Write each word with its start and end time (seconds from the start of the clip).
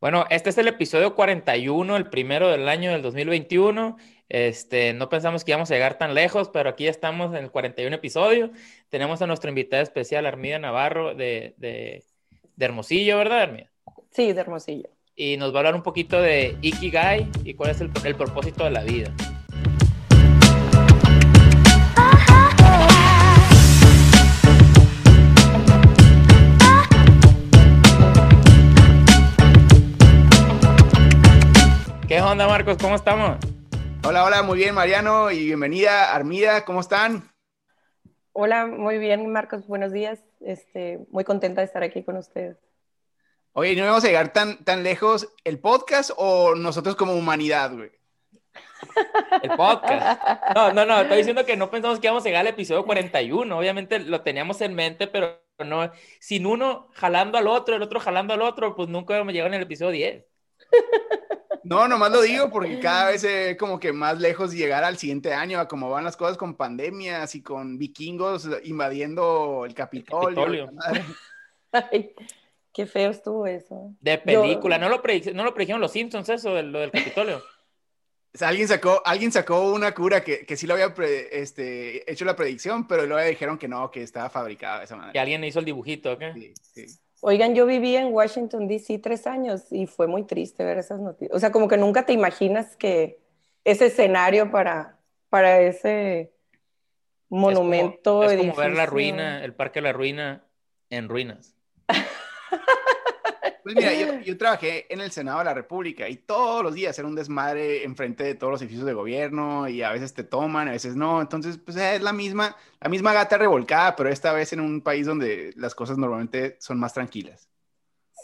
Bueno, 0.00 0.24
este 0.30 0.48
es 0.48 0.56
el 0.56 0.66
episodio 0.66 1.14
41, 1.14 1.94
el 1.94 2.08
primero 2.08 2.48
del 2.48 2.70
año 2.70 2.90
del 2.90 3.02
2021. 3.02 3.98
Este, 4.30 4.94
no 4.94 5.10
pensamos 5.10 5.44
que 5.44 5.50
íbamos 5.50 5.70
a 5.70 5.74
llegar 5.74 5.98
tan 5.98 6.14
lejos, 6.14 6.48
pero 6.48 6.70
aquí 6.70 6.84
ya 6.84 6.90
estamos 6.90 7.34
en 7.34 7.44
el 7.44 7.50
41 7.50 7.96
episodio. 7.96 8.50
Tenemos 8.88 9.20
a 9.20 9.26
nuestra 9.26 9.50
invitada 9.50 9.82
especial, 9.82 10.24
Armida 10.24 10.58
Navarro, 10.58 11.14
de, 11.14 11.54
de, 11.58 12.02
de 12.56 12.64
Hermosillo, 12.64 13.18
¿verdad, 13.18 13.42
Armida? 13.42 13.70
Sí, 14.10 14.32
de 14.32 14.40
Hermosillo. 14.40 14.88
Y 15.14 15.36
nos 15.36 15.52
va 15.52 15.56
a 15.56 15.60
hablar 15.60 15.74
un 15.74 15.82
poquito 15.82 16.22
de 16.22 16.56
Ikigai 16.62 17.28
y 17.44 17.52
cuál 17.52 17.72
es 17.72 17.82
el, 17.82 17.90
el 18.02 18.14
propósito 18.14 18.64
de 18.64 18.70
la 18.70 18.82
vida. 18.82 19.14
¿Qué 32.10 32.20
onda, 32.20 32.48
Marcos? 32.48 32.76
¿Cómo 32.76 32.96
estamos? 32.96 33.36
Hola, 34.04 34.24
hola, 34.24 34.42
muy 34.42 34.58
bien, 34.58 34.74
Mariano, 34.74 35.30
y 35.30 35.44
bienvenida, 35.44 36.12
Armida, 36.12 36.64
¿cómo 36.64 36.80
están? 36.80 37.30
Hola, 38.32 38.66
muy 38.66 38.98
bien, 38.98 39.30
Marcos, 39.30 39.68
buenos 39.68 39.92
días. 39.92 40.18
Este, 40.40 40.98
muy 41.12 41.22
contenta 41.22 41.60
de 41.60 41.66
estar 41.66 41.84
aquí 41.84 42.02
con 42.02 42.16
ustedes. 42.16 42.56
Oye, 43.52 43.76
¿no 43.76 43.84
vamos 43.84 44.02
a 44.02 44.08
llegar 44.08 44.32
tan, 44.32 44.64
tan 44.64 44.82
lejos 44.82 45.32
el 45.44 45.60
podcast 45.60 46.10
o 46.16 46.56
nosotros 46.56 46.96
como 46.96 47.14
humanidad, 47.14 47.76
güey? 47.76 47.92
El 49.44 49.50
podcast. 49.50 50.20
No, 50.56 50.72
no, 50.72 50.84
no, 50.84 51.02
estoy 51.02 51.18
diciendo 51.18 51.46
que 51.46 51.56
no 51.56 51.70
pensamos 51.70 52.00
que 52.00 52.08
íbamos 52.08 52.24
a 52.24 52.28
llegar 52.28 52.40
al 52.40 52.48
episodio 52.48 52.84
41. 52.84 53.56
Obviamente 53.56 54.00
lo 54.00 54.22
teníamos 54.22 54.60
en 54.62 54.74
mente, 54.74 55.06
pero 55.06 55.40
no, 55.64 55.92
sin 56.18 56.44
uno 56.44 56.88
jalando 56.92 57.38
al 57.38 57.46
otro, 57.46 57.76
el 57.76 57.82
otro 57.82 58.00
jalando 58.00 58.34
al 58.34 58.42
otro, 58.42 58.74
pues 58.74 58.88
nunca 58.88 59.14
íbamos 59.14 59.30
a 59.30 59.32
llegar 59.32 59.46
en 59.46 59.54
el 59.54 59.62
episodio 59.62 59.92
10. 59.92 60.24
No, 61.64 61.88
nomás 61.88 62.10
lo 62.10 62.22
digo 62.22 62.50
porque 62.50 62.78
cada 62.80 63.10
vez 63.10 63.24
es 63.24 63.56
como 63.56 63.78
que 63.78 63.92
más 63.92 64.18
lejos 64.18 64.52
llegar 64.52 64.84
al 64.84 64.98
siguiente 64.98 65.32
año, 65.32 65.58
a 65.58 65.68
cómo 65.68 65.90
van 65.90 66.04
las 66.04 66.16
cosas 66.16 66.36
con 66.36 66.54
pandemias 66.54 67.34
y 67.34 67.42
con 67.42 67.78
vikingos 67.78 68.48
invadiendo 68.64 69.64
el 69.66 69.74
Capitolio. 69.74 70.70
Ay, 71.72 72.14
qué 72.72 72.86
feo 72.86 73.10
estuvo 73.10 73.46
eso. 73.46 73.94
De 74.00 74.18
película, 74.18 74.78
¿no, 74.78 74.88
lo 74.88 75.02
¿no 75.34 75.44
lo 75.44 75.54
predijeron 75.54 75.80
los 75.80 75.92
Simpsons 75.92 76.28
eso, 76.28 76.54
de, 76.54 76.62
lo 76.62 76.80
del 76.80 76.90
Capitolio? 76.90 77.42
alguien, 78.40 78.68
sacó, 78.68 79.02
alguien 79.04 79.32
sacó 79.32 79.72
una 79.72 79.92
cura 79.92 80.22
que, 80.22 80.46
que 80.46 80.56
sí 80.56 80.66
lo 80.66 80.74
había 80.74 80.94
este, 81.32 82.10
hecho 82.10 82.24
la 82.24 82.36
predicción, 82.36 82.86
pero 82.86 83.06
luego 83.06 83.28
dijeron 83.28 83.58
que 83.58 83.68
no, 83.68 83.90
que 83.90 84.02
estaba 84.02 84.30
fabricada 84.30 84.78
de 84.78 84.84
esa 84.84 84.96
manera. 84.96 85.12
Que 85.12 85.20
alguien 85.20 85.42
hizo 85.44 85.58
el 85.58 85.64
dibujito, 85.64 86.12
¿ok? 86.12 86.22
Sí, 86.34 86.54
sí. 86.60 86.86
Oigan, 87.22 87.54
yo 87.54 87.66
viví 87.66 87.96
en 87.96 88.12
Washington, 88.12 88.66
D.C. 88.66 88.98
tres 88.98 89.26
años 89.26 89.70
y 89.70 89.86
fue 89.86 90.06
muy 90.06 90.24
triste 90.24 90.64
ver 90.64 90.78
esas 90.78 91.00
noticias. 91.00 91.36
O 91.36 91.38
sea, 91.38 91.52
como 91.52 91.68
que 91.68 91.76
nunca 91.76 92.06
te 92.06 92.12
imaginas 92.12 92.76
que 92.76 93.20
ese 93.64 93.86
escenario 93.86 94.50
para, 94.50 94.98
para 95.28 95.60
ese 95.60 96.32
monumento. 97.28 98.24
Es 98.24 98.36
como, 98.36 98.54
ver 98.54 98.72
la 98.72 98.86
ruina, 98.86 99.44
el 99.44 99.54
Parque 99.54 99.80
de 99.80 99.84
la 99.84 99.92
Ruina 99.92 100.44
en 100.88 101.08
ruinas. 101.08 101.54
Pues 103.72 103.84
mira, 103.84 104.20
yo, 104.24 104.38
trabajé 104.38 104.92
en 104.92 105.00
el 105.00 105.10
Senado 105.10 105.38
de 105.38 105.44
la 105.44 105.54
República 105.54 106.08
y 106.08 106.16
todos 106.16 106.62
los 106.62 106.74
días 106.74 106.98
era 106.98 107.06
un 107.06 107.14
desmadre 107.14 107.84
enfrente 107.84 108.24
de 108.24 108.34
todos 108.34 108.50
los 108.50 108.62
edificios 108.62 108.86
de 108.86 108.94
gobierno 108.94 109.68
y 109.68 109.82
a 109.82 109.92
veces 109.92 110.14
te 110.14 110.24
toman, 110.24 110.68
a 110.68 110.72
veces 110.72 110.96
no. 110.96 111.20
Entonces, 111.20 111.58
pues 111.58 111.76
es 111.76 112.02
la 112.02 112.12
misma, 112.12 112.56
la 112.80 112.88
misma 112.88 113.12
gata 113.12 113.38
revolcada, 113.38 113.96
pero 113.96 114.08
esta 114.08 114.32
vez 114.32 114.52
en 114.52 114.60
un 114.60 114.80
país 114.80 115.06
donde 115.06 115.52
las 115.56 115.74
cosas 115.74 115.98
normalmente 115.98 116.56
son 116.60 116.78
más 116.78 116.94
tranquilas. 116.94 117.48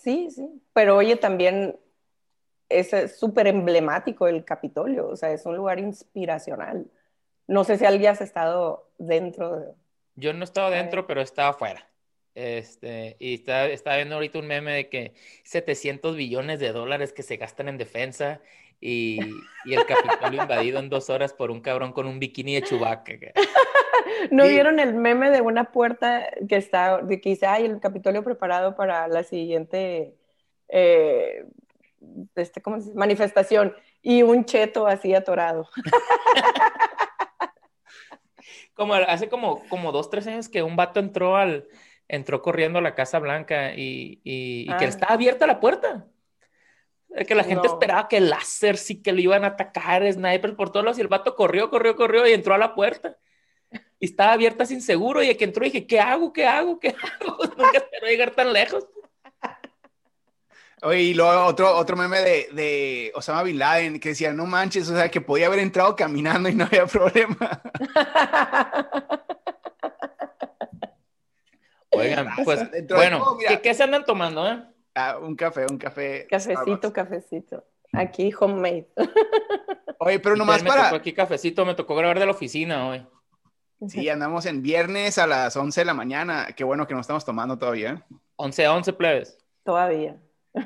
Sí, 0.02 0.28
sí. 0.30 0.48
Pero 0.72 0.96
oye, 0.96 1.16
también 1.16 1.78
es 2.68 3.16
súper 3.16 3.46
emblemático 3.46 4.26
el 4.26 4.44
Capitolio, 4.44 5.08
o 5.08 5.16
sea, 5.16 5.30
es 5.30 5.46
un 5.46 5.56
lugar 5.56 5.78
inspiracional. 5.78 6.86
No 7.46 7.62
sé 7.62 7.78
si 7.78 7.84
alguien 7.84 8.10
has 8.10 8.20
estado 8.20 8.90
dentro. 8.98 9.60
De... 9.60 9.66
Yo 10.16 10.32
no 10.32 10.40
he 10.40 10.44
estado 10.44 10.70
dentro, 10.70 11.06
pero 11.06 11.20
estaba 11.20 11.50
afuera. 11.50 11.88
Este, 12.36 13.16
y 13.18 13.34
está, 13.34 13.66
está 13.66 13.96
viendo 13.96 14.14
ahorita 14.14 14.38
un 14.38 14.46
meme 14.46 14.72
de 14.72 14.88
que 14.90 15.14
700 15.44 16.16
billones 16.16 16.60
de 16.60 16.70
dólares 16.70 17.14
que 17.14 17.22
se 17.22 17.38
gastan 17.38 17.68
en 17.68 17.78
defensa 17.78 18.42
y, 18.78 19.18
y 19.64 19.74
el 19.74 19.86
Capitolio 19.86 20.42
invadido 20.42 20.78
en 20.78 20.90
dos 20.90 21.08
horas 21.08 21.32
por 21.32 21.50
un 21.50 21.62
cabrón 21.62 21.92
con 21.92 22.06
un 22.06 22.20
bikini 22.20 22.54
de 22.54 22.62
chubaca. 22.62 23.14
¿No 24.30 24.46
vieron 24.46 24.80
el 24.80 24.92
meme 24.92 25.30
de 25.30 25.40
una 25.40 25.72
puerta 25.72 26.28
que 26.46 26.56
está, 26.56 26.98
de 26.98 27.22
que 27.22 27.30
dice, 27.30 27.46
ay, 27.46 27.64
el 27.64 27.80
Capitolio 27.80 28.22
preparado 28.22 28.76
para 28.76 29.08
la 29.08 29.24
siguiente 29.24 30.14
eh, 30.68 31.46
este, 32.34 32.60
¿cómo 32.60 32.78
se 32.78 32.88
dice? 32.88 32.98
manifestación? 32.98 33.74
Y 34.02 34.22
un 34.22 34.44
cheto 34.44 34.86
así 34.86 35.14
atorado. 35.14 35.68
como 38.74 38.94
hace 38.94 39.28
como, 39.28 39.66
como 39.68 39.90
dos, 39.90 40.10
tres 40.10 40.26
años 40.26 40.50
que 40.50 40.62
un 40.62 40.76
vato 40.76 41.00
entró 41.00 41.36
al, 41.36 41.66
entró 42.08 42.42
corriendo 42.42 42.78
a 42.78 42.82
la 42.82 42.94
Casa 42.94 43.18
Blanca 43.18 43.74
y, 43.74 44.20
y, 44.24 44.66
que 44.66 44.84
ah. 44.84 44.88
estaba 44.88 45.14
abierta 45.14 45.46
la 45.46 45.60
puerta. 45.60 46.06
Que 47.26 47.34
la 47.34 47.44
gente 47.44 47.66
esperaba 47.66 48.08
que 48.08 48.18
el 48.18 48.28
láser 48.28 48.76
sí 48.76 49.00
que 49.00 49.12
lo 49.12 49.20
iban 49.20 49.44
a 49.44 49.48
atacar, 49.48 50.10
snipers 50.12 50.54
por 50.54 50.70
todos 50.70 50.84
lados, 50.84 50.98
y 50.98 51.00
el 51.00 51.08
vato 51.08 51.34
corrió, 51.34 51.70
corrió, 51.70 51.96
corrió 51.96 52.26
y 52.26 52.32
entró 52.32 52.54
a 52.54 52.58
la 52.58 52.74
puerta. 52.74 53.16
Y 53.98 54.06
estaba 54.06 54.32
abierta 54.32 54.66
sin 54.66 54.82
seguro, 54.82 55.22
y 55.22 55.28
el 55.28 55.36
que 55.36 55.44
entró 55.44 55.64
dije, 55.64 55.86
¿qué 55.86 55.98
hago? 55.98 56.32
¿Qué 56.32 56.46
hago? 56.46 56.78
¿Qué 56.78 56.88
hago? 56.88 57.38
Nunca 57.56 57.78
esperó 57.78 58.06
llegar 58.06 58.32
tan 58.32 58.52
lejos. 58.52 58.86
Oye, 60.82 61.00
y 61.00 61.14
luego 61.14 61.46
otro, 61.46 61.74
otro 61.74 61.96
meme 61.96 62.18
de, 62.18 62.48
de, 62.52 63.12
Osama 63.14 63.42
Bin 63.42 63.58
Laden 63.58 63.98
que 63.98 64.10
decía, 64.10 64.34
no 64.34 64.44
manches, 64.44 64.90
o 64.90 64.94
sea, 64.94 65.10
que 65.10 65.22
podía 65.22 65.46
haber 65.46 65.60
entrado 65.60 65.96
caminando 65.96 66.50
y 66.50 66.54
no 66.54 66.64
había 66.64 66.86
problema. 66.86 67.62
Oigan, 71.96 72.28
pues, 72.44 72.60
bueno, 72.88 73.38
¿qué, 73.62 73.74
se 73.74 73.82
andan 73.82 74.04
tomando, 74.04 74.48
eh? 74.48 74.62
Ah, 74.94 75.18
un 75.18 75.36
café, 75.36 75.66
un 75.70 75.78
café. 75.78 76.26
Cafecito, 76.28 76.92
cafecito. 76.92 77.64
Aquí, 77.92 78.32
homemade. 78.38 78.88
Oye, 79.98 80.18
pero 80.18 80.36
nomás 80.36 80.62
me 80.62 80.68
para... 80.68 80.84
Tocó 80.84 80.96
aquí 80.96 81.12
cafecito, 81.12 81.64
me 81.64 81.74
tocó 81.74 81.94
grabar 81.94 82.18
de 82.18 82.26
la 82.26 82.32
oficina 82.32 82.88
hoy. 82.88 83.06
Sí, 83.88 84.08
andamos 84.08 84.46
en 84.46 84.62
viernes 84.62 85.18
a 85.18 85.26
las 85.26 85.56
11 85.56 85.82
de 85.82 85.84
la 85.84 85.94
mañana. 85.94 86.48
Qué 86.56 86.64
bueno 86.64 86.86
que 86.86 86.94
nos 86.94 87.02
estamos 87.02 87.24
tomando 87.24 87.58
todavía. 87.58 88.04
11 88.36 88.62
¿eh? 88.62 88.66
a 88.66 88.74
11, 88.74 88.92
plebes. 88.94 89.38
Todavía. 89.64 90.16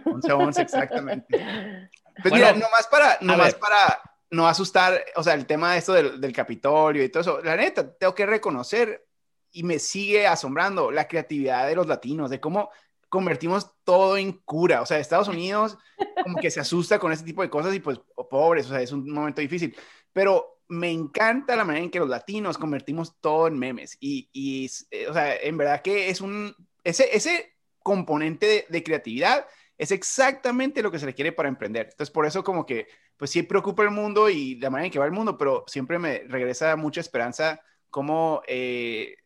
11 0.05 0.31
a 0.31 0.37
11, 0.37 0.63
exactamente. 0.63 1.47
Pues 2.23 2.35
mira, 2.35 2.53
nomás 2.53 2.87
para, 2.91 3.17
nomás 3.23 3.55
para 3.55 3.99
no 4.31 4.47
asustar, 4.47 5.03
o 5.17 5.23
sea, 5.23 5.33
el 5.33 5.47
tema 5.47 5.73
de 5.73 5.79
esto 5.79 5.95
del, 5.95 6.21
del 6.21 6.35
Capitolio 6.35 7.03
y 7.03 7.09
todo 7.09 7.23
eso. 7.23 7.41
La 7.43 7.57
neta, 7.57 7.95
tengo 7.97 8.15
que 8.15 8.27
reconocer 8.27 9.07
y 9.53 9.63
me 9.63 9.79
sigue 9.79 10.27
asombrando 10.27 10.91
la 10.91 11.09
creatividad 11.09 11.67
de 11.67 11.77
los 11.77 11.87
latinos, 11.87 12.31
de 12.31 12.41
cómo 12.41 12.71
convertimos 13.09 13.73
todo 13.85 14.17
en 14.17 14.33
cura. 14.33 14.83
O 14.83 14.87
sea, 14.87 14.99
Estados 14.99 15.29
Unidos 15.29 15.77
como 16.23 16.37
que 16.37 16.51
se 16.51 16.61
asusta 16.61 16.99
con 16.99 17.13
ese 17.13 17.25
tipo 17.25 17.43
de 17.43 17.51
cosas 17.51 17.75
y 17.75 17.81
pues 17.81 18.01
pobres, 18.31 18.67
o 18.67 18.71
sea, 18.71 18.81
es 18.81 18.93
un 18.93 19.11
momento 19.11 19.41
difícil. 19.41 19.77
Pero 20.13 20.61
me 20.69 20.91
encanta 20.91 21.57
la 21.57 21.65
manera 21.65 21.85
en 21.85 21.91
que 21.91 21.99
los 21.99 22.09
latinos 22.09 22.57
convertimos 22.57 23.21
todo 23.21 23.49
en 23.49 23.59
memes. 23.59 23.97
Y, 24.01 24.31
y 24.33 24.71
eh, 24.91 25.09
o 25.09 25.13
sea, 25.13 25.37
en 25.37 25.57
verdad 25.57 25.83
que 25.83 26.09
es 26.09 26.21
un, 26.21 26.55
ese, 26.85 27.15
ese 27.15 27.57
componente 27.83 28.67
de, 28.69 28.83
creatividad 28.83 29.47
es 29.77 29.91
exactamente 29.91 30.83
lo 30.83 30.91
que 30.91 30.99
se 30.99 31.07
le 31.07 31.15
quiere 31.15 31.33
para 31.33 31.49
emprender. 31.49 31.89
Entonces, 31.91 32.13
por 32.13 32.27
eso 32.27 32.45
como 32.45 32.67
que, 32.67 32.87
pues 33.17 33.31
sí 33.31 33.43
preocupa 33.43 33.83
el 33.83 33.91
mundo 33.91 34.31
y 34.31 34.57
la 34.57 34.71
manera 34.71 34.87
en 34.87 34.93
que 34.93 34.99
va 34.99 35.07
el 35.07 35.13
mundo, 35.13 35.37
pero 35.37 35.65
siempre 35.67 35.99
me 35.99 36.21
regresa 36.29 36.77
mucha 36.77 37.01
esperanza 37.01 37.61
como 37.89 38.43
eh, 38.47 39.17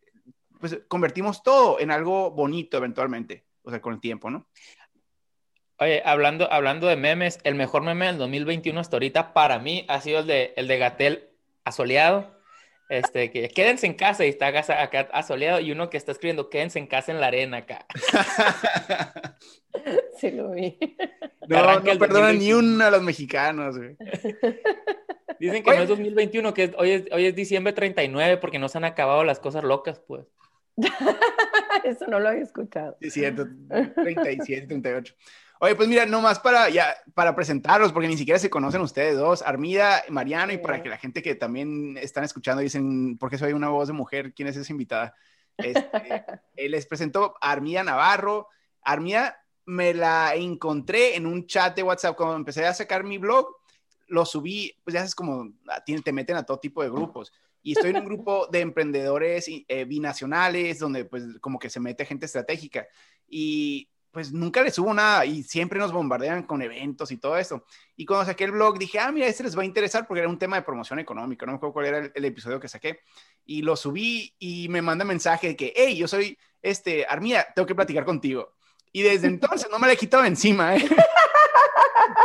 pues 0.64 0.80
convertimos 0.88 1.42
todo 1.42 1.78
en 1.78 1.90
algo 1.90 2.30
bonito 2.30 2.78
eventualmente, 2.78 3.44
o 3.64 3.70
sea, 3.70 3.82
con 3.82 3.92
el 3.92 4.00
tiempo, 4.00 4.30
¿no? 4.30 4.48
Oye, 5.78 6.00
hablando, 6.06 6.50
hablando 6.50 6.86
de 6.86 6.96
memes, 6.96 7.38
el 7.44 7.54
mejor 7.54 7.82
meme 7.82 8.06
del 8.06 8.16
2021 8.16 8.80
hasta 8.80 8.96
ahorita 8.96 9.34
para 9.34 9.58
mí 9.58 9.84
ha 9.90 10.00
sido 10.00 10.20
el 10.20 10.26
de, 10.26 10.54
el 10.56 10.66
de 10.66 10.78
Gatel 10.78 11.28
asoleado. 11.64 12.32
Este, 12.88 13.30
que 13.30 13.48
quédense 13.48 13.86
en 13.86 13.92
casa 13.92 14.24
y 14.24 14.30
está 14.30 14.46
acá 14.46 15.08
asoleado 15.12 15.60
y 15.60 15.70
uno 15.70 15.90
que 15.90 15.98
está 15.98 16.12
escribiendo 16.12 16.48
quédense 16.48 16.78
en 16.78 16.86
casa 16.86 17.12
en 17.12 17.20
la 17.20 17.26
arena 17.26 17.58
acá. 17.58 17.84
Sí, 20.16 20.30
lo 20.30 20.52
vi. 20.52 20.78
No, 21.48 21.80
no 21.80 21.98
perdona 21.98 22.32
ni 22.32 22.52
uno 22.52 22.84
a 22.84 22.90
los 22.90 23.02
mexicanos, 23.02 23.76
güey. 23.76 23.96
Dicen 25.40 25.62
que 25.64 25.70
no 25.76 25.82
es 25.82 25.88
2021, 25.88 26.54
que 26.54 26.72
hoy, 26.78 26.90
es, 26.92 27.04
hoy 27.10 27.26
es 27.26 27.34
diciembre 27.34 27.72
39 27.72 28.36
porque 28.38 28.58
no 28.58 28.68
se 28.68 28.78
han 28.78 28.84
acabado 28.84 29.24
las 29.24 29.40
cosas 29.40 29.64
locas, 29.64 30.00
pues. 30.06 30.26
Eso 31.84 32.06
no 32.08 32.20
lo 32.20 32.28
había 32.28 32.42
escuchado. 32.42 32.96
Sí, 33.00 33.20
37, 33.20 34.66
38. 34.66 35.14
Oye, 35.60 35.76
pues 35.76 35.88
mira, 35.88 36.04
nomás 36.04 36.40
para, 36.40 36.68
ya, 36.68 36.94
para 37.14 37.34
presentarlos, 37.34 37.92
porque 37.92 38.08
ni 38.08 38.16
siquiera 38.16 38.38
se 38.38 38.50
conocen 38.50 38.80
ustedes 38.80 39.16
dos, 39.16 39.40
Armida, 39.42 40.02
Mariano, 40.10 40.52
y 40.52 40.58
para 40.58 40.82
que 40.82 40.88
la 40.88 40.98
gente 40.98 41.22
que 41.22 41.36
también 41.36 41.96
están 41.96 42.24
escuchando 42.24 42.60
dicen, 42.60 43.16
¿por 43.18 43.30
qué 43.30 43.38
soy 43.38 43.52
una 43.52 43.68
voz 43.68 43.88
de 43.88 43.94
mujer? 43.94 44.34
¿Quién 44.34 44.48
es 44.48 44.56
esa 44.56 44.72
invitada? 44.72 45.14
Este, 45.56 46.24
les 46.56 46.86
presento 46.86 47.34
a 47.40 47.52
Armida 47.52 47.84
Navarro. 47.84 48.48
Armida 48.82 49.38
me 49.64 49.94
la 49.94 50.34
encontré 50.34 51.16
en 51.16 51.26
un 51.26 51.46
chat 51.46 51.74
de 51.74 51.82
WhatsApp 51.82 52.16
cuando 52.16 52.36
empecé 52.36 52.66
a 52.66 52.74
sacar 52.74 53.04
mi 53.04 53.18
blog, 53.18 53.48
lo 54.08 54.26
subí, 54.26 54.76
pues 54.84 54.94
ya 54.94 55.02
es 55.02 55.14
como, 55.14 55.50
te 56.04 56.12
meten 56.12 56.36
a 56.36 56.42
todo 56.42 56.58
tipo 56.58 56.82
de 56.82 56.90
grupos. 56.90 57.32
Y 57.64 57.72
estoy 57.72 57.90
en 57.90 57.96
un 57.96 58.04
grupo 58.04 58.46
de 58.52 58.60
emprendedores 58.60 59.46
eh, 59.48 59.84
binacionales, 59.86 60.78
donde 60.78 61.06
pues 61.06 61.24
como 61.40 61.58
que 61.58 61.70
se 61.70 61.80
mete 61.80 62.04
gente 62.04 62.26
estratégica. 62.26 62.86
Y 63.26 63.88
pues 64.12 64.32
nunca 64.32 64.62
les 64.62 64.74
subo 64.74 64.92
nada 64.92 65.24
y 65.24 65.42
siempre 65.42 65.78
nos 65.78 65.90
bombardean 65.90 66.42
con 66.42 66.60
eventos 66.60 67.10
y 67.10 67.16
todo 67.16 67.38
eso. 67.38 67.64
Y 67.96 68.04
cuando 68.04 68.26
saqué 68.26 68.44
el 68.44 68.52
blog 68.52 68.78
dije, 68.78 68.98
ah, 68.98 69.10
mira, 69.10 69.26
este 69.26 69.44
les 69.44 69.56
va 69.56 69.62
a 69.62 69.64
interesar 69.64 70.06
porque 70.06 70.20
era 70.20 70.28
un 70.28 70.38
tema 70.38 70.56
de 70.56 70.62
promoción 70.62 70.98
económica, 70.98 71.46
no 71.46 71.52
me 71.52 71.56
acuerdo 71.56 71.72
cuál 71.72 71.86
era 71.86 72.10
el, 72.14 72.24
episodio 72.26 72.60
que 72.60 72.68
saqué. 72.68 73.00
Y 73.46 73.62
lo 73.62 73.76
subí 73.76 74.34
y 74.38 74.68
me 74.68 74.82
manda 74.82 75.06
mensaje 75.06 75.48
de 75.48 75.56
que, 75.56 75.72
hey, 75.74 75.96
yo 75.96 76.06
soy, 76.06 76.38
este, 76.60 77.06
Armía, 77.06 77.46
tengo 77.54 77.64
que 77.64 77.74
platicar 77.74 78.04
contigo. 78.04 78.52
Y 78.92 79.00
desde 79.00 79.26
entonces 79.26 79.68
no 79.70 79.78
me 79.78 79.86
la 79.86 79.94
he 79.94 79.96
quitado 79.96 80.26
encima, 80.26 80.76
¿eh? 80.76 80.86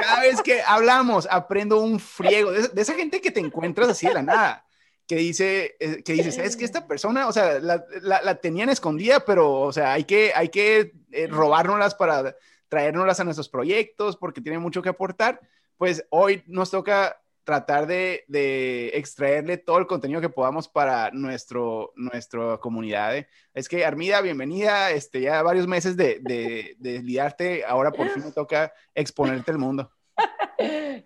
Cada 0.02 0.20
vez 0.20 0.42
que 0.42 0.62
hablamos, 0.62 1.30
aprendo 1.32 1.80
un 1.80 1.98
friego 1.98 2.52
de, 2.52 2.68
de 2.68 2.82
esa 2.82 2.94
gente 2.94 3.22
que 3.22 3.32
te 3.32 3.40
encuentras 3.40 3.88
así 3.88 4.06
de 4.06 4.14
la 4.16 4.22
nada 4.22 4.66
que 5.10 5.16
dice, 5.16 5.76
eh, 5.80 6.04
que 6.04 6.14
dices, 6.14 6.38
es 6.38 6.56
que 6.56 6.64
esta 6.64 6.86
persona, 6.88 7.28
o 7.28 7.32
sea, 7.32 7.60
la, 7.60 7.84
la, 8.00 8.36
tenían 8.36 8.70
escondida, 8.70 9.26
pero, 9.26 9.62
o 9.62 9.74
sea, 9.74 9.92
hay 9.92 10.04
que, 10.04 10.32
hay 10.36 10.50
que 10.50 10.94
eh, 11.12 11.26
robárnoslas 11.26 11.96
para 11.96 12.36
traérnoslas 12.68 13.20
a 13.20 13.24
nuestros 13.24 13.50
proyectos 13.50 14.16
porque 14.16 14.40
tiene 14.40 14.60
mucho 14.60 14.84
que 14.84 14.90
aportar. 14.90 15.42
Pues 15.78 16.06
hoy 16.12 16.44
nos 16.46 16.70
toca 16.70 17.20
tratar 17.44 17.88
de, 17.88 18.24
de, 18.28 18.90
extraerle 18.90 19.58
todo 19.58 19.80
el 19.80 19.88
contenido 19.88 20.22
que 20.22 20.30
podamos 20.30 20.68
para 20.68 21.10
nuestro, 21.10 21.92
nuestra 21.96 22.60
comunidad. 22.60 23.18
¿eh? 23.18 23.28
Es 23.56 23.68
que 23.68 23.84
Armida, 23.84 24.22
bienvenida, 24.22 24.92
este, 24.92 25.22
ya 25.22 25.42
varios 25.42 25.66
meses 25.66 25.98
de, 25.98 26.20
de, 26.22 26.76
de 26.78 27.02
lidiarte, 27.02 27.66
ahora 27.66 27.92
por 27.92 28.10
fin 28.10 28.26
me 28.26 28.32
toca 28.32 28.72
exponerte 28.94 29.50
al 29.50 29.58
mundo. 29.58 29.90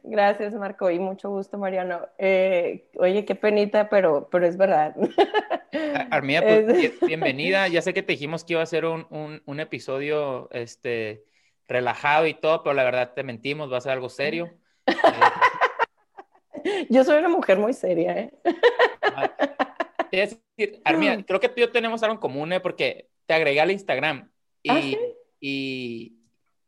Gracias, 0.03 0.53
Marco, 0.53 0.89
y 0.89 0.99
mucho 0.99 1.29
gusto, 1.29 1.57
Mariano. 1.57 2.07
Eh, 2.17 2.89
oye, 2.97 3.25
qué 3.25 3.35
penita, 3.35 3.89
pero, 3.89 4.29
pero 4.31 4.45
es 4.45 4.57
verdad. 4.57 4.95
Armida, 6.11 6.41
pues, 6.41 6.99
bienvenida. 7.01 7.67
Ya 7.67 7.81
sé 7.81 7.93
que 7.93 8.03
te 8.03 8.13
dijimos 8.13 8.43
que 8.43 8.53
iba 8.53 8.61
a 8.61 8.65
ser 8.65 8.85
un, 8.85 9.05
un, 9.09 9.41
un, 9.45 9.59
episodio 9.59 10.49
este, 10.51 11.23
relajado 11.67 12.27
y 12.27 12.33
todo, 12.33 12.63
pero 12.63 12.73
la 12.73 12.83
verdad 12.83 13.13
te 13.13 13.23
mentimos, 13.23 13.71
va 13.71 13.77
a 13.77 13.81
ser 13.81 13.93
algo 13.93 14.09
serio. 14.09 14.51
Yo 16.89 17.03
soy 17.03 17.19
una 17.19 17.29
mujer 17.29 17.57
muy 17.57 17.73
seria, 17.73 18.17
¿eh? 18.17 18.31
Armida, 20.83 21.23
creo 21.25 21.39
que 21.39 21.49
tú 21.49 21.55
y 21.57 21.61
yo 21.61 21.71
tenemos 21.71 22.03
algo 22.03 22.13
en 22.13 22.19
común, 22.19 22.53
¿eh? 22.53 22.59
Porque 22.59 23.09
te 23.25 23.33
agregué 23.33 23.59
al 23.59 23.71
Instagram 23.71 24.31
y, 24.61 24.69
¿Ah, 24.69 24.79
y, 25.39 26.19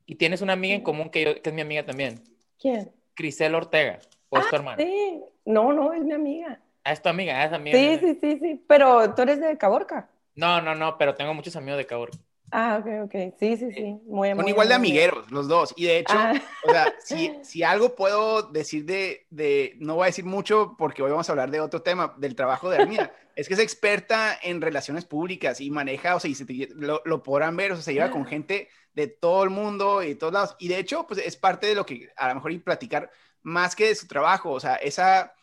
y, 0.05 0.15
tienes 0.15 0.41
una 0.41 0.53
amiga 0.53 0.75
en 0.75 0.81
común 0.81 1.09
que, 1.09 1.23
yo, 1.23 1.41
que 1.41 1.49
es 1.49 1.55
mi 1.55 1.61
amiga 1.61 1.85
también. 1.85 2.23
¿Quién? 2.65 2.91
Crisel 3.13 3.53
Ortega, 3.53 3.99
o 4.27 4.39
es 4.39 4.49
tu 4.49 4.55
ah, 4.55 4.57
hermana. 4.57 4.77
Sí, 4.81 5.21
no, 5.45 5.71
no, 5.71 5.93
es 5.93 6.03
mi 6.03 6.13
amiga. 6.13 6.59
Ah, 6.83 6.93
es 6.93 6.99
tu 6.99 7.09
amiga, 7.09 7.45
es 7.45 7.53
amiga. 7.53 7.77
Sí, 7.77 7.99
sí, 7.99 8.17
sí, 8.19 8.39
sí, 8.39 8.65
pero 8.67 9.13
tú 9.13 9.21
eres 9.21 9.39
de 9.39 9.55
Caborca. 9.55 10.09
No, 10.33 10.59
no, 10.61 10.73
no, 10.73 10.97
pero 10.97 11.13
tengo 11.13 11.35
muchos 11.35 11.55
amigos 11.55 11.77
de 11.77 11.85
Caborca. 11.85 12.17
Ah, 12.57 12.79
ok, 12.79 12.87
ok. 13.03 13.35
Sí, 13.37 13.57
sí, 13.57 13.69
sí. 13.73 13.99
Muy, 14.07 14.29
Son 14.29 14.47
igual 14.47 14.69
de 14.69 14.75
amigueros, 14.75 15.29
los 15.29 15.49
dos. 15.49 15.73
Y 15.75 15.87
de 15.87 15.99
hecho, 15.99 16.13
ah. 16.15 16.33
o 16.63 16.71
sea, 16.71 16.93
si, 17.03 17.33
si, 17.43 17.63
algo 17.63 17.95
puedo 17.95 18.43
decir 18.43 18.85
de, 18.85 19.27
de, 19.29 19.75
no 19.79 19.95
voy 19.95 20.03
a 20.03 20.05
decir 20.05 20.23
mucho 20.23 20.73
porque 20.77 21.03
hoy 21.03 21.11
vamos 21.11 21.27
a 21.27 21.33
hablar 21.33 21.51
de 21.51 21.59
otro 21.59 21.81
tema, 21.81 22.15
del 22.17 22.33
trabajo 22.33 22.69
de 22.69 22.77
Armida, 22.77 23.11
es 23.35 23.49
que 23.49 23.55
es 23.55 23.59
experta 23.59 24.39
en 24.41 24.61
relaciones 24.61 25.03
públicas 25.03 25.59
y 25.59 25.69
maneja, 25.69 26.15
o 26.15 26.19
sea, 26.21 26.31
y 26.31 26.35
se 26.35 26.45
lo, 26.75 27.01
lo, 27.03 27.23
podrán 27.23 27.57
ver, 27.57 27.73
o 27.73 27.75
sea, 27.75 27.83
se 27.83 27.93
lleva 27.93 28.09
con 28.09 28.25
gente 28.25 28.69
de 28.93 29.07
todo 29.07 29.43
el 29.43 29.49
mundo 29.49 30.01
y 30.01 30.09
de 30.09 30.15
todos 30.15 30.31
lados. 30.31 30.55
Y 30.57 30.69
de 30.69 30.79
hecho, 30.79 31.05
pues 31.07 31.19
es 31.19 31.35
parte 31.35 31.67
de 31.67 31.75
lo 31.75 31.85
que 31.85 32.07
a 32.15 32.29
lo 32.29 32.35
mejor 32.35 32.53
y 32.53 32.59
platicar 32.59 33.11
más 33.43 33.75
que 33.75 33.87
de 33.87 33.95
su 33.95 34.07
trabajo, 34.07 34.51
o 34.51 34.61
sea, 34.61 34.75
esa, 34.75 35.33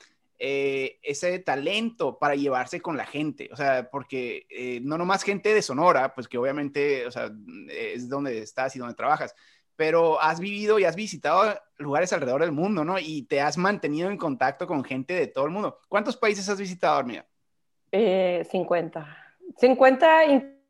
eh, 0.44 0.98
ese 1.04 1.38
talento 1.38 2.18
para 2.18 2.34
llevarse 2.34 2.80
con 2.80 2.96
la 2.96 3.06
gente, 3.06 3.48
o 3.52 3.56
sea, 3.56 3.88
porque 3.88 4.44
eh, 4.50 4.80
no 4.82 4.98
nomás 4.98 5.22
gente 5.22 5.54
de 5.54 5.62
Sonora, 5.62 6.16
pues 6.16 6.26
que 6.26 6.36
obviamente, 6.36 7.06
o 7.06 7.12
sea, 7.12 7.30
es 7.68 8.08
donde 8.08 8.40
estás 8.40 8.74
y 8.74 8.80
donde 8.80 8.96
trabajas, 8.96 9.36
pero 9.76 10.20
has 10.20 10.40
vivido 10.40 10.80
y 10.80 10.84
has 10.84 10.96
visitado 10.96 11.56
lugares 11.78 12.12
alrededor 12.12 12.40
del 12.40 12.50
mundo, 12.50 12.84
¿no? 12.84 12.98
Y 12.98 13.22
te 13.22 13.40
has 13.40 13.56
mantenido 13.56 14.10
en 14.10 14.16
contacto 14.16 14.66
con 14.66 14.82
gente 14.82 15.14
de 15.14 15.28
todo 15.28 15.44
el 15.44 15.52
mundo. 15.52 15.78
¿Cuántos 15.88 16.16
países 16.16 16.48
has 16.48 16.58
visitado, 16.58 16.98
Armida? 16.98 17.24
Eh, 17.92 18.44
50. 18.50 19.36
50 19.58 20.24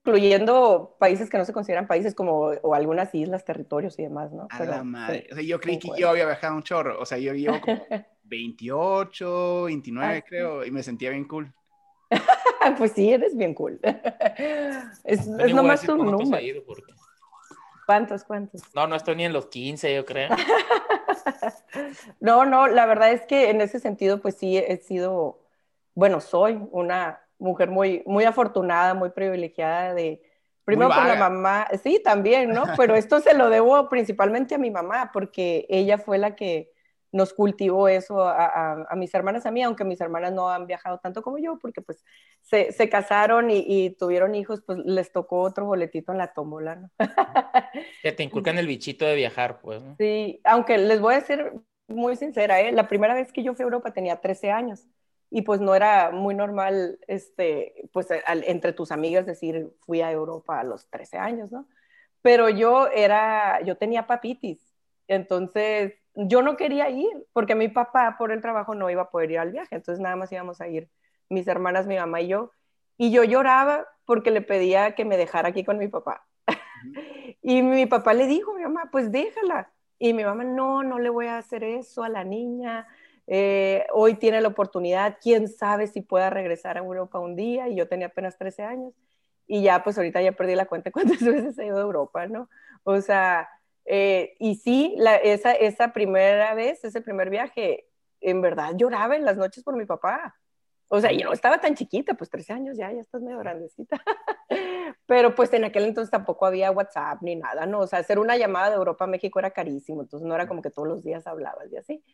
incluyendo 0.05 0.97
países 0.99 1.31
que 1.31 1.39
no 1.39 1.45
se 1.45 1.53
consideran 1.53 1.87
países 1.87 2.15
como 2.15 2.51
o 2.63 2.75
algunas 2.75 3.15
islas, 3.15 3.45
territorios 3.45 3.99
y 3.99 4.03
demás, 4.03 4.33
¿no? 4.33 4.49
A 4.51 4.65
la 4.65 4.83
madre. 4.83 5.29
o 5.31 5.35
sea, 5.35 5.45
yo 5.45 5.61
creí 5.61 5.79
que 5.79 5.91
yo 5.97 6.09
había 6.09 6.27
viajado 6.27 6.57
un 6.57 6.63
chorro. 6.63 7.01
O 7.01 7.07
sea, 7.07 7.19
yo 7.19 7.33
llevo 7.35 7.61
como 7.61 7.87
28, 8.25 9.65
29 9.65 10.17
ah, 10.17 10.25
creo, 10.27 10.65
y 10.65 10.71
me 10.71 10.83
sentía 10.83 11.11
bien 11.11 11.25
cool. 11.25 11.53
pues 12.79 12.93
sí, 12.93 13.13
eres 13.13 13.37
bien 13.37 13.55
cool. 13.55 13.79
es, 15.05 15.21
es 15.21 15.55
nomás 15.55 15.89
un 15.89 15.99
número. 16.11 16.65
¿Cuántos, 17.87 18.25
cuántos? 18.25 18.63
No, 18.75 18.87
no 18.87 18.97
estoy 18.97 19.17
ni 19.17 19.25
en 19.25 19.33
los 19.33 19.47
15, 19.47 19.95
yo 19.95 20.05
creo. 20.05 20.31
no, 22.21 22.45
no, 22.45 22.67
la 22.67 22.87
verdad 22.87 23.13
es 23.13 23.23
que 23.27 23.51
en 23.51 23.61
ese 23.61 23.79
sentido, 23.79 24.21
pues 24.21 24.37
sí, 24.37 24.57
he 24.57 24.77
sido, 24.79 25.41
bueno, 25.95 26.21
soy 26.21 26.59
una 26.71 27.22
mujer 27.43 27.71
muy, 27.71 28.03
muy 28.07 28.25
afortunada, 28.25 28.95
muy 28.95 29.11
privilegiada 29.11 29.95
de, 29.95 30.23
primero 30.65 30.91
con 30.91 31.07
la 31.07 31.17
mamá, 31.17 31.67
sí, 31.83 32.01
también, 32.03 32.51
¿no? 32.51 32.65
Pero 32.77 32.95
esto 32.95 33.21
se 33.21 33.35
lo 33.35 33.51
debo 33.51 33.89
principalmente 33.89 34.55
a 34.55 34.59
mi 34.59 34.71
mamá, 34.71 35.11
porque 35.13 35.67
ella 35.69 35.99
fue 35.99 36.19
la 36.19 36.37
que 36.37 36.71
nos 37.11 37.35
cultivó 37.35 37.89
eso 37.89 38.23
a, 38.23 38.87
a, 38.89 38.97
mis 38.97 39.13
hermanas, 39.13 39.45
a 39.45 39.51
mí, 39.51 39.63
aunque 39.63 39.85
mis 39.85 40.01
hermanas 40.01 40.33
no 40.33 40.49
han 40.49 40.67
viajado 40.67 40.99
tanto 40.99 41.21
como 41.21 41.37
yo, 41.37 41.59
porque 41.59 41.83
pues 41.83 42.03
se, 42.41 42.73
se 42.73 42.89
casaron 42.89 43.51
y, 43.51 43.63
y, 43.67 43.91
tuvieron 43.91 44.35
hijos, 44.35 44.63
pues 44.67 44.79
les 44.87 45.13
tocó 45.13 45.41
otro 45.43 45.67
boletito 45.67 46.13
en 46.13 46.19
la 46.19 46.33
tómbola, 46.33 46.77
¿no? 46.77 46.91
que 48.03 48.13
te 48.13 48.23
inculcan 48.23 48.57
el 48.57 48.67
bichito 48.67 49.05
de 49.05 49.15
viajar, 49.15 49.61
pues. 49.61 49.83
¿no? 49.83 49.95
Sí, 49.99 50.41
aunque 50.45 50.79
les 50.79 51.01
voy 51.01 51.15
a 51.17 51.21
ser 51.21 51.53
muy 51.87 52.17
sincera, 52.17 52.63
¿eh? 52.63 52.73
la 52.73 52.89
primera 52.89 53.13
vez 53.13 53.31
que 53.31 53.43
yo 53.43 53.53
fui 53.53 53.63
a 53.63 53.67
Europa 53.67 53.93
tenía 53.93 54.19
13 54.19 54.51
años 54.51 54.87
y 55.35 55.43
pues 55.43 55.63
no 55.63 55.75
era 55.75 56.11
muy 56.11 56.35
normal, 56.35 56.99
este, 57.09 57.89
pues 57.91 58.09
entre 58.27 58.75
tus 58.75 58.93
amigas 58.93 59.25
decir, 59.25 59.73
fui 59.81 60.03
a 60.03 60.13
Europa 60.13 60.61
a 60.61 60.63
los 60.63 60.91
13 60.91 61.17
años, 61.17 61.51
¿no? 61.51 61.67
Pero 62.21 62.51
yo 62.51 62.89
era, 62.89 63.63
yo 63.63 63.79
tenía 63.79 64.07
papitis, 64.07 64.61
entonces 65.09 65.95
yo 66.15 66.43
no 66.43 66.59
quería 66.59 66.91
ir, 66.91 67.27
porque 67.33 67.55
mi 67.55 67.69
papá 67.69 68.17
por 68.19 68.31
el 68.31 68.43
trabajo 68.43 68.75
no 68.75 68.91
iba 68.91 69.03
a 69.03 69.11
poder 69.11 69.31
ir 69.31 69.39
al 69.39 69.53
viaje, 69.53 69.75
entonces 69.75 70.01
nada 70.01 70.17
más 70.17 70.31
íbamos 70.31 70.61
a 70.61 70.69
ir 70.69 70.91
mis 71.31 71.49
hermanas, 71.49 71.87
mi 71.87 71.97
mamá 71.97 72.21
y 72.21 72.29
yo, 72.29 72.51
y 72.99 73.11
yo 73.11 73.25
lloraba 73.25 73.87
porque 74.05 74.31
le 74.31 74.43
pedía 74.43 74.95
que 74.95 75.07
me 75.07 75.17
dejara 75.17 75.49
aquí 75.49 75.65
con 75.65 75.79
mi 75.79 75.89
papá. 75.89 76.27
y 77.41 77.63
mi 77.63 77.87
papá 77.87 78.13
le 78.13 78.27
dijo, 78.27 78.53
mi 78.55 78.65
mamá, 78.65 78.91
pues 78.93 79.11
déjala. 79.11 79.73
Y 79.99 80.13
mi 80.13 80.25
mamá, 80.25 80.45
no, 80.45 80.83
no 80.83 80.99
le 80.99 81.09
voy 81.09 81.27
a 81.29 81.39
hacer 81.39 81.65
eso 81.65 82.05
a 82.05 82.11
la 82.11 82.23
niña, 82.23 82.87
eh, 83.27 83.87
hoy 83.93 84.15
tiene 84.15 84.41
la 84.41 84.49
oportunidad, 84.49 85.19
quién 85.21 85.49
sabe 85.49 85.87
si 85.87 86.01
pueda 86.01 86.31
regresar 86.31 86.77
a 86.77 86.81
Europa 86.81 87.19
un 87.19 87.37
día, 87.37 87.69
y 87.69 87.77
yo 87.77 87.89
tenía 87.89 88.09
apenas 88.09 88.37
13 88.37 88.63
años, 88.63 88.95
y 89.47 89.63
ya 89.63 89.83
pues 89.85 89.97
ahorita 89.99 90.23
ya 90.23 90.33
perdí 90.33 90.55
la 90.55 90.67
cuenta 90.67 90.91
cuántas 90.93 91.21
veces 91.21 91.59
he 91.59 91.67
ido 91.67 91.79
a 91.79 91.83
Europa, 91.83 92.27
¿no? 92.27 92.49
O 92.85 93.01
sea, 93.01 93.49
eh, 93.85 94.35
y 94.39 94.57
sí, 94.57 94.95
la, 94.99 95.17
esa, 95.17 95.53
esa 95.53 95.93
primera 95.93 96.55
vez, 96.55 96.85
ese 96.85 97.01
primer 97.01 97.31
viaje, 97.31 97.87
en 98.21 98.41
verdad 98.41 98.73
lloraba 98.77 99.17
en 99.17 99.25
las 99.25 99.37
noches 99.37 99.65
por 99.65 99.77
mi 99.77 99.87
papá. 99.87 100.37
O 100.89 101.01
sea, 101.01 101.11
yo 101.11 101.25
no 101.25 101.33
estaba 101.33 101.59
tan 101.59 101.75
chiquita, 101.75 102.15
pues 102.15 102.29
13 102.29 102.53
años 102.53 102.77
ya, 102.77 102.93
ya 102.93 103.01
estás 103.01 103.23
medio 103.23 103.39
grandecita. 103.39 103.99
Pero 105.07 105.35
pues 105.35 105.53
en 105.55 105.65
aquel 105.65 105.85
entonces 105.85 106.11
tampoco 106.11 106.45
había 106.45 106.71
WhatsApp 106.71 107.23
ni 107.23 107.35
nada, 107.35 107.65
¿no? 107.67 107.81
O 107.81 107.87
sea, 107.87 108.01
hacer 108.01 108.19
una 108.19 108.37
llamada 108.37 108.69
de 108.69 108.77
Europa 108.77 109.05
a 109.05 109.09
México 109.09 109.39
era 109.39 109.53
carísimo, 109.53 110.03
entonces 110.03 110.29
no 110.29 110.35
era 110.35 110.47
como 110.47 110.61
que 110.61 110.71
todos 110.71 110.87
los 110.87 111.03
días 111.03 111.27
hablabas 111.27 111.73
y 111.73 111.77
así 111.77 112.05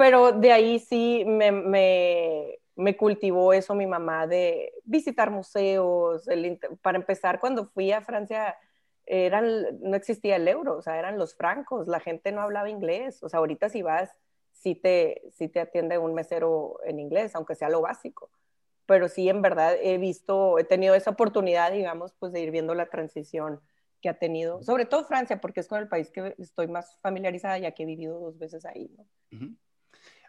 pero 0.00 0.32
de 0.32 0.50
ahí 0.50 0.78
sí 0.78 1.24
me, 1.26 1.52
me, 1.52 2.58
me, 2.74 2.96
cultivó 2.96 3.52
eso 3.52 3.74
mi 3.74 3.86
mamá 3.86 4.26
de 4.26 4.72
visitar 4.84 5.30
museos. 5.30 6.26
El, 6.26 6.58
para 6.80 6.96
empezar, 6.96 7.38
cuando 7.38 7.66
fui 7.66 7.92
a 7.92 8.00
Francia, 8.00 8.56
eran, 9.04 9.44
no 9.82 9.94
existía 9.94 10.36
el 10.36 10.48
euro, 10.48 10.78
o 10.78 10.80
sea, 10.80 10.98
eran 10.98 11.18
los 11.18 11.34
francos, 11.34 11.86
la 11.86 12.00
gente 12.00 12.32
no 12.32 12.40
hablaba 12.40 12.70
inglés. 12.70 13.22
O 13.22 13.28
sea, 13.28 13.40
ahorita 13.40 13.68
si 13.68 13.82
vas, 13.82 14.10
sí 14.52 14.74
te, 14.74 15.20
sí 15.32 15.48
te 15.48 15.60
atiende 15.60 15.98
un 15.98 16.14
mesero 16.14 16.78
en 16.86 16.98
inglés, 16.98 17.34
aunque 17.34 17.54
sea 17.54 17.68
lo 17.68 17.82
básico. 17.82 18.30
Pero 18.86 19.06
sí, 19.06 19.28
en 19.28 19.42
verdad, 19.42 19.76
he 19.82 19.98
visto, 19.98 20.58
he 20.58 20.64
tenido 20.64 20.94
esa 20.94 21.10
oportunidad, 21.10 21.72
digamos, 21.72 22.14
pues 22.14 22.32
de 22.32 22.40
ir 22.40 22.52
viendo 22.52 22.74
la 22.74 22.86
transición 22.86 23.60
que 24.00 24.08
ha 24.08 24.18
tenido, 24.18 24.62
sobre 24.62 24.86
todo 24.86 25.04
Francia, 25.04 25.42
porque 25.42 25.60
es 25.60 25.68
con 25.68 25.78
el 25.78 25.88
país 25.88 26.10
que 26.10 26.34
estoy 26.38 26.68
más 26.68 26.96
familiarizada, 27.02 27.58
ya 27.58 27.72
que 27.72 27.82
he 27.82 27.86
vivido 27.86 28.18
dos 28.18 28.38
veces 28.38 28.64
ahí, 28.64 28.90
¿no? 28.96 29.04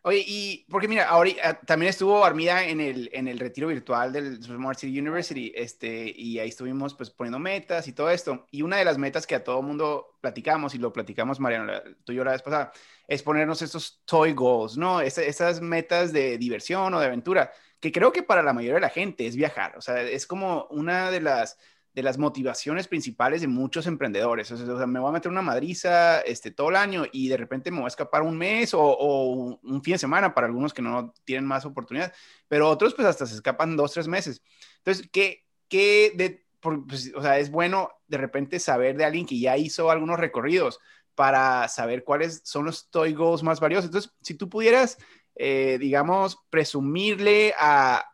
Oye, 0.04 0.24
y 0.26 0.66
porque 0.70 0.88
mira, 0.88 1.08
ahora 1.10 1.30
ah, 1.44 1.60
también 1.60 1.92
estuvo 1.92 2.26
Armida 2.26 2.66
en 2.66 2.82
el, 2.82 3.10
en 3.14 3.28
el 3.28 3.38
retiro 3.38 3.68
virtual 3.68 4.12
del 4.12 4.42
Smart 4.42 4.80
City 4.80 5.00
University, 5.00 5.52
este, 5.56 6.12
y 6.16 6.40
ahí 6.40 6.50
estuvimos 6.50 6.96
pues 6.96 7.12
poniendo 7.12 7.38
metas 7.38 7.88
y 7.88 7.94
todo 7.94 8.10
esto. 8.10 8.48
Y 8.50 8.64
una 8.64 8.78
de 8.78 8.86
las 8.86 8.98
metas 8.98 9.28
que 9.28 9.36
a 9.36 9.44
todo 9.44 9.62
mundo 9.62 10.18
platicamos, 10.20 10.74
y 10.74 10.80
lo 10.80 10.92
platicamos, 10.92 11.40
Mariano, 11.40 11.72
tú 12.04 12.14
y 12.14 12.16
yo 12.16 12.24
la 12.24 12.32
vez 12.32 12.42
pasada, 12.42 12.72
es 13.08 13.22
ponernos 13.22 13.62
estos 13.62 14.02
toy 14.06 14.34
goals, 14.34 14.76
¿no? 14.76 15.02
esas 15.02 15.62
metas 15.62 16.12
de 16.12 16.38
diversión 16.40 16.94
o 16.96 17.00
de 17.00 17.06
aventura, 17.06 17.52
que 17.80 17.92
creo 17.92 18.12
que 18.12 18.24
para 18.24 18.42
la 18.42 18.54
mayoría 18.54 18.76
de 18.76 18.82
la 18.82 18.90
gente 18.90 19.28
es 19.28 19.36
viajar. 19.36 19.78
O 19.78 19.82
sea, 19.82 20.02
es 20.02 20.26
como 20.26 20.66
una 20.72 21.12
de 21.12 21.22
las 21.22 21.60
de 21.94 22.04
las 22.04 22.18
motivaciones 22.18 22.88
principales 22.88 23.42
de 23.42 23.48
muchos 23.48 23.86
emprendedores. 23.86 24.50
O 24.52 24.58
sea, 24.58 24.88
me 24.88 25.00
voy 25.00 25.10
a 25.10 25.14
meter 25.14 25.30
una 25.30 25.42
madriza 25.42 26.22
este, 26.22 26.52
todo 26.52 26.70
el 26.70 26.78
año 26.78 27.04
y 27.12 27.28
de 27.28 27.38
repente 27.38 27.70
me 27.70 27.78
voy 27.78 27.86
a 27.86 27.90
escapar 27.90 28.22
un 28.22 28.38
mes 28.38 28.74
o, 28.74 29.60
un 29.62 29.84
fin 29.84 29.94
de 29.94 29.98
semana 29.98 30.34
para 30.34 30.48
algunos 30.48 30.74
que 30.74 30.82
no 30.82 31.14
tienen 31.26 31.46
más 31.46 31.66
oportunidad, 31.66 32.14
pero 32.48 32.70
otros 32.70 32.94
pues 32.94 33.08
hasta 33.08 33.26
se 33.26 33.36
escapan 33.36 33.76
dos, 33.76 33.92
tres 33.92 34.08
meses. 34.08 34.42
Entonces, 34.78 35.10
¿qué, 35.12 35.46
qué 35.68 36.46
pues, 36.62 37.12
o 37.16 37.22
sea, 37.22 37.40
es 37.40 37.52
bueno 37.52 37.90
de 38.08 38.18
repente 38.18 38.60
saber 38.60 38.96
de 38.96 39.06
alguien 39.06 39.26
que 39.26 39.40
ya 39.40 39.58
hizo 39.58 39.92
algunos 39.92 40.20
recorridos 40.20 40.80
para 41.16 41.68
saber 41.68 42.04
cuáles 42.06 42.42
son 42.46 42.66
los 42.66 42.90
toy 42.90 43.14
goals 43.14 43.44
más 43.44 43.60
valiosos. 43.60 43.86
Entonces, 43.86 44.14
si 44.22 44.36
tú 44.36 44.48
pudieras, 44.48 44.98
eh, 45.36 45.78
digamos, 45.80 46.38
presumirle 46.50 47.54
a 47.60 48.08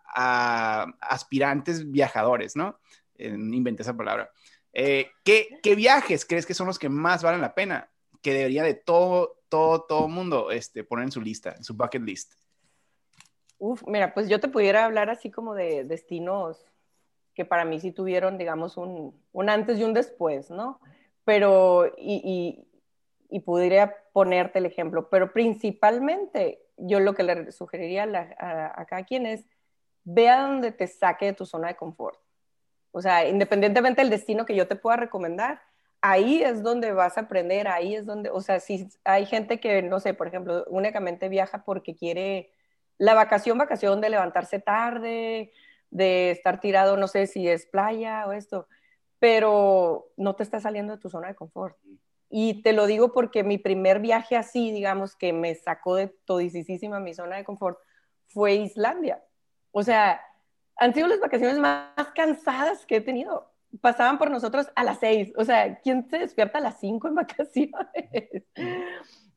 aspirantes 1.00 1.92
viajadores, 1.92 2.56
¿no? 2.56 2.80
Inventé 3.20 3.84
esa 3.84 3.96
palabra. 3.96 4.32
Eh, 4.74 5.10
¿qué, 5.24 5.60
¿qué, 5.64 5.76
viajes 5.76 6.26
crees 6.26 6.46
que 6.46 6.54
son 6.54 6.68
los 6.68 6.78
que 6.78 6.90
más 6.90 7.24
valen 7.24 7.42
la 7.42 7.56
pena? 7.56 7.90
Que 8.22 8.34
debería 8.34 8.64
de 8.64 8.74
todo, 8.74 9.40
todo, 9.50 9.84
todo 9.84 10.08
mundo 10.08 10.52
este, 10.52 10.84
poner 10.84 11.06
en 11.06 11.12
su 11.12 11.22
lista, 11.22 11.54
en 11.56 11.64
su 11.64 11.76
bucket 11.76 12.02
list. 12.02 12.34
Uf, 13.60 13.84
mira, 13.88 14.14
pues 14.14 14.30
yo 14.30 14.40
te 14.40 14.50
pudiera 14.50 14.86
hablar 14.86 15.10
así 15.10 15.32
como 15.32 15.56
de 15.56 15.84
destinos 15.84 16.64
que 17.34 17.46
para 17.46 17.66
mí 17.66 17.80
sí 17.80 17.92
tuvieron, 17.92 18.38
digamos, 18.38 18.78
un, 18.78 19.20
un 19.32 19.50
antes 19.50 19.78
y 19.78 19.84
un 19.84 19.94
después, 19.94 20.50
¿no? 20.50 20.80
Pero, 21.24 21.94
y, 21.98 22.66
y, 23.30 23.40
pudiera 23.42 23.96
ponerte 24.12 24.58
el 24.58 24.66
ejemplo, 24.66 25.10
pero 25.10 25.34
principalmente 25.34 26.64
yo 26.78 27.00
lo 27.00 27.14
que 27.14 27.24
le 27.24 27.52
sugeriría 27.52 28.04
a, 28.40 28.82
a 28.82 28.86
cada 28.86 29.04
quien 29.04 29.28
es, 29.28 29.46
vea 30.04 30.42
donde 30.42 30.72
te 30.72 30.88
saque 30.88 31.28
de 31.28 31.34
tu 31.34 31.46
zona 31.46 31.68
de 31.68 31.76
confort. 31.76 32.20
O 32.98 33.02
sea, 33.02 33.28
independientemente 33.28 34.02
del 34.02 34.10
destino 34.10 34.44
que 34.48 34.56
yo 34.56 34.68
te 34.68 34.76
pueda 34.76 34.98
recomendar, 34.98 35.62
ahí 36.02 36.42
es 36.42 36.64
donde 36.64 36.94
vas 36.94 37.16
a 37.20 37.22
aprender, 37.22 37.68
ahí 37.68 37.94
es 37.96 38.08
donde, 38.08 38.32
o 38.32 38.42
sea, 38.42 38.60
si 38.60 38.90
hay 39.04 39.28
gente 39.28 39.60
que, 39.60 39.84
no 39.84 40.00
sé, 40.00 40.16
por 40.16 40.28
ejemplo, 40.28 40.66
únicamente 40.68 41.30
viaja 41.30 41.64
porque 41.64 41.96
quiere 41.96 42.52
la 42.98 43.14
vacación, 43.14 43.60
vacación 43.60 44.02
de 44.02 44.10
levantarse 44.10 44.58
tarde, 44.60 45.52
de 45.92 46.32
estar 46.32 46.60
tirado, 46.60 46.98
no 46.98 47.08
sé 47.08 47.28
si 47.28 47.48
es 47.48 47.68
playa 47.68 48.26
o 48.26 48.32
esto, 48.32 48.68
pero 49.20 50.08
no 50.18 50.36
te 50.36 50.42
está 50.42 50.60
saliendo 50.60 50.94
de 50.94 51.00
tu 51.00 51.12
zona 51.12 51.28
de 51.28 51.36
confort. 51.36 51.78
Y 52.32 52.64
te 52.64 52.74
lo 52.74 52.88
digo 52.88 53.14
porque 53.14 53.44
mi 53.44 53.60
primer 53.60 54.00
viaje 54.00 54.36
así, 54.38 54.72
digamos, 54.72 55.16
que 55.16 55.34
me 55.34 55.54
sacó 55.54 55.94
de 55.94 56.08
todisísima 56.26 57.00
mi 57.00 57.14
zona 57.14 57.36
de 57.38 57.44
confort, 57.44 57.78
fue 58.26 58.56
Islandia. 58.56 59.24
O 59.70 59.84
sea, 59.84 60.20
han 60.78 60.94
sido 60.94 61.08
las 61.08 61.20
vacaciones 61.20 61.58
más 61.58 62.08
cansadas 62.16 62.86
que 62.86 62.98
he 62.98 63.02
tenido. 63.02 63.52
Pasaban 63.82 64.18
por 64.18 64.32
nosotros 64.32 64.68
a 64.76 64.84
las 64.84 65.00
seis. 65.00 65.34
O 65.36 65.44
sea, 65.44 65.80
¿quién 65.80 66.08
se 66.10 66.20
despierta 66.20 66.60
a 66.60 66.62
las 66.62 66.80
cinco 66.80 67.08
en 67.08 67.16
vacaciones? 67.16 68.44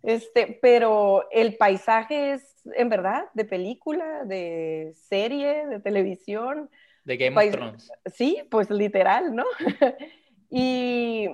Este, 0.03 0.59
pero 0.63 1.29
el 1.31 1.57
paisaje 1.57 2.33
es, 2.33 2.43
en 2.75 2.89
verdad, 2.89 3.27
de 3.35 3.45
película, 3.45 4.25
de 4.25 4.93
serie, 4.95 5.67
de 5.67 5.81
televisión. 5.81 6.71
De 7.05 7.17
Game 7.17 7.37
of 7.37 7.53
Thrones. 7.53 7.93
Sí, 8.15 8.43
pues 8.51 8.71
literal, 8.71 9.35
¿no? 9.35 9.45
y, 10.51 11.29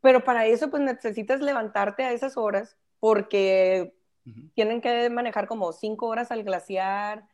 pero 0.00 0.24
para 0.24 0.46
eso, 0.46 0.70
pues 0.70 0.82
necesitas 0.82 1.40
levantarte 1.40 2.04
a 2.04 2.12
esas 2.12 2.36
horas 2.36 2.76
porque 3.00 3.94
tienen 4.54 4.80
que 4.80 5.08
manejar 5.08 5.46
como 5.46 5.72
cinco 5.72 6.06
horas 6.06 6.30
al 6.30 6.42
glaciar 6.42 7.24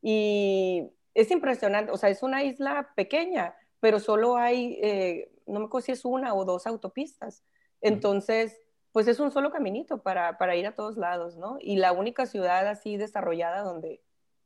y 0.00 0.90
es 1.14 1.30
impresionante, 1.30 1.92
o 1.92 1.96
sea, 1.96 2.10
es 2.10 2.22
una 2.22 2.42
isla 2.42 2.90
pequeña, 2.96 3.54
pero 3.80 4.00
solo 4.00 4.36
hay, 4.36 4.78
eh, 4.82 5.30
no 5.46 5.60
me 5.60 5.66
acuerdo 5.66 5.86
si 5.86 5.92
es 5.92 6.04
una 6.04 6.34
o 6.34 6.44
dos 6.44 6.66
autopistas. 6.66 7.44
Entonces, 7.80 8.60
pues 8.92 9.08
es 9.08 9.20
un 9.20 9.30
solo 9.30 9.50
caminito 9.50 10.02
para, 10.02 10.38
para, 10.38 10.56
ir 10.56 10.66
a 10.66 10.74
todos 10.74 10.96
lados, 10.96 11.36
¿no? 11.36 11.58
Y 11.60 11.76
la 11.76 11.92
única 11.92 12.26
ciudad 12.26 12.66
así 12.66 12.96
desarrollada 12.96 13.62
donde 13.62 14.02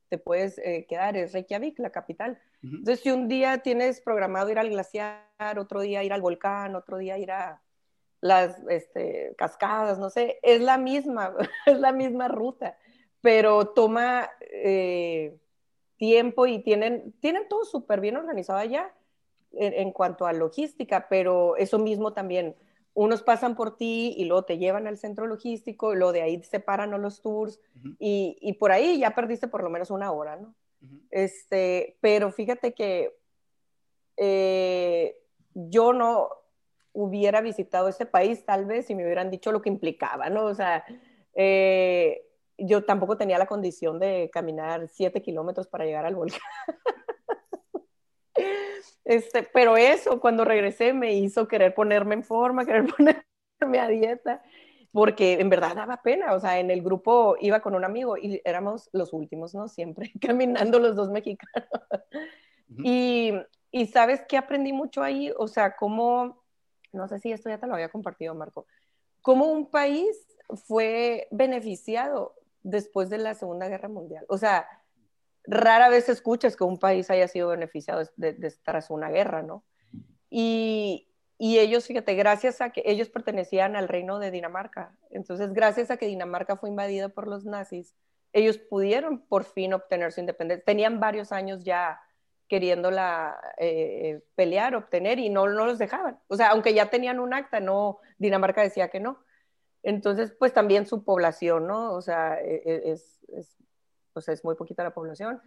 te 0.09 0.17
puedes 0.17 0.57
eh, 0.59 0.85
quedar 0.89 1.15
es 1.17 1.33
Reykjavik, 1.33 1.79
la 1.79 1.91
capital. 1.91 2.39
Entonces, 2.61 2.99
si 2.99 3.11
un 3.11 3.27
día 3.27 3.59
tienes 3.59 4.01
programado 4.01 4.49
ir 4.49 4.59
al 4.59 4.69
glaciar, 4.69 5.57
otro 5.57 5.81
día 5.81 6.03
ir 6.03 6.11
al 6.11 6.21
volcán, 6.21 6.75
otro 6.75 6.97
día 6.97 7.17
ir 7.17 7.31
a 7.31 7.61
las 8.21 8.59
este, 8.69 9.33
cascadas, 9.37 9.97
no 9.97 10.09
sé, 10.09 10.39
es 10.41 10.61
la 10.61 10.77
misma, 10.77 11.33
es 11.65 11.79
la 11.79 11.91
misma 11.91 12.27
ruta, 12.27 12.77
pero 13.21 13.69
toma... 13.69 14.29
Eh, 14.41 15.39
tiempo 15.99 16.47
y 16.47 16.63
tienen, 16.63 17.13
tienen 17.19 17.47
todo 17.47 17.63
súper 17.65 18.01
bien 18.01 18.15
organizado 18.15 18.57
allá 18.57 18.91
en, 19.51 19.91
cuanto 19.91 20.25
a 20.25 20.33
logística, 20.33 21.07
pero 21.09 21.55
eso 21.57 21.77
mismo 21.77 22.13
también, 22.13 22.55
unos 22.93 23.21
pasan 23.21 23.55
por 23.55 23.77
ti 23.77 24.15
y 24.17 24.25
luego 24.25 24.45
te 24.45 24.57
llevan 24.57 24.87
al 24.87 24.97
centro 24.97 25.27
logístico, 25.27 25.93
y 25.93 25.97
luego 25.97 26.13
de 26.13 26.21
ahí 26.21 26.43
separan 26.43 26.99
los 27.01 27.21
tours 27.21 27.59
y, 27.99 28.37
y, 28.41 28.53
por 28.53 28.71
ahí 28.71 28.99
ya 28.99 29.13
perdiste 29.13 29.47
por 29.47 29.63
lo 29.63 29.69
menos 29.69 29.91
una 29.91 30.11
hora, 30.11 30.35
¿no? 30.37 30.55
este, 31.11 31.97
pero 32.01 32.31
fíjate 32.31 32.73
que 32.73 33.15
eh, 34.17 35.15
yo 35.53 35.93
no 35.93 36.29
hubiera 36.93 37.41
visitado 37.41 37.87
ese 37.87 38.05
país 38.05 38.45
tal 38.45 38.65
vez 38.65 38.87
si 38.87 38.95
me 38.95 39.05
hubieran 39.05 39.29
dicho 39.29 39.51
lo 39.51 39.61
que 39.61 39.69
implicaba, 39.69 40.29
¿no? 40.29 40.45
O 40.45 40.53
sea, 40.53 40.83
eh, 41.33 42.28
yo 42.61 42.83
tampoco 42.83 43.17
tenía 43.17 43.37
la 43.37 43.45
condición 43.45 43.99
de 43.99 44.29
caminar 44.31 44.87
siete 44.87 45.21
kilómetros 45.21 45.67
para 45.67 45.85
llegar 45.85 46.05
al 46.05 46.15
volcán. 46.15 46.41
Este, 49.09 49.41
pero 49.41 49.75
eso, 49.75 50.19
cuando 50.19 50.45
regresé, 50.45 50.93
me 50.93 51.15
hizo 51.15 51.47
querer 51.47 51.73
ponerme 51.73 52.13
en 52.13 52.23
forma, 52.23 52.63
querer 52.63 52.85
ponerme 52.95 53.79
a 53.79 53.87
dieta, 53.87 54.43
porque 54.91 55.39
en 55.39 55.49
verdad 55.49 55.75
daba 55.75 56.03
pena. 56.03 56.33
O 56.33 56.39
sea, 56.39 56.59
en 56.59 56.69
el 56.69 56.83
grupo 56.83 57.35
iba 57.39 57.59
con 57.59 57.73
un 57.73 57.83
amigo 57.83 58.17
y 58.17 58.39
éramos 58.45 58.87
los 58.93 59.11
últimos, 59.11 59.55
¿no? 59.55 59.67
Siempre 59.67 60.11
caminando 60.21 60.77
los 60.77 60.95
dos 60.95 61.09
mexicanos. 61.09 61.69
y, 62.83 63.33
y 63.71 63.87
sabes 63.87 64.21
que 64.27 64.37
aprendí 64.37 64.73
mucho 64.73 65.01
ahí, 65.01 65.33
o 65.37 65.47
sea, 65.47 65.75
cómo, 65.75 66.43
no 66.91 67.07
sé 67.07 67.17
si 67.19 67.31
esto 67.31 67.49
ya 67.49 67.57
te 67.57 67.65
lo 67.65 67.73
había 67.73 67.89
compartido, 67.89 68.35
Marco, 68.35 68.67
cómo 69.21 69.45
un 69.45 69.71
país 69.71 70.07
fue 70.67 71.27
beneficiado 71.31 72.35
después 72.63 73.09
de 73.09 73.17
la 73.17 73.33
Segunda 73.35 73.67
Guerra 73.67 73.89
Mundial. 73.89 74.25
O 74.29 74.37
sea, 74.37 74.67
rara 75.45 75.89
vez 75.89 76.09
escuchas 76.09 76.55
que 76.55 76.63
un 76.63 76.77
país 76.77 77.09
haya 77.09 77.27
sido 77.27 77.49
beneficiado 77.49 78.03
de, 78.15 78.53
tras 78.63 78.89
una 78.89 79.09
guerra, 79.09 79.41
¿no? 79.41 79.63
Y, 80.29 81.05
ellos, 81.39 81.87
fíjate, 81.87 82.15
gracias 82.15 82.59
a 82.59 82.71
que 82.71 82.83
ellos 82.85 83.09
pertenecían 83.09 83.77
al 83.77 83.87
reino 83.87 84.19
de 84.19 84.29
Dinamarca, 84.29 84.93
entonces 85.09 85.53
gracias 85.53 85.89
a 85.89 85.95
que 85.95 86.05
Dinamarca 86.05 86.57
fue 86.57 86.69
invadida 86.69 87.07
por 87.07 87.27
los 87.27 87.45
nazis, 87.45 87.95
ellos 88.33 88.57
pudieron 88.57 89.21
por 89.25 89.45
fin 89.45 89.73
obtener 89.73 90.11
su 90.11 90.19
independencia. 90.19 90.65
Tenían 90.65 90.99
varios 90.99 91.31
años 91.31 91.63
ya 91.63 91.99
queriéndola 92.49 93.39
eh, 93.57 94.21
pelear, 94.35 94.75
obtener, 94.75 95.19
y 95.19 95.29
no, 95.29 95.47
no 95.47 95.65
los 95.65 95.77
dejaban. 95.77 96.19
O 96.27 96.35
sea, 96.35 96.49
aunque 96.49 96.73
ya 96.73 96.89
tenían 96.89 97.19
un 97.19 97.33
acta, 97.33 97.59
no, 97.59 97.99
Dinamarca 98.17 98.61
decía 98.61 98.89
que 98.89 98.99
no. 98.99 99.19
Entonces, 99.83 100.33
pues 100.37 100.53
también 100.53 100.85
su 100.85 101.03
población, 101.03 101.67
¿no? 101.67 101.93
O 101.93 102.01
sea, 102.01 102.39
e, 102.41 102.61
e, 102.65 102.91
es, 102.91 103.19
es, 103.29 103.55
pues 104.13 104.27
es 104.27 104.43
muy 104.43 104.55
poquita 104.55 104.83
la 104.83 104.93
población. 104.93 105.41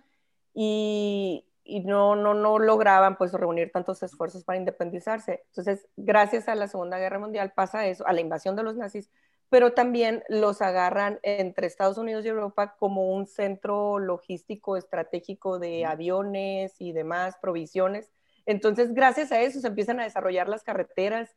Y, 0.55 1.47
y, 1.65 1.81
no, 1.81 2.17
no, 2.17 2.35
no 2.35 2.59
lograban 2.59 3.17
pues 3.17 3.33
reunir 3.33 3.71
tantos 3.73 4.03
esfuerzos 4.03 4.45
para 4.45 4.59
independizarse. 4.59 5.45
Entonces, 5.49 5.89
gracias 5.97 6.49
a 6.49 6.55
la 6.55 6.69
Segunda 6.69 6.99
Guerra 6.99 7.19
Mundial 7.19 7.53
pasa 7.55 7.87
eso, 7.87 8.07
a 8.07 8.13
la 8.13 8.21
invasión 8.21 8.57
de 8.57 8.63
los 8.63 8.77
nazis, 8.77 9.11
pero 9.49 9.75
también 9.75 10.25
los 10.29 10.63
agarran 10.63 11.21
entre 11.23 11.67
Estados 11.67 11.99
Unidos 11.99 12.25
y 12.25 12.29
Europa 12.29 12.75
como 12.79 13.13
un 13.13 13.27
centro 13.27 13.99
logístico 13.99 14.79
estratégico 14.79 15.59
de 15.59 15.85
aviones 15.85 16.81
y 16.81 16.93
demás 16.93 17.37
provisiones. 17.41 18.11
Entonces, 18.47 18.95
gracias 18.95 19.31
a 19.31 19.41
eso 19.41 19.61
se 19.61 19.69
empiezan 19.69 20.01
a 20.01 20.05
desarrollar 20.05 20.49
las 20.49 20.65
carreteras, 20.65 21.37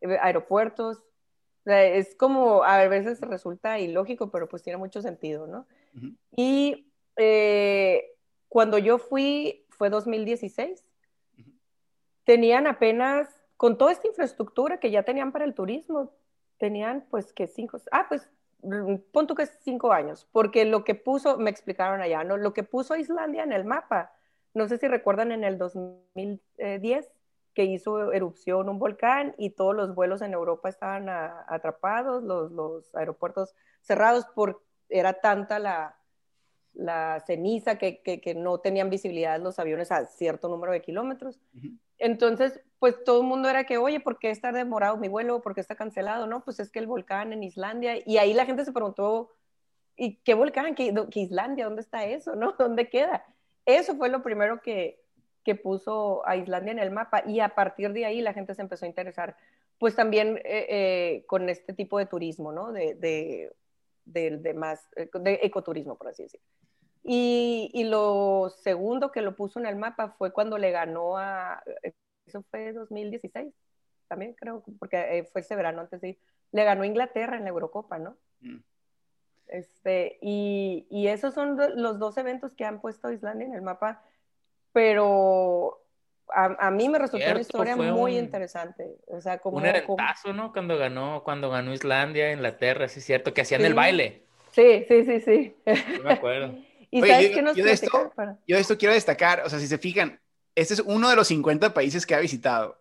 eh, 0.00 0.18
es 1.66 2.14
como, 2.14 2.64
a 2.64 2.86
veces 2.88 3.20
resulta 3.20 3.78
ilógico, 3.78 4.30
pero 4.30 4.48
pues 4.48 4.62
tiene 4.62 4.78
mucho 4.78 5.02
sentido, 5.02 5.46
¿no? 5.46 5.66
Y 6.34 6.86
eh, 7.16 8.12
cuando 8.48 8.78
yo 8.78 8.98
fui, 8.98 9.64
fue 9.68 9.90
2016, 9.90 10.84
tenían 12.24 12.66
apenas, 12.66 13.28
con 13.56 13.76
toda 13.76 13.92
esta 13.92 14.08
infraestructura 14.08 14.80
que 14.80 14.90
ya 14.90 15.02
tenían 15.02 15.32
para 15.32 15.44
el 15.44 15.54
turismo, 15.54 16.12
tenían 16.58 17.06
pues 17.10 17.32
que 17.32 17.46
cinco, 17.46 17.80
ah, 17.90 18.06
pues 18.08 18.28
mm, 18.62 18.96
pon 19.12 19.26
tú 19.26 19.34
que 19.34 19.42
es 19.42 19.58
cinco 19.62 19.92
años, 19.92 20.28
porque 20.32 20.64
lo 20.64 20.84
que 20.84 20.94
puso, 20.94 21.38
me 21.38 21.50
explicaron 21.50 22.00
allá, 22.00 22.24
¿no? 22.24 22.36
Lo 22.36 22.52
que 22.52 22.62
puso 22.62 22.96
Islandia 22.96 23.42
en 23.42 23.52
el 23.52 23.64
mapa, 23.64 24.12
no 24.54 24.66
sé 24.68 24.78
si 24.78 24.88
recuerdan 24.88 25.32
en 25.32 25.44
el 25.44 25.58
2010 25.58 27.10
que 27.54 27.64
hizo 27.64 28.12
erupción 28.12 28.68
un 28.68 28.78
volcán 28.78 29.34
y 29.38 29.50
todos 29.50 29.74
los 29.74 29.94
vuelos 29.94 30.22
en 30.22 30.32
Europa 30.32 30.68
estaban 30.68 31.08
atrapados, 31.08 32.22
los, 32.22 32.52
los, 32.52 32.94
aeropuertos 32.94 33.54
cerrados, 33.80 34.26
por, 34.34 34.62
era 34.88 35.14
tanta 35.14 35.58
la, 35.58 35.96
la 36.74 37.20
ceniza 37.26 37.76
que, 37.78 38.00
que, 38.00 38.34
no 38.34 38.58
tenían 38.58 38.90
visibilidad 38.90 39.40
los 39.40 39.58
aviones 39.58 39.90
a 39.90 40.06
cierto 40.06 40.48
número 40.48 40.72
de 40.72 40.82
kilómetros. 40.82 41.40
Entonces, 41.98 42.60
pues 42.78 43.02
todo 43.04 43.20
el 43.20 43.26
mundo 43.26 43.48
era 43.48 43.64
que, 43.64 43.78
oye, 43.78 44.00
¿por 44.00 44.18
qué 44.18 44.30
está 44.30 44.52
demorado 44.52 44.96
mi 44.96 45.08
vuelo? 45.08 45.42
¿Por 45.42 45.54
qué 45.54 45.60
está 45.60 45.74
cancelado? 45.74 46.26
No, 46.26 46.44
pues 46.44 46.60
es 46.60 46.70
que 46.70 46.78
el 46.78 46.86
volcán 46.86 47.32
en 47.32 47.42
Islandia, 47.42 47.98
y 48.06 48.18
ahí 48.18 48.32
la 48.32 48.46
gente 48.46 48.64
se 48.64 48.72
preguntó, 48.72 49.30
¿y 49.96 50.16
qué 50.16 50.34
volcán? 50.34 50.74
¿Qué, 50.74 50.94
qué 51.10 51.20
Islandia? 51.20 51.66
¿Dónde 51.66 51.82
está 51.82 52.04
eso? 52.04 52.34
¿No? 52.36 52.52
¿Dónde 52.52 52.88
queda? 52.88 53.24
Eso 53.66 53.96
fue 53.96 54.08
lo 54.08 54.22
primero 54.22 54.62
que, 54.62 54.99
que 55.44 55.54
puso 55.54 56.26
a 56.26 56.36
Islandia 56.36 56.72
en 56.72 56.78
el 56.78 56.90
mapa 56.90 57.22
y 57.26 57.40
a 57.40 57.54
partir 57.54 57.92
de 57.92 58.04
ahí 58.04 58.20
la 58.20 58.32
gente 58.32 58.54
se 58.54 58.62
empezó 58.62 58.84
a 58.84 58.88
interesar, 58.88 59.36
pues 59.78 59.96
también 59.96 60.36
eh, 60.44 60.66
eh, 60.68 61.24
con 61.26 61.48
este 61.48 61.72
tipo 61.72 61.98
de 61.98 62.06
turismo, 62.06 62.52
¿no? 62.52 62.72
De, 62.72 62.94
de, 62.94 63.50
de, 64.04 64.54
más, 64.54 64.86
eh, 64.96 65.08
de 65.12 65.40
ecoturismo, 65.42 65.96
por 65.96 66.08
así 66.08 66.24
decirlo. 66.24 66.46
Y, 67.02 67.70
y, 67.72 67.84
lo 67.84 68.50
segundo 68.62 69.10
que 69.10 69.22
lo 69.22 69.34
puso 69.34 69.58
en 69.58 69.64
el 69.64 69.76
mapa 69.76 70.10
fue 70.18 70.32
cuando 70.32 70.58
le 70.58 70.70
ganó 70.70 71.16
a, 71.16 71.62
eso 72.26 72.42
fue 72.50 72.74
2016, 72.74 73.54
también 74.06 74.34
creo, 74.34 74.62
porque 74.78 75.26
fue 75.32 75.40
ese 75.40 75.56
verano 75.56 75.80
antes 75.80 76.02
de 76.02 76.10
ir, 76.10 76.18
le 76.52 76.64
ganó 76.64 76.84
Inglaterra 76.84 77.38
en 77.38 77.44
la 77.44 77.48
Eurocopa, 77.48 77.98
¿no? 77.98 78.18
Mm. 78.40 78.58
Este, 79.46 80.18
y, 80.20 80.86
y, 80.90 81.08
esos 81.08 81.32
son 81.32 81.58
los 81.76 81.98
dos 81.98 82.18
eventos 82.18 82.54
que 82.54 82.66
han 82.66 82.80
puesto 82.80 83.08
a 83.08 83.14
Islandia 83.14 83.46
en 83.46 83.54
el 83.54 83.62
mapa 83.62 84.04
pero 84.72 85.80
a, 86.32 86.70
mí 86.70 86.88
me 86.88 86.98
resultó 86.98 87.30
una 87.30 87.40
historia 87.40 87.76
muy 87.76 88.18
interesante. 88.18 88.96
O 89.08 89.20
sea, 89.20 89.38
como, 89.38 89.58
un 89.58 89.66
eventazo, 89.66 90.32
¿no? 90.32 90.52
Cuando 90.52 90.76
ganó, 90.76 91.22
cuando 91.24 91.50
ganó 91.50 91.72
Islandia, 91.72 92.32
Inglaterra, 92.32 92.88
sí 92.88 93.00
es 93.00 93.06
cierto, 93.06 93.34
que 93.34 93.42
hacían 93.42 93.64
el 93.64 93.74
baile. 93.74 94.22
Sí, 94.52 94.84
sí, 94.88 95.04
sí, 95.04 95.20
sí. 95.20 95.56
me 96.02 96.12
acuerdo. 96.12 96.58
¿Y 96.90 97.00
sabes 97.02 97.30
qué 97.30 97.42
nos 97.42 97.56
yo 97.56 97.64
de, 97.64 97.72
esto, 97.72 98.12
yo 98.48 98.56
de 98.56 98.60
esto 98.60 98.76
quiero 98.76 98.94
destacar, 98.94 99.42
o 99.44 99.48
sea, 99.48 99.60
si 99.60 99.68
se 99.68 99.78
fijan, 99.78 100.20
este 100.56 100.74
es 100.74 100.80
uno 100.80 101.08
de 101.08 101.14
los 101.14 101.28
50 101.28 101.72
países 101.72 102.04
que 102.04 102.16
ha 102.16 102.20
visitado. 102.20 102.78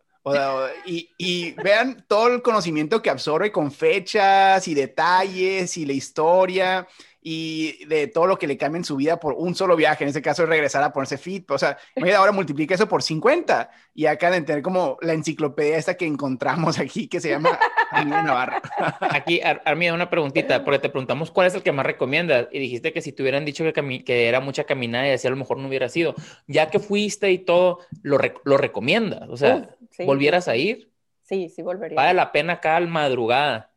y, 0.85 1.11
y, 1.17 1.51
vean 1.51 2.03
todo 2.07 2.27
el 2.27 2.41
conocimiento 2.41 3.03
que 3.03 3.11
absorbe 3.11 3.51
con 3.51 3.71
fechas 3.71 4.67
y 4.67 4.73
detalles 4.73 5.77
y 5.77 5.85
la 5.85 5.93
historia 5.93 6.87
y 7.21 7.85
de 7.85 8.07
todo 8.07 8.27
lo 8.27 8.37
que 8.37 8.47
le 8.47 8.57
cambia 8.57 8.77
en 8.77 8.85
su 8.85 8.95
vida 8.95 9.19
por 9.19 9.33
un 9.33 9.55
solo 9.55 9.75
viaje, 9.75 10.03
en 10.03 10.09
este 10.09 10.21
caso 10.21 10.43
es 10.43 10.49
regresar 10.49 10.83
a 10.83 10.93
ponerse 10.93 11.17
fit, 11.17 11.49
o 11.51 11.57
sea, 11.57 11.77
ahora 12.17 12.31
multiplica 12.31 12.75
eso 12.75 12.87
por 12.87 13.03
50 13.03 13.69
y 13.93 14.05
acá 14.05 14.31
de 14.31 14.41
tener 14.41 14.61
como 14.61 14.97
la 15.01 15.13
enciclopedia 15.13 15.77
esta 15.77 15.95
que 15.95 16.05
encontramos 16.05 16.79
aquí 16.79 17.07
que 17.07 17.19
se 17.19 17.29
llama 17.29 17.57
Armida 17.91 18.23
Navarra. 18.23 18.61
Aquí, 19.01 19.41
Armida, 19.41 19.93
una 19.93 20.09
preguntita, 20.09 20.63
porque 20.65 20.79
te 20.79 20.89
preguntamos 20.89 21.31
cuál 21.31 21.47
es 21.47 21.55
el 21.55 21.63
que 21.63 21.71
más 21.71 21.85
recomiendas 21.85 22.47
y 22.51 22.59
dijiste 22.59 22.93
que 22.93 23.01
si 23.01 23.11
te 23.11 23.21
hubieran 23.21 23.45
dicho 23.45 23.63
que, 23.63 24.03
que 24.03 24.27
era 24.27 24.39
mucha 24.39 24.63
caminada 24.63 25.07
y 25.07 25.11
así 25.11 25.27
a 25.27 25.31
lo 25.31 25.37
mejor 25.37 25.57
no 25.57 25.67
hubiera 25.67 25.89
sido, 25.89 26.15
ya 26.47 26.69
que 26.69 26.79
fuiste 26.79 27.31
y 27.31 27.39
todo, 27.39 27.79
lo, 28.01 28.17
lo 28.45 28.57
recomiendas, 28.57 29.27
o 29.29 29.37
sea, 29.37 29.75
¿volvieras 30.05 30.47
a 30.47 30.55
ir? 30.55 30.89
Sí, 31.23 31.49
sí, 31.49 31.61
volvería. 31.61 31.95
Vale 31.95 32.13
la 32.15 32.31
pena 32.31 32.53
acá 32.53 32.75
al 32.75 32.87
madrugada. 32.87 33.68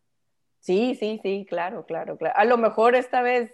Sí, 0.63 0.95
sí, 0.95 1.19
sí, 1.23 1.45
claro, 1.49 1.85
claro, 1.87 2.17
claro. 2.17 2.35
A 2.39 2.45
lo 2.45 2.57
mejor 2.57 2.95
esta 2.95 3.21
vez, 3.21 3.53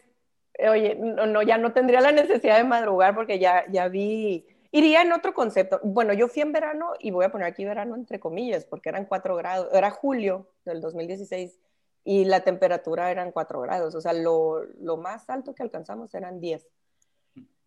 eh, 0.55 0.69
oye, 0.69 0.95
no, 0.97 1.43
ya 1.43 1.57
no 1.57 1.73
tendría 1.73 2.01
la 2.03 2.13
necesidad 2.13 2.59
de 2.59 2.65
madrugar 2.65 3.15
porque 3.15 3.39
ya, 3.39 3.65
ya 3.71 3.89
vi, 3.89 4.47
iría 4.73 5.01
en 5.03 5.13
otro 5.13 5.33
concepto. 5.33 5.81
Bueno, 5.83 6.13
yo 6.13 6.29
fui 6.29 6.43
en 6.43 6.53
verano 6.53 6.93
y 7.01 7.11
voy 7.11 7.25
a 7.25 7.31
poner 7.33 7.47
aquí 7.49 7.65
verano 7.65 7.95
entre 7.95 8.21
comillas 8.21 8.67
porque 8.67 8.91
eran 8.91 9.07
cuatro 9.07 9.37
grados, 9.37 9.69
era 9.73 9.91
julio 9.91 10.51
del 10.67 10.83
2016 10.83 11.59
y 12.05 12.27
la 12.27 12.41
temperatura 12.41 13.11
eran 13.11 13.33
cuatro 13.33 13.61
grados, 13.63 13.95
o 13.95 14.01
sea, 14.03 14.13
lo, 14.13 14.65
lo 14.81 14.97
más 14.99 15.29
alto 15.31 15.55
que 15.55 15.63
alcanzamos 15.63 16.15
eran 16.15 16.41
10. 16.41 16.67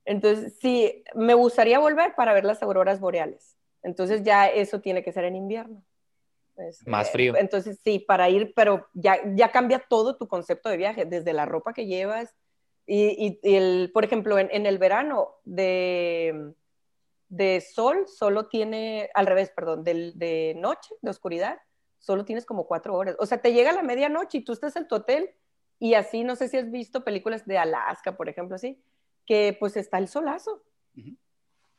Entonces, 0.05 0.57
sí, 0.61 1.03
me 1.15 1.33
gustaría 1.33 1.79
volver 1.79 2.15
para 2.15 2.33
ver 2.33 2.45
las 2.45 2.61
auroras 2.63 2.99
boreales. 2.99 3.57
Entonces 3.83 4.23
ya 4.23 4.47
eso 4.47 4.81
tiene 4.81 5.03
que 5.03 5.11
ser 5.11 5.25
en 5.25 5.35
invierno. 5.35 5.83
Este, 6.57 6.89
Más 6.89 7.11
frío. 7.11 7.35
Entonces, 7.35 7.79
sí, 7.83 7.99
para 7.99 8.29
ir, 8.29 8.53
pero 8.55 8.87
ya, 8.93 9.17
ya 9.35 9.51
cambia 9.51 9.83
todo 9.89 10.17
tu 10.17 10.27
concepto 10.27 10.69
de 10.69 10.77
viaje, 10.77 11.05
desde 11.05 11.33
la 11.33 11.45
ropa 11.45 11.73
que 11.73 11.85
llevas 11.85 12.35
y, 12.85 13.39
el, 13.43 13.91
por 13.93 14.03
ejemplo, 14.03 14.37
en, 14.37 14.65
el 14.65 14.77
verano 14.77 15.35
de, 15.45 16.53
de 17.29 17.61
sol 17.61 18.05
solo 18.07 18.47
tiene, 18.47 19.09
al 19.13 19.27
revés, 19.27 19.51
perdón, 19.51 19.83
de, 19.83 20.11
de 20.15 20.55
noche, 20.57 20.93
de 21.01 21.09
oscuridad, 21.09 21.59
solo 21.99 22.25
tienes 22.25 22.45
como 22.45 22.67
cuatro 22.67 22.95
horas. 22.95 23.15
O 23.19 23.25
sea, 23.25 23.41
te 23.41 23.53
llega 23.53 23.71
la 23.71 23.83
medianoche 23.83 24.39
y 24.39 24.43
tú 24.43 24.51
estás 24.51 24.75
en 24.75 24.87
tu 24.87 24.95
hotel 24.95 25.29
y 25.79 25.93
así, 25.93 26.23
no 26.23 26.35
sé 26.35 26.47
si 26.47 26.57
has 26.57 26.69
visto 26.69 27.03
películas 27.03 27.45
de 27.45 27.57
Alaska, 27.57 28.17
por 28.17 28.27
ejemplo, 28.27 28.55
así, 28.55 28.83
que 29.25 29.55
pues 29.59 29.77
está 29.77 29.97
el 29.97 30.07
solazo. 30.07 30.63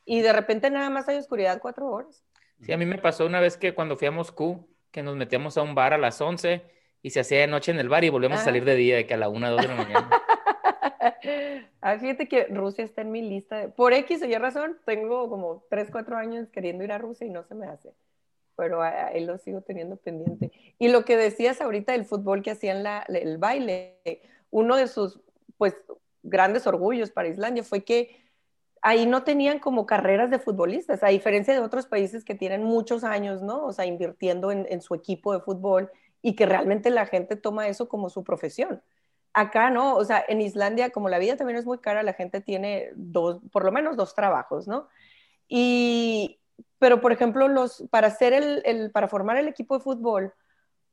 Y 0.04 0.20
de 0.22 0.32
repente 0.32 0.70
nada 0.70 0.90
más 0.90 1.08
hay 1.08 1.18
oscuridad 1.18 1.60
cuatro 1.60 1.88
horas. 1.88 2.24
Sí, 2.62 2.72
a 2.72 2.76
mí 2.76 2.86
me 2.86 2.98
pasó 2.98 3.26
una 3.26 3.40
vez 3.40 3.56
que 3.56 3.74
cuando 3.74 3.96
fui 3.96 4.06
a 4.06 4.12
Moscú, 4.12 4.68
que 4.90 5.02
nos 5.02 5.16
metíamos 5.16 5.56
a 5.58 5.62
un 5.62 5.74
bar 5.74 5.94
a 5.94 5.98
las 5.98 6.20
11 6.20 6.62
y 7.02 7.10
se 7.10 7.20
hacía 7.20 7.40
de 7.40 7.48
noche 7.48 7.72
en 7.72 7.80
el 7.80 7.88
bar 7.88 8.04
y 8.04 8.08
volvíamos 8.08 8.40
a 8.40 8.44
salir 8.44 8.64
de 8.64 8.76
día, 8.76 8.96
de 8.96 9.06
que 9.06 9.14
a 9.14 9.16
la 9.16 9.28
1, 9.28 9.50
2 9.50 9.62
de 9.62 9.68
la 9.68 9.74
mañana. 9.74 10.10
ah, 11.80 11.98
fíjate 11.98 12.28
que 12.28 12.44
Rusia 12.44 12.84
está 12.84 13.02
en 13.02 13.10
mi 13.10 13.22
lista. 13.22 13.68
Por 13.74 13.92
X 13.92 14.22
o 14.22 14.26
Y 14.26 14.34
razón, 14.36 14.78
tengo 14.84 15.28
como 15.28 15.64
3, 15.70 15.88
4 15.90 16.16
años 16.16 16.48
queriendo 16.50 16.84
ir 16.84 16.92
a 16.92 16.98
Rusia 16.98 17.26
y 17.26 17.30
no 17.30 17.42
se 17.42 17.56
me 17.56 17.66
hace. 17.66 17.92
Pero 18.54 18.82
ahí 18.82 19.24
lo 19.24 19.38
sigo 19.38 19.62
teniendo 19.62 19.96
pendiente. 19.96 20.52
Y 20.78 20.88
lo 20.88 21.04
que 21.04 21.16
decías 21.16 21.60
ahorita 21.60 21.92
del 21.92 22.04
fútbol 22.04 22.42
que 22.42 22.52
hacían 22.52 22.84
la, 22.84 23.00
el 23.08 23.38
baile, 23.38 23.98
uno 24.50 24.76
de 24.76 24.86
sus 24.86 25.20
pues 25.56 25.76
grandes 26.22 26.66
orgullos 26.68 27.10
para 27.10 27.28
Islandia 27.28 27.64
fue 27.64 27.82
que 27.82 28.21
ahí 28.82 29.06
no 29.06 29.22
tenían 29.22 29.60
como 29.60 29.86
carreras 29.86 30.28
de 30.30 30.40
futbolistas, 30.40 31.02
a 31.02 31.08
diferencia 31.08 31.54
de 31.54 31.60
otros 31.60 31.86
países 31.86 32.24
que 32.24 32.34
tienen 32.34 32.64
muchos 32.64 33.04
años, 33.04 33.40
¿no? 33.40 33.64
O 33.64 33.72
sea, 33.72 33.86
invirtiendo 33.86 34.50
en, 34.50 34.82
su 34.82 34.94
equipo 34.94 35.32
de 35.32 35.40
fútbol 35.40 35.90
y 36.20 36.34
que 36.34 36.46
realmente 36.46 36.90
la 36.90 37.06
gente 37.06 37.36
toma 37.36 37.68
eso 37.68 37.88
como 37.88 38.10
su 38.10 38.24
profesión. 38.24 38.82
Acá 39.34 39.70
no, 39.70 39.94
o 39.94 40.04
sea, 40.04 40.22
en 40.28 40.40
Islandia, 40.40 40.90
como 40.90 41.08
la 41.08 41.18
vida 41.18 41.36
también 41.36 41.58
es 41.58 41.64
muy 41.64 41.78
cara, 41.78 42.02
la 42.02 42.12
gente 42.12 42.40
tiene 42.40 42.90
dos, 42.96 43.40
por 43.52 43.64
lo 43.64 43.72
menos 43.72 43.96
dos 43.96 44.14
trabajos, 44.14 44.66
¿no? 44.66 44.88
Y, 45.48 46.40
pero 46.78 47.00
por 47.00 47.12
ejemplo, 47.12 47.46
los, 47.48 47.84
para, 47.90 48.08
hacer 48.08 48.32
el, 48.34 48.90
para 48.90 49.08
formar 49.08 49.36
el 49.36 49.48
equipo 49.48 49.78
de 49.78 49.84
fútbol, 49.84 50.34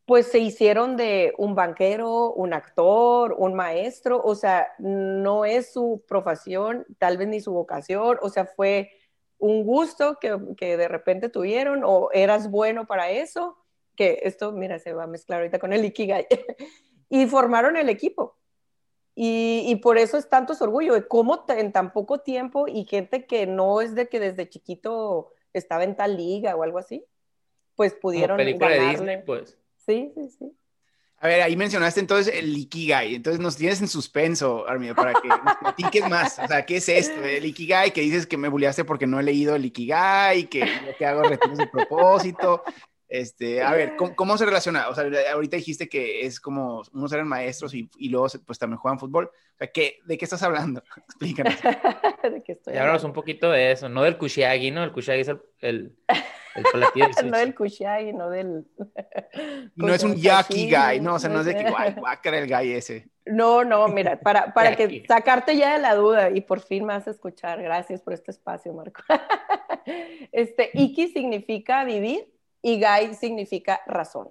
pues 0.10 0.26
se 0.26 0.40
hicieron 0.40 0.98
de 0.98 1.36
un 1.38 1.54
banquero, 1.54 2.34
un 2.34 2.52
actor, 2.56 3.36
un 3.38 3.54
maestro, 3.54 4.20
o 4.20 4.34
sea, 4.34 4.68
no 4.80 5.46
es 5.46 5.72
su 5.72 6.04
profesión, 6.08 6.84
tal 6.98 7.20
vez 7.20 7.28
ni 7.28 7.40
su 7.42 7.54
vocación, 7.54 8.18
o 8.24 8.30
sea, 8.30 8.48
fue 8.48 8.90
un 9.38 9.64
gusto 9.64 10.18
que, 10.20 10.36
que 10.58 10.78
de 10.78 10.88
repente 10.88 11.30
tuvieron 11.30 11.84
o 11.86 12.10
eras 12.12 12.50
bueno 12.50 12.88
para 12.88 13.12
eso, 13.12 13.56
que 13.96 14.22
esto, 14.24 14.52
mira, 14.52 14.80
se 14.80 14.94
va 14.94 15.04
a 15.04 15.08
mezclar 15.08 15.42
ahorita 15.42 15.60
con 15.60 15.74
el 15.74 15.86
Ikigai, 15.86 16.26
y 17.10 17.28
formaron 17.28 17.78
el 17.78 17.88
equipo. 17.88 18.36
Y, 19.14 19.64
y, 19.68 19.76
por 19.76 20.00
eso 20.00 20.18
es 20.18 20.28
tanto 20.28 20.56
orgullo 20.60 20.96
de 20.96 21.08
cómo 21.08 21.46
en 21.50 21.72
tan 21.72 21.94
poco 21.94 22.22
tiempo 22.22 22.68
y 22.68 22.86
gente 22.86 23.28
que 23.28 23.46
no 23.46 23.80
es 23.80 23.94
de 23.94 24.10
que 24.10 24.20
desde 24.20 24.50
chiquito 24.50 25.34
estaba 25.54 25.84
en 25.84 25.96
tal 25.96 26.18
liga 26.18 26.56
o 26.56 26.64
algo 26.64 26.80
así, 26.80 27.06
pues 27.76 27.94
pudieron 27.94 28.38
película 28.38 28.70
de 28.70 28.90
Disney, 28.90 29.22
pues. 29.24 29.60
Sí, 29.90 30.12
sí, 30.14 30.30
sí. 30.38 30.56
A 31.18 31.28
ver, 31.28 31.42
ahí 31.42 31.56
mencionaste 31.56 32.00
entonces 32.00 32.34
el 32.34 32.56
Ikigai, 32.56 33.16
entonces 33.16 33.42
nos 33.42 33.58
tienes 33.58 33.82
en 33.82 33.88
suspenso, 33.88 34.68
Armido, 34.70 34.94
para 34.94 35.14
que 35.14 35.28
nos 35.28 35.58
platiques 35.60 36.08
más. 36.08 36.38
O 36.38 36.48
sea, 36.48 36.64
¿qué 36.64 36.78
es 36.78 36.88
esto? 36.88 37.24
El 37.24 37.44
Ikigai, 37.44 37.92
que 37.92 38.02
dices 38.02 38.28
que 38.28 38.38
me 38.38 38.50
bulleaste 38.50 38.86
porque 38.86 39.08
no 39.08 39.20
he 39.20 39.24
leído 39.24 39.56
el 39.56 39.66
Ikigai, 39.66 40.48
que 40.48 40.60
lo 40.60 40.96
que 40.96 41.06
hago 41.08 41.24
retiros 41.24 41.58
de 41.58 41.66
propósito. 41.66 42.64
Este, 43.08 43.64
a 43.64 43.72
ver, 43.72 43.96
¿cómo, 43.96 44.38
se 44.38 44.46
relaciona? 44.46 44.90
O 44.90 44.94
sea, 44.94 45.06
ahorita 45.34 45.58
dijiste 45.58 45.90
que 45.90 46.22
es 46.22 46.40
como 46.40 46.84
unos 46.94 47.12
eran 47.12 47.28
maestros 47.28 47.74
y, 47.74 47.90
y 47.98 48.10
luego 48.10 48.28
pues 48.46 48.60
también 48.60 48.78
juegan 48.78 49.00
fútbol. 49.00 49.26
O 49.26 49.58
sea, 49.58 49.72
¿qué, 49.72 49.98
¿de 50.06 50.20
qué 50.20 50.26
estás 50.26 50.44
hablando? 50.44 50.84
Explícanos. 50.98 51.56
¿De 52.24 52.44
qué 52.44 52.52
estoy 52.52 52.76
y 52.76 52.78
hablamos 52.78 53.04
un 53.04 53.14
poquito 53.14 53.50
de 53.50 53.72
eso, 53.72 53.90
no 53.90 54.04
del 54.04 54.20
Kushiagi, 54.20 54.70
¿no? 54.70 54.84
El 54.84 54.92
Kushiagi 54.92 55.22
es 55.22 55.32
el 55.62 55.98
no 57.26 57.38
del 57.38 57.56
Kushiai, 57.56 58.14
no 58.14 58.30
del... 58.30 58.66
no 59.76 59.94
es 59.94 60.04
un 60.04 60.16
Yaki 60.16 60.70
Guy, 60.70 61.00
no, 61.02 61.16
o 61.16 61.20
sea, 61.20 61.30
no 61.30 61.40
es 61.40 61.46
de 61.46 61.56
que 61.56 61.70
va 61.70 62.12
a 62.12 62.38
el 62.38 62.48
guy 62.48 62.74
ese. 62.74 63.10
No, 63.26 63.64
no, 63.64 63.88
mira, 63.88 64.20
para, 64.20 64.54
para 64.54 64.76
que 64.76 65.04
sacarte 65.08 65.56
ya 65.56 65.74
de 65.74 65.80
la 65.80 65.96
duda 65.96 66.30
y 66.30 66.42
por 66.42 66.62
fin 66.62 66.86
me 66.86 66.94
vas 66.94 67.08
a 67.08 67.12
escuchar, 67.12 67.62
gracias 67.62 68.02
por 68.02 68.14
este 68.14 68.32
espacio, 68.32 68.74
Marco. 68.74 69.02
Este, 70.32 70.70
Iki 70.74 71.08
significa 71.08 71.84
vivir 71.84 72.32
y 72.62 72.80
Gai 72.80 73.16
significa 73.16 73.82
razón. 73.88 74.30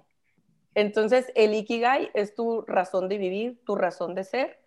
Entonces, 0.73 1.31
el 1.35 1.53
Ikigai 1.53 2.11
es 2.13 2.35
tu 2.35 2.61
razón 2.61 3.09
de 3.09 3.17
vivir, 3.17 3.59
tu 3.65 3.75
razón 3.75 4.15
de 4.15 4.23
ser. 4.23 4.58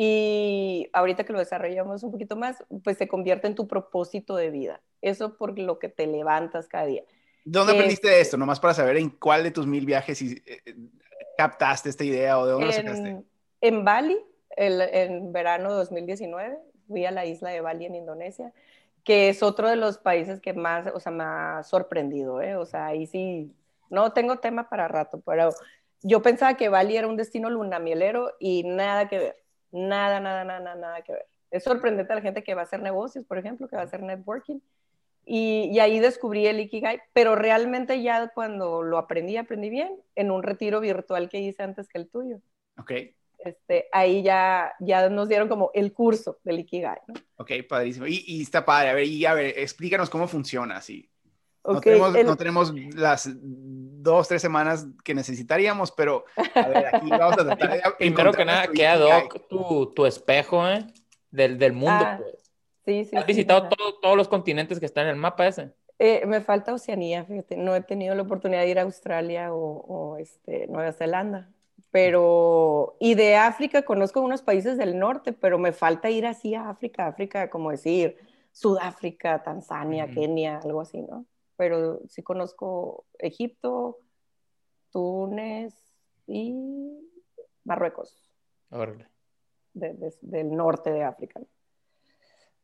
Y 0.00 0.88
ahorita 0.92 1.24
que 1.24 1.32
lo 1.32 1.40
desarrollamos 1.40 2.04
un 2.04 2.12
poquito 2.12 2.36
más, 2.36 2.62
pues 2.84 2.98
se 2.98 3.08
convierte 3.08 3.48
en 3.48 3.56
tu 3.56 3.66
propósito 3.66 4.36
de 4.36 4.48
vida. 4.48 4.80
Eso 5.02 5.36
por 5.36 5.58
lo 5.58 5.80
que 5.80 5.88
te 5.88 6.06
levantas 6.06 6.68
cada 6.68 6.86
día. 6.86 7.02
¿Dónde 7.44 7.72
aprendiste 7.72 8.20
esto? 8.20 8.36
Nomás 8.36 8.60
para 8.60 8.74
saber 8.74 8.96
en 8.96 9.10
cuál 9.10 9.42
de 9.42 9.50
tus 9.50 9.66
mil 9.66 9.84
viajes 9.84 10.22
eh, 10.22 10.40
captaste 11.36 11.88
esta 11.88 12.04
idea 12.04 12.38
o 12.38 12.46
de 12.46 12.52
dónde 12.52 12.66
lo 12.66 12.72
sacaste. 12.72 13.22
En 13.60 13.84
Bali, 13.84 14.16
en 14.56 15.32
verano 15.32 15.70
de 15.70 15.74
2019, 15.78 16.58
fui 16.86 17.04
a 17.04 17.10
la 17.10 17.26
isla 17.26 17.50
de 17.50 17.60
Bali 17.60 17.86
en 17.86 17.96
Indonesia, 17.96 18.52
que 19.02 19.30
es 19.30 19.42
otro 19.42 19.68
de 19.68 19.74
los 19.74 19.98
países 19.98 20.38
que 20.40 20.52
más, 20.52 20.86
o 20.94 21.00
sea, 21.00 21.10
me 21.10 21.24
ha 21.24 21.64
sorprendido, 21.64 22.40
¿eh? 22.40 22.54
O 22.54 22.66
sea, 22.66 22.86
ahí 22.86 23.08
sí, 23.08 23.50
no 23.90 24.12
tengo 24.12 24.36
tema 24.36 24.68
para 24.68 24.86
rato, 24.86 25.20
pero 25.26 25.50
yo 26.02 26.22
pensaba 26.22 26.54
que 26.54 26.68
Bali 26.68 26.96
era 26.96 27.08
un 27.08 27.16
destino 27.16 27.50
lunamielero 27.50 28.34
y 28.38 28.62
nada 28.62 29.08
que 29.08 29.18
ver, 29.18 29.47
nada, 29.72 30.20
nada, 30.20 30.44
nada, 30.44 30.74
nada 30.74 31.02
que 31.02 31.12
ver. 31.12 31.26
Es 31.50 31.64
sorprendente 31.64 32.12
a 32.12 32.16
la 32.16 32.22
gente 32.22 32.42
que 32.42 32.54
va 32.54 32.62
a 32.62 32.64
hacer 32.64 32.82
negocios, 32.82 33.24
por 33.24 33.38
ejemplo, 33.38 33.68
que 33.68 33.76
va 33.76 33.82
a 33.82 33.86
hacer 33.86 34.02
networking. 34.02 34.60
Y, 35.24 35.70
y, 35.72 35.78
ahí 35.80 35.98
descubrí 35.98 36.46
el 36.46 36.58
Ikigai, 36.60 37.00
pero 37.12 37.36
realmente 37.36 38.02
ya 38.02 38.28
cuando 38.28 38.82
lo 38.82 38.96
aprendí, 38.96 39.36
aprendí 39.36 39.68
bien 39.68 39.94
en 40.14 40.30
un 40.30 40.42
retiro 40.42 40.80
virtual 40.80 41.28
que 41.28 41.38
hice 41.38 41.62
antes 41.62 41.86
que 41.86 41.98
el 41.98 42.08
tuyo. 42.08 42.40
Ok. 42.78 42.92
Este, 43.38 43.88
ahí 43.92 44.22
ya, 44.22 44.72
ya 44.80 45.10
nos 45.10 45.28
dieron 45.28 45.48
como 45.48 45.70
el 45.74 45.92
curso 45.92 46.38
del 46.44 46.60
Ikigai. 46.60 46.98
¿no? 47.08 47.14
Ok, 47.36 47.52
padrísimo. 47.68 48.06
Y, 48.06 48.24
y, 48.26 48.42
está 48.42 48.64
padre. 48.64 48.88
A 48.88 48.94
ver, 48.94 49.04
y 49.04 49.24
a 49.26 49.34
ver, 49.34 49.58
explícanos 49.58 50.08
cómo 50.08 50.28
funciona 50.28 50.76
así. 50.76 51.10
No, 51.64 51.80
tenemos, 51.80 52.24
no, 52.24 52.36
tenemos, 52.36 52.74
las 52.94 53.30
dos, 53.42 54.28
tres 54.28 54.40
semanas 54.40 54.86
que 55.04 55.14
necesitaríamos, 55.14 55.92
pero 55.92 56.24
a 56.54 56.68
ver, 56.68 56.86
aquí 56.94 57.08
vamos 57.10 57.38
a 57.38 57.44
tratar 57.44 57.72
de 57.72 57.82
Primero 57.98 58.32
que 58.32 58.44
nada, 58.44 58.66
queda 58.68 58.96
doc 58.96 59.48
tu, 59.48 59.92
tu, 59.94 60.06
espejo, 60.06 60.66
¿eh? 60.68 60.86
Del, 61.30 61.58
del 61.58 61.72
mundo, 61.72 62.04
ah, 62.04 62.18
pues. 62.18 62.50
Sí, 62.84 63.04
sí. 63.04 63.16
¿Has 63.16 63.26
visitado 63.26 63.68
todo, 63.68 63.94
todos 64.00 64.16
los 64.16 64.28
continentes 64.28 64.80
que 64.80 64.86
están 64.86 65.04
en 65.04 65.10
el 65.10 65.16
mapa 65.16 65.46
ese? 65.46 65.72
Eh, 65.98 66.24
me 66.26 66.40
falta 66.40 66.72
Oceanía, 66.72 67.24
fíjate. 67.24 67.56
No 67.56 67.74
he 67.74 67.82
tenido 67.82 68.14
la 68.14 68.22
oportunidad 68.22 68.62
de 68.62 68.70
ir 68.70 68.78
a 68.78 68.82
Australia 68.82 69.52
o, 69.52 69.58
o 69.58 70.16
este, 70.16 70.66
Nueva 70.68 70.92
Zelanda 70.92 71.50
pero, 71.90 72.96
y 73.00 73.14
de 73.14 73.36
África 73.36 73.82
conozco 73.82 74.20
unos 74.20 74.42
países 74.42 74.76
del 74.76 74.98
norte, 74.98 75.32
pero 75.32 75.58
me 75.58 75.72
falta 75.72 76.10
ir 76.10 76.26
así 76.26 76.54
a 76.54 76.68
África, 76.68 77.06
África, 77.06 77.48
como 77.48 77.70
decir, 77.70 78.16
Sudáfrica, 78.52 79.42
Tanzania, 79.42 80.10
Kenia, 80.10 80.58
algo 80.58 80.80
así, 80.82 81.00
¿no? 81.00 81.24
Pero 81.58 82.00
sí 82.08 82.22
conozco 82.22 83.04
Egipto, 83.18 83.98
Túnez 84.92 85.74
y 86.26 86.54
Marruecos. 87.64 88.32
del 89.74 90.56
norte 90.56 90.92
de 90.92 91.02
África. 91.02 91.40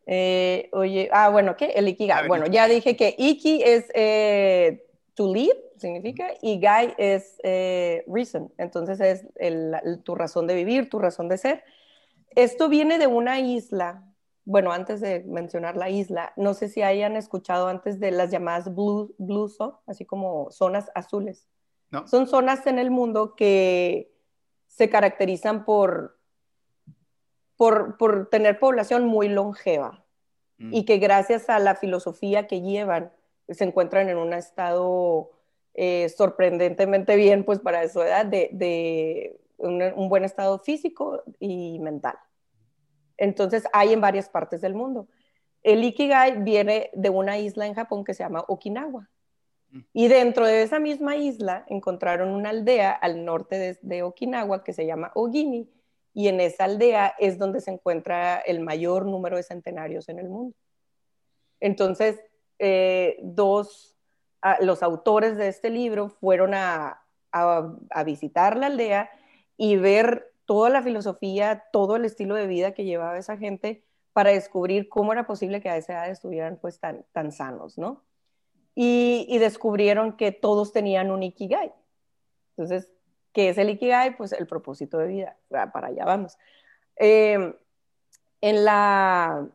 Eh, 0.07 0.69
oye, 0.73 1.09
ah, 1.13 1.29
bueno, 1.31 1.57
¿qué? 1.57 1.73
El 1.75 1.89
Ikigai. 1.89 2.29
Bueno, 2.29 2.47
ya 2.47 2.69
dije 2.69 2.97
que 2.97 3.17
Iki 3.19 3.63
es 3.65 3.91
eh, 3.95 4.87
to 5.15 5.33
lead, 5.33 5.57
significa, 5.77 6.29
y 6.41 6.61
Guy 6.61 6.95
es 6.97 7.39
eh, 7.43 8.05
reason, 8.07 8.53
entonces 8.59 9.01
es 9.01 9.27
tu 10.05 10.15
razón 10.15 10.47
de 10.47 10.55
vivir, 10.55 10.89
tu 10.89 11.01
razón 11.01 11.29
de 11.29 11.39
ser. 11.39 11.65
Esto 12.31 12.69
viene 12.69 12.99
de 12.99 13.09
una 13.09 13.41
isla, 13.41 14.05
bueno, 14.45 14.73
antes 14.73 15.01
de 15.01 15.25
mencionar 15.25 15.77
la 15.77 15.91
isla, 15.91 16.33
no 16.37 16.55
sé 16.55 16.69
si 16.69 16.83
hayan 16.83 17.17
escuchado 17.17 17.69
antes 17.69 17.99
de 18.01 18.11
las 18.11 18.31
llamadas 18.31 18.75
blue, 18.75 19.15
blue 19.19 19.49
zone, 19.49 19.75
así 19.87 20.05
como 20.05 20.51
zonas 20.51 20.91
azules. 20.95 21.49
No. 21.91 22.07
Son 22.07 22.27
zonas 22.27 22.67
en 22.67 22.79
el 22.79 22.91
mundo 22.91 23.37
que 23.37 24.13
se 24.67 24.91
caracterizan 24.91 25.65
por, 25.65 26.19
por, 27.57 27.97
por 27.97 28.29
tener 28.29 28.59
población 28.59 29.07
muy 29.07 29.29
longeva 29.29 30.05
mm. 30.59 30.75
y 30.75 30.85
que 30.85 30.99
gracias 30.99 31.49
a 31.49 31.59
la 31.59 31.77
filosofía 31.77 32.47
que 32.47 32.61
llevan, 32.61 33.13
se 33.49 33.65
encuentran 33.65 34.09
en 34.09 34.19
un 34.19 34.33
estado 34.33 35.31
eh, 35.75 36.09
sorprendentemente 36.09 37.17
bien, 37.17 37.45
pues 37.45 37.59
para 37.59 37.89
su 37.89 38.01
edad, 38.01 38.25
de, 38.27 39.41
un, 39.57 40.09
buen 40.09 40.25
estado 40.25 40.59
físico 40.61 41.23
y 41.41 41.79
mental. 41.81 42.17
Entonces 43.17 43.65
hay 43.73 43.93
en 43.93 44.01
varias 44.01 44.29
partes 44.29 44.61
del 44.61 44.75
mundo. 44.75 45.09
El 45.63 45.83
Ikigai 45.85 46.43
viene 46.43 46.91
de 46.93 47.11
una 47.11 47.39
isla 47.39 47.67
en 47.67 47.75
Japón 47.75 48.05
que 48.05 48.15
se 48.15 48.23
llama 48.23 48.45
Okinawa. 48.49 49.09
Mm. 49.71 49.81
Y 49.93 50.09
dentro 50.09 50.47
de 50.47 50.63
esa 50.63 50.79
misma 50.79 51.17
isla 51.17 51.65
encontraron 51.69 52.29
una 52.29 52.51
aldea 52.51 52.93
al 52.93 53.25
norte 53.25 53.59
de, 53.59 53.79
de 53.83 54.03
Okinawa 54.03 54.63
que 54.63 54.73
se 54.73 54.87
llama 54.87 55.11
Ogimi. 55.15 55.71
Y 56.13 56.29
en 56.29 56.41
esa 56.41 56.65
aldea 56.65 57.15
es 57.19 57.39
donde 57.39 57.61
se 57.61 57.73
encuentra 57.73 58.39
el 58.39 58.61
mayor 58.61 59.07
número 59.07 59.37
de 59.37 59.43
centenarios 59.43 60.09
en 60.09 60.19
el 60.19 60.29
mundo. 60.29 60.55
Entonces, 61.61 62.21
eh, 62.59 63.19
dos, 63.23 63.97
los 64.61 64.83
autores 64.83 65.37
de 65.37 65.49
este 65.49 65.71
libro 65.71 66.09
fueron 66.09 66.55
a, 66.55 67.03
a, 67.33 68.05
visitar 68.05 68.57
la 68.57 68.67
aldea 68.67 69.11
y 69.57 69.77
ver 69.77 70.33
toda 70.47 70.71
la 70.71 70.83
filosofía, 70.83 71.65
todo 71.73 71.97
el 71.97 72.05
estilo 72.05 72.35
de 72.35 72.47
vida 72.47 72.73
que 72.73 72.85
llevaba 72.85 73.19
esa 73.19 73.37
gente 73.37 73.85
para 74.13 74.31
descubrir 74.31 74.89
cómo 74.89 75.13
era 75.13 75.27
posible 75.27 75.61
que 75.61 75.69
a 75.69 75.77
esa 75.77 75.95
edad 75.95 76.11
estuvieran 76.11 76.59
pues 76.61 76.79
tan, 76.79 77.33
sanos, 77.33 77.79
¿no? 77.79 78.05
Y, 78.75 79.39
descubrieron 79.39 80.17
que 80.17 80.33
todos 80.33 80.73
tenían 80.73 81.11
un 81.11 81.23
ikigai. 81.23 81.73
Entonces, 82.57 82.91
¿qué 83.33 83.51
es 83.51 83.59
el 83.59 83.71
ikigai? 83.71 84.17
Pues 84.17 84.33
el 84.33 84.47
propósito 84.47 84.99
de 84.99 85.07
vida. 85.09 85.37
Para 85.49 85.89
allá 85.89 86.05
vamos. 86.05 86.39
Eh, 86.97 87.57
en 88.41 88.65
la 88.65 89.49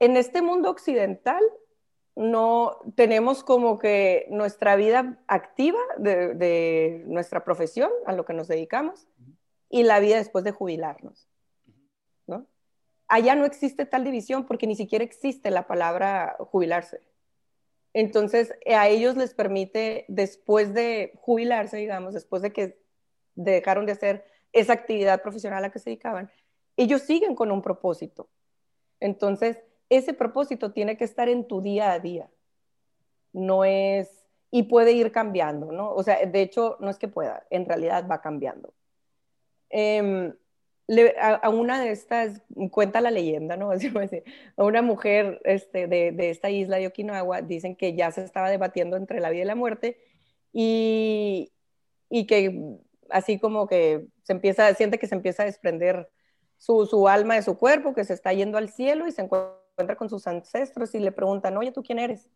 en 0.00 0.16
este 0.16 0.42
mundo 0.42 0.70
occidental 0.70 1.42
no 2.16 2.78
tenemos 2.94 3.42
como 3.42 3.78
que 3.78 4.26
nuestra 4.30 4.76
vida 4.76 5.18
activa 5.26 5.80
de, 5.98 7.02
nuestra 7.06 7.44
profesión, 7.44 7.90
a 8.06 8.12
lo 8.12 8.24
que 8.24 8.34
nos 8.34 8.48
dedicamos, 8.48 9.06
y 9.68 9.82
la 9.82 9.98
vida 9.98 10.16
después 10.16 10.44
de 10.44 10.52
jubilarnos. 10.52 11.28
¿no? 12.26 12.46
Allá 13.08 13.34
no 13.34 13.44
existe 13.44 13.84
tal 13.84 14.04
división 14.04 14.46
porque 14.46 14.66
ni 14.66 14.76
siquiera 14.76 15.04
existe 15.04 15.50
la 15.50 15.66
palabra 15.66 16.36
jubilarse. 16.38 17.00
Entonces, 17.92 18.52
a 18.66 18.88
ellos 18.88 19.16
les 19.16 19.34
permite, 19.34 20.04
después 20.08 20.74
de 20.74 21.12
jubilarse, 21.20 21.76
digamos, 21.76 22.14
después 22.14 22.42
de 22.42 22.52
que 22.52 22.78
dejaron 23.34 23.86
de 23.86 23.92
hacer 23.92 24.24
esa 24.52 24.72
actividad 24.72 25.22
profesional 25.22 25.58
a 25.58 25.62
la 25.62 25.72
que 25.72 25.78
se 25.78 25.90
dedicaban, 25.90 26.30
ellos 26.76 27.02
siguen 27.02 27.34
con 27.34 27.50
un 27.50 27.62
propósito. 27.62 28.28
Entonces, 29.00 29.58
ese 29.96 30.14
propósito 30.14 30.72
tiene 30.72 30.96
que 30.96 31.04
estar 31.04 31.28
en 31.28 31.46
tu 31.46 31.60
día 31.60 31.92
a 31.92 32.00
día. 32.00 32.30
No 33.32 33.64
es, 33.64 34.24
y 34.50 34.64
puede 34.64 34.92
ir 34.92 35.12
cambiando, 35.12 35.72
¿no? 35.72 35.92
O 35.92 36.02
sea, 36.02 36.24
de 36.24 36.42
hecho, 36.42 36.76
no 36.80 36.90
es 36.90 36.98
que 36.98 37.08
pueda, 37.08 37.44
en 37.50 37.66
realidad 37.66 38.06
va 38.08 38.20
cambiando. 38.20 38.72
Em, 39.70 40.32
a, 41.20 41.48
una 41.48 41.80
de 41.80 41.90
estas, 41.90 42.42
cuenta 42.70 43.00
la 43.00 43.10
leyenda, 43.10 43.56
¿no? 43.56 43.70
Así 43.72 43.92
a 44.56 44.64
una 44.64 44.82
mujer 44.82 45.40
este, 45.44 45.86
de, 45.86 46.12
de, 46.12 46.30
esta 46.30 46.50
isla 46.50 46.76
de 46.76 46.86
Okinawa, 46.86 47.42
dicen 47.42 47.76
que 47.76 47.94
ya 47.94 48.10
se 48.12 48.22
estaba 48.22 48.50
debatiendo 48.50 48.96
entre 48.96 49.20
la 49.20 49.30
vida 49.30 49.42
y 49.42 49.46
la 49.46 49.54
muerte 49.54 49.98
y, 50.52 51.52
y 52.08 52.26
que 52.26 52.78
así 53.10 53.38
como 53.38 53.66
que 53.66 54.06
se 54.22 54.32
empieza, 54.32 54.72
siente 54.74 54.98
que 54.98 55.06
se 55.06 55.14
empieza 55.14 55.42
a 55.42 55.46
desprender 55.46 56.08
su, 56.58 56.86
su, 56.86 57.08
alma 57.08 57.34
de 57.34 57.42
su 57.42 57.58
cuerpo, 57.58 57.94
que 57.94 58.04
se 58.04 58.14
está 58.14 58.32
yendo 58.32 58.58
al 58.58 58.70
cielo 58.70 59.06
y 59.06 59.12
se 59.12 59.22
encuentra 59.22 59.63
encuentra 59.74 59.96
con 59.96 60.08
sus 60.08 60.26
ancestros 60.26 60.94
y 60.94 61.00
le 61.00 61.10
preguntan, 61.10 61.56
oye, 61.56 61.72
¿tú 61.72 61.82
quién 61.82 61.98
eres? 61.98 62.30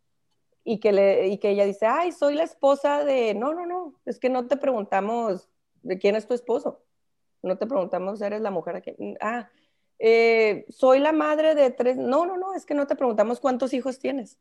Y 0.65 0.79
que, 0.79 1.27
y 1.27 1.37
que 1.37 1.51
ella 1.51 1.65
dice, 1.65 1.85
ay, 1.85 2.11
soy 2.11 2.35
la 2.35 2.43
esposa 2.43 3.03
de, 3.05 3.33
no, 3.33 3.53
no, 3.53 3.65
no, 3.65 3.95
es 4.05 4.19
que 4.19 4.29
no 4.29 4.45
te 4.47 4.57
preguntamos 4.57 5.49
de 5.81 5.97
quién 5.97 6.15
es 6.15 6.27
tu 6.27 6.33
esposo, 6.33 6.83
no 7.41 7.57
te 7.57 7.65
preguntamos, 7.65 8.21
eres 8.21 8.41
la 8.41 8.51
mujer 8.51 8.75
aquí, 8.75 8.93
ah, 9.21 9.49
eh, 9.99 10.65
soy 10.69 10.99
la 10.99 11.13
madre 11.13 11.55
de 11.55 11.71
tres, 11.71 11.95
no, 11.95 12.25
no, 12.25 12.37
no, 12.37 12.53
es 12.53 12.65
que 12.65 12.73
no 12.73 12.87
te 12.87 12.95
preguntamos 12.95 13.39
cuántos 13.39 13.73
hijos 13.73 13.99
tienes. 13.99 14.37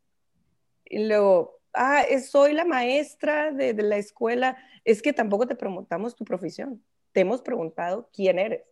Y 0.84 1.06
luego, 1.06 1.60
ah, 1.74 2.02
soy 2.20 2.52
la 2.52 2.64
maestra 2.64 3.52
de, 3.52 3.74
de 3.74 3.82
la 3.84 3.96
escuela, 3.96 4.56
es 4.84 5.02
que 5.02 5.12
tampoco 5.12 5.46
te 5.46 5.54
preguntamos 5.54 6.16
tu 6.16 6.24
profesión, 6.24 6.82
te 7.12 7.20
hemos 7.20 7.42
preguntado 7.42 8.10
quién 8.12 8.40
eres. 8.40 8.64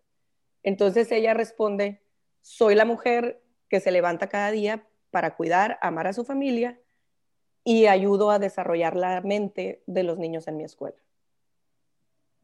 Entonces 0.64 1.12
ella 1.12 1.32
responde, 1.32 2.02
soy 2.40 2.74
la 2.74 2.84
mujer 2.84 3.40
que 3.68 3.80
se 3.80 3.90
levanta 3.90 4.28
cada 4.28 4.50
día 4.50 4.86
para 5.10 5.36
cuidar, 5.36 5.78
amar 5.80 6.06
a 6.06 6.12
su 6.12 6.24
familia 6.24 6.78
y 7.64 7.86
ayudo 7.86 8.30
a 8.30 8.38
desarrollar 8.38 8.96
la 8.96 9.20
mente 9.22 9.82
de 9.86 10.02
los 10.02 10.18
niños 10.18 10.46
en 10.46 10.56
mi 10.56 10.64
escuela. 10.64 10.96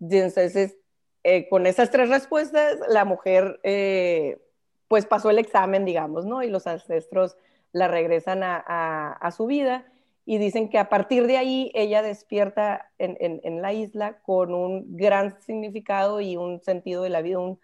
Entonces, 0.00 0.76
eh, 1.22 1.48
con 1.48 1.66
esas 1.66 1.90
tres 1.90 2.08
respuestas, 2.08 2.78
la 2.88 3.04
mujer 3.04 3.60
eh, 3.62 4.40
pues 4.88 5.06
pasó 5.06 5.30
el 5.30 5.38
examen, 5.38 5.84
digamos, 5.84 6.26
¿no? 6.26 6.42
Y 6.42 6.50
los 6.50 6.66
ancestros 6.66 7.36
la 7.72 7.88
regresan 7.88 8.42
a, 8.42 9.30
su 9.34 9.46
vida 9.46 9.86
y 10.26 10.38
dicen 10.38 10.68
que 10.68 10.78
a 10.78 10.88
partir 10.88 11.26
de 11.26 11.38
ahí 11.38 11.70
ella 11.74 12.02
despierta 12.02 12.90
en, 12.98 13.62
la 13.62 13.72
isla 13.72 14.18
con 14.22 14.52
un 14.52 14.96
gran 14.96 15.40
significado 15.40 16.20
y 16.20 16.36
un 16.36 16.60
sentido 16.60 17.02
de 17.02 17.08
la 17.08 17.22
vida, 17.22 17.38
un, 17.38 17.58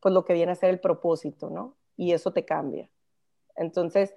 pues 0.00 0.14
lo 0.14 0.24
que 0.24 0.34
viene 0.34 0.52
a 0.52 0.54
ser 0.54 0.70
el 0.70 0.80
propósito, 0.80 1.50
¿no? 1.50 1.74
Y 1.96 2.12
eso 2.12 2.32
te 2.32 2.44
cambia. 2.44 2.88
Entonces, 3.56 4.14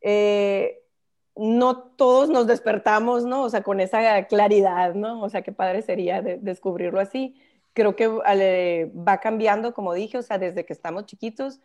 eh, 0.00 0.82
no 1.36 1.78
todos 1.78 2.28
nos 2.28 2.46
despertamos, 2.46 3.24
¿no? 3.24 3.44
O 3.44 3.50
sea, 3.50 3.62
con 3.62 3.80
esa 3.80 4.24
claridad, 4.26 4.94
¿no? 4.94 5.22
O 5.22 5.28
sea, 5.30 5.42
qué 5.42 5.52
padre 5.52 5.82
sería 5.82 6.20
descubrirlo 6.20 7.00
así. 7.00 7.36
Creo 7.72 7.96
que 7.96 8.06
va 8.06 9.18
cambiando, 9.18 9.72
como 9.72 9.94
dije, 9.94 10.18
o 10.18 10.22
sea, 10.22 10.38
desde 10.38 10.66
que 10.66 10.74
estamos 10.74 11.06
chiquitos 11.06 11.60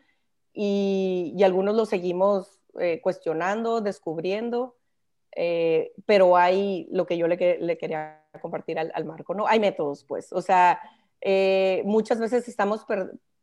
y, 0.54 1.36
algunos 1.44 1.76
lo 1.76 1.86
seguimos 1.86 2.62
eh, 2.80 3.02
cuestionando, 3.02 3.82
descubriendo, 3.82 4.78
eh, 5.36 5.92
pero 6.06 6.38
hay 6.38 6.88
lo 6.92 7.06
que 7.06 7.18
yo 7.18 7.28
le, 7.28 7.38
quería 7.38 8.24
compartir 8.42 8.80
al, 8.80 9.06
Marco, 9.06 9.34
¿no? 9.34 9.48
Hay 9.48 9.60
métodos, 9.60 10.06
pues, 10.06 10.32
o 10.32 10.42
sea, 10.42 10.80
muchas 11.84 12.20
veces 12.20 12.48
estamos 12.48 12.86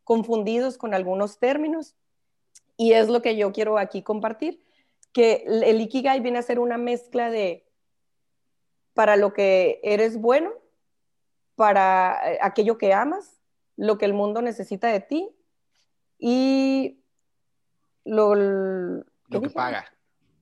confundidos 0.05 0.79
con 0.79 0.95
algunos 0.95 1.39
términos 1.39 1.97
y 2.77 2.93
es 2.93 3.09
lo 3.09 3.23
que 3.23 3.37
yo 3.37 3.53
quiero 3.53 3.79
aquí 3.79 4.03
compartir, 4.03 4.63
que 5.13 5.45
el 5.47 5.81
Ikigai 5.81 6.21
viene 6.21 6.39
a 6.39 6.43
ser 6.43 6.59
una 6.59 6.77
mezcla 6.77 7.31
de 7.31 7.67
para 8.95 9.17
lo 9.17 9.33
que 9.33 9.81
eres 9.83 10.21
bueno, 10.21 10.53
para 11.57 12.33
eh, 12.33 12.39
aquello 12.43 12.79
que 12.79 12.93
amas, 12.93 13.41
lo 13.77 13.99
que 13.99 14.05
el 14.05 14.15
mundo 14.15 14.43
necesita 14.43 14.89
de 14.89 15.01
ti 15.01 15.31
y 16.19 17.01
lo, 18.05 18.35
lo 18.35 19.41
que 19.41 19.51
paga. 19.51 19.85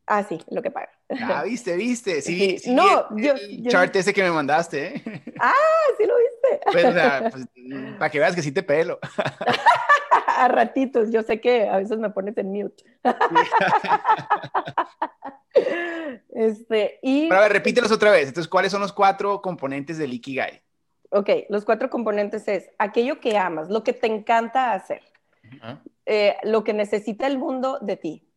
Ah, 0.07 0.22
sí, 0.25 0.38
lo 0.48 0.62
que 0.62 0.70
paga. 0.70 0.90
Ah, 1.20 1.42
viste, 1.44 1.77
viste. 1.77 2.22
Sí, 2.22 2.59
sí, 2.59 2.75
no, 2.75 3.09
yo, 3.16 3.35
chart 3.68 3.94
ese 3.96 4.12
que 4.12 4.22
me 4.22 4.31
mandaste. 4.31 4.96
¿eh? 4.96 5.03
Ah, 5.40 5.53
sí 5.98 6.05
lo 6.07 6.14
viste. 6.16 6.61
Pues, 6.70 6.85
o 6.85 6.92
sea, 6.92 7.31
pues, 7.31 7.46
para 7.98 8.11
que 8.11 8.18
veas 8.18 8.35
que 8.35 8.42
sí 8.42 8.53
te 8.53 8.62
pelo. 8.62 8.98
a 10.27 10.48
ratitos, 10.48 11.11
yo 11.11 11.22
sé 11.22 11.40
que 11.40 11.68
a 11.68 11.79
veces 11.79 11.98
me 11.98 12.11
pones 12.11 12.37
en 12.38 12.53
mute. 12.53 12.85
este, 16.31 16.98
y... 17.03 17.29
Pero 17.29 17.40
a 17.40 17.42
ver, 17.44 17.53
repítelos 17.53 17.90
otra 17.90 18.12
vez. 18.12 18.29
Entonces, 18.29 18.48
¿cuáles 18.48 18.70
son 18.70 18.81
los 18.81 18.92
cuatro 18.92 19.42
componentes 19.42 19.98
del 19.98 20.12
Ikigai? 20.12 20.62
Ok, 21.11 21.29
los 21.51 21.64
cuatro 21.64 21.90
componentes 21.90 22.48
es 22.48 22.70
aquello 22.79 23.20
que 23.20 23.37
amas, 23.37 23.68
lo 23.68 23.85
que 23.85 23.92
te 23.92 24.07
encanta 24.07 24.72
hacer, 24.72 25.03
eh, 26.07 26.37
lo 26.42 26.64
que 26.64 26.72
necesita 26.72 27.27
el 27.27 27.37
mundo 27.37 27.79
de 27.83 27.96
ti, 27.98 28.31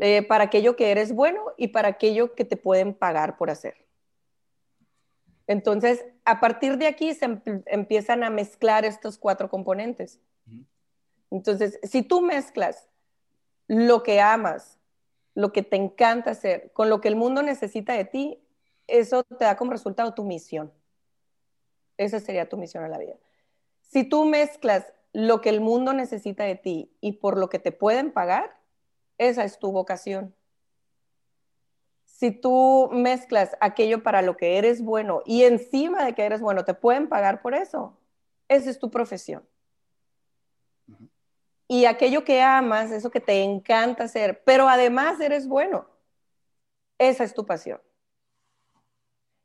eh, 0.00 0.22
para 0.22 0.44
aquello 0.44 0.76
que 0.76 0.90
eres 0.90 1.12
bueno 1.12 1.52
y 1.56 1.68
para 1.68 1.88
aquello 1.88 2.34
que 2.34 2.44
te 2.44 2.56
pueden 2.56 2.94
pagar 2.94 3.36
por 3.36 3.50
hacer. 3.50 3.74
Entonces, 5.48 6.04
a 6.24 6.40
partir 6.40 6.76
de 6.76 6.86
aquí 6.86 7.14
se 7.14 7.40
empiezan 7.66 8.22
a 8.22 8.30
mezclar 8.30 8.84
estos 8.84 9.18
cuatro 9.18 9.48
componentes. 9.48 10.20
Entonces, 11.30 11.80
si 11.82 12.02
tú 12.02 12.20
mezclas 12.20 12.88
lo 13.66 14.02
que 14.02 14.20
amas, 14.20 14.78
lo 15.34 15.52
que 15.52 15.62
te 15.62 15.76
encanta 15.76 16.30
hacer, 16.30 16.70
con 16.72 16.90
lo 16.90 17.00
que 17.00 17.08
el 17.08 17.16
mundo 17.16 17.42
necesita 17.42 17.94
de 17.94 18.04
ti, 18.04 18.38
eso 18.86 19.24
te 19.24 19.44
da 19.44 19.56
como 19.56 19.72
resultado 19.72 20.14
tu 20.14 20.24
misión. 20.24 20.72
Esa 21.96 22.20
sería 22.20 22.48
tu 22.48 22.56
misión 22.56 22.84
en 22.84 22.90
la 22.90 22.98
vida. 22.98 23.14
Si 23.80 24.04
tú 24.04 24.26
mezclas 24.26 24.92
lo 25.12 25.40
que 25.40 25.48
el 25.48 25.60
mundo 25.60 25.92
necesita 25.92 26.44
de 26.44 26.56
ti 26.56 26.92
y 27.00 27.12
por 27.12 27.38
lo 27.38 27.48
que 27.48 27.58
te 27.58 27.72
pueden 27.72 28.12
pagar, 28.12 28.57
esa 29.18 29.44
es 29.44 29.58
tu 29.58 29.72
vocación. 29.72 30.34
Si 32.04 32.30
tú 32.32 32.88
mezclas 32.92 33.56
aquello 33.60 34.02
para 34.02 34.22
lo 34.22 34.36
que 34.36 34.58
eres 34.58 34.82
bueno 34.82 35.22
y 35.24 35.44
encima 35.44 36.04
de 36.04 36.14
que 36.14 36.24
eres 36.24 36.40
bueno 36.40 36.64
te 36.64 36.74
pueden 36.74 37.08
pagar 37.08 37.42
por 37.42 37.54
eso, 37.54 37.96
esa 38.48 38.70
es 38.70 38.78
tu 38.78 38.90
profesión. 38.90 39.46
Y 41.68 41.84
aquello 41.84 42.24
que 42.24 42.40
amas, 42.40 42.90
eso 42.90 43.10
que 43.10 43.20
te 43.20 43.42
encanta 43.42 44.04
hacer, 44.04 44.42
pero 44.44 44.68
además 44.68 45.20
eres 45.20 45.46
bueno, 45.46 45.86
esa 46.96 47.24
es 47.24 47.34
tu 47.34 47.44
pasión. 47.44 47.80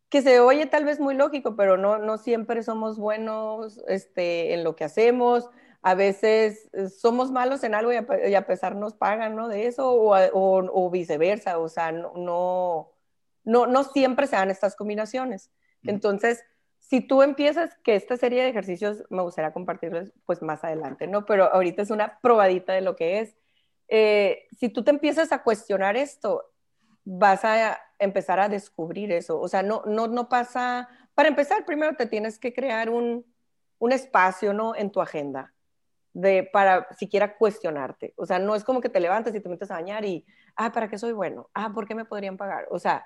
Que 0.10 0.22
se 0.22 0.40
oye 0.40 0.66
tal 0.66 0.86
vez 0.86 1.00
muy 1.00 1.16
lógico, 1.16 1.56
pero 1.56 1.76
no, 1.76 1.98
no 1.98 2.18
siempre 2.18 2.64
somos 2.64 2.98
buenos 2.98 3.84
este, 3.88 4.54
en 4.54 4.64
lo 4.64 4.76
que 4.76 4.86
hacemos. 4.86 5.50
A 5.84 5.96
veces 5.96 6.70
eh, 6.74 6.90
somos 6.90 7.32
malos 7.32 7.64
en 7.64 7.76
algo 7.76 7.92
y 7.92 8.36
a, 8.36 8.48
pesar 8.48 8.76
nos 8.76 8.96
pagan 8.96 9.36
¿no? 9.36 9.48
de 9.48 9.68
eso, 9.68 9.92
o, 9.92 10.16
o, 10.34 10.90
viceversa. 10.90 11.60
O 11.60 11.70
sea, 11.70 11.92
no, 11.92 12.92
no, 13.44 13.68
no, 13.68 13.84
siempre 13.84 14.28
se 14.28 14.36
dan 14.36 14.50
estas 14.50 14.76
combinaciones. 14.76 15.52
Entonces, 15.84 16.44
si 16.80 17.02
tú 17.02 17.22
empiezas, 17.22 17.76
que 17.84 17.96
esta 17.96 18.18
serie 18.18 18.44
de 18.44 18.50
ejercicios 18.50 19.04
me 19.10 19.22
gustaría 19.22 19.52
compartirles 19.52 20.14
pues 20.26 20.42
más 20.42 20.64
adelante, 20.64 21.08
¿no? 21.08 21.26
Pero 21.26 21.46
ahorita 21.54 21.82
es 21.82 21.90
una 21.90 22.20
probadita 22.20 22.74
de 22.74 22.82
lo 22.82 22.96
que 22.96 23.20
es. 23.20 23.36
Eh, 23.88 24.48
si 24.58 24.70
tú 24.70 24.84
te 24.84 24.92
empiezas 24.92 25.32
a 25.32 25.44
cuestionar 25.44 25.98
esto, 25.98 26.50
vas 27.06 27.44
a 27.46 27.80
empezar 28.00 28.40
a 28.40 28.50
descubrir 28.50 29.12
eso. 29.12 29.40
O 29.40 29.48
sea, 29.48 29.64
no, 29.64 29.84
no, 29.86 30.08
no 30.08 30.30
pasa, 30.30 30.90
para 31.14 31.30
empezar, 31.30 31.66
primero 31.66 31.96
te 31.96 32.06
tienes 32.06 32.40
que 32.40 32.54
crear 32.54 32.90
un, 32.90 33.26
un 33.80 33.92
espacio, 33.92 34.54
¿no? 34.54 34.76
En 34.76 34.92
tu 34.92 35.02
agenda. 35.02 35.53
De, 36.14 36.48
para 36.54 36.88
siquiera 36.94 37.38
cuestionarte. 37.38 38.14
O 38.18 38.26
sea, 38.26 38.38
no 38.38 38.56
es 38.56 38.64
como 38.64 38.82
que 38.82 38.90
te 38.90 39.00
levantes 39.00 39.34
y 39.34 39.40
te 39.40 39.50
metes 39.50 39.72
a 39.72 39.76
bañar 39.76 40.06
y, 40.06 40.26
ah, 40.56 40.72
¿para 40.72 40.88
qué 40.88 40.98
soy 40.98 41.12
bueno? 41.12 41.50
Ah, 41.54 41.72
¿por 41.74 41.88
qué 41.88 41.96
me 41.96 42.06
podrían 42.06 42.38
pagar? 42.38 42.68
O 42.70 42.78
sea, 42.78 43.06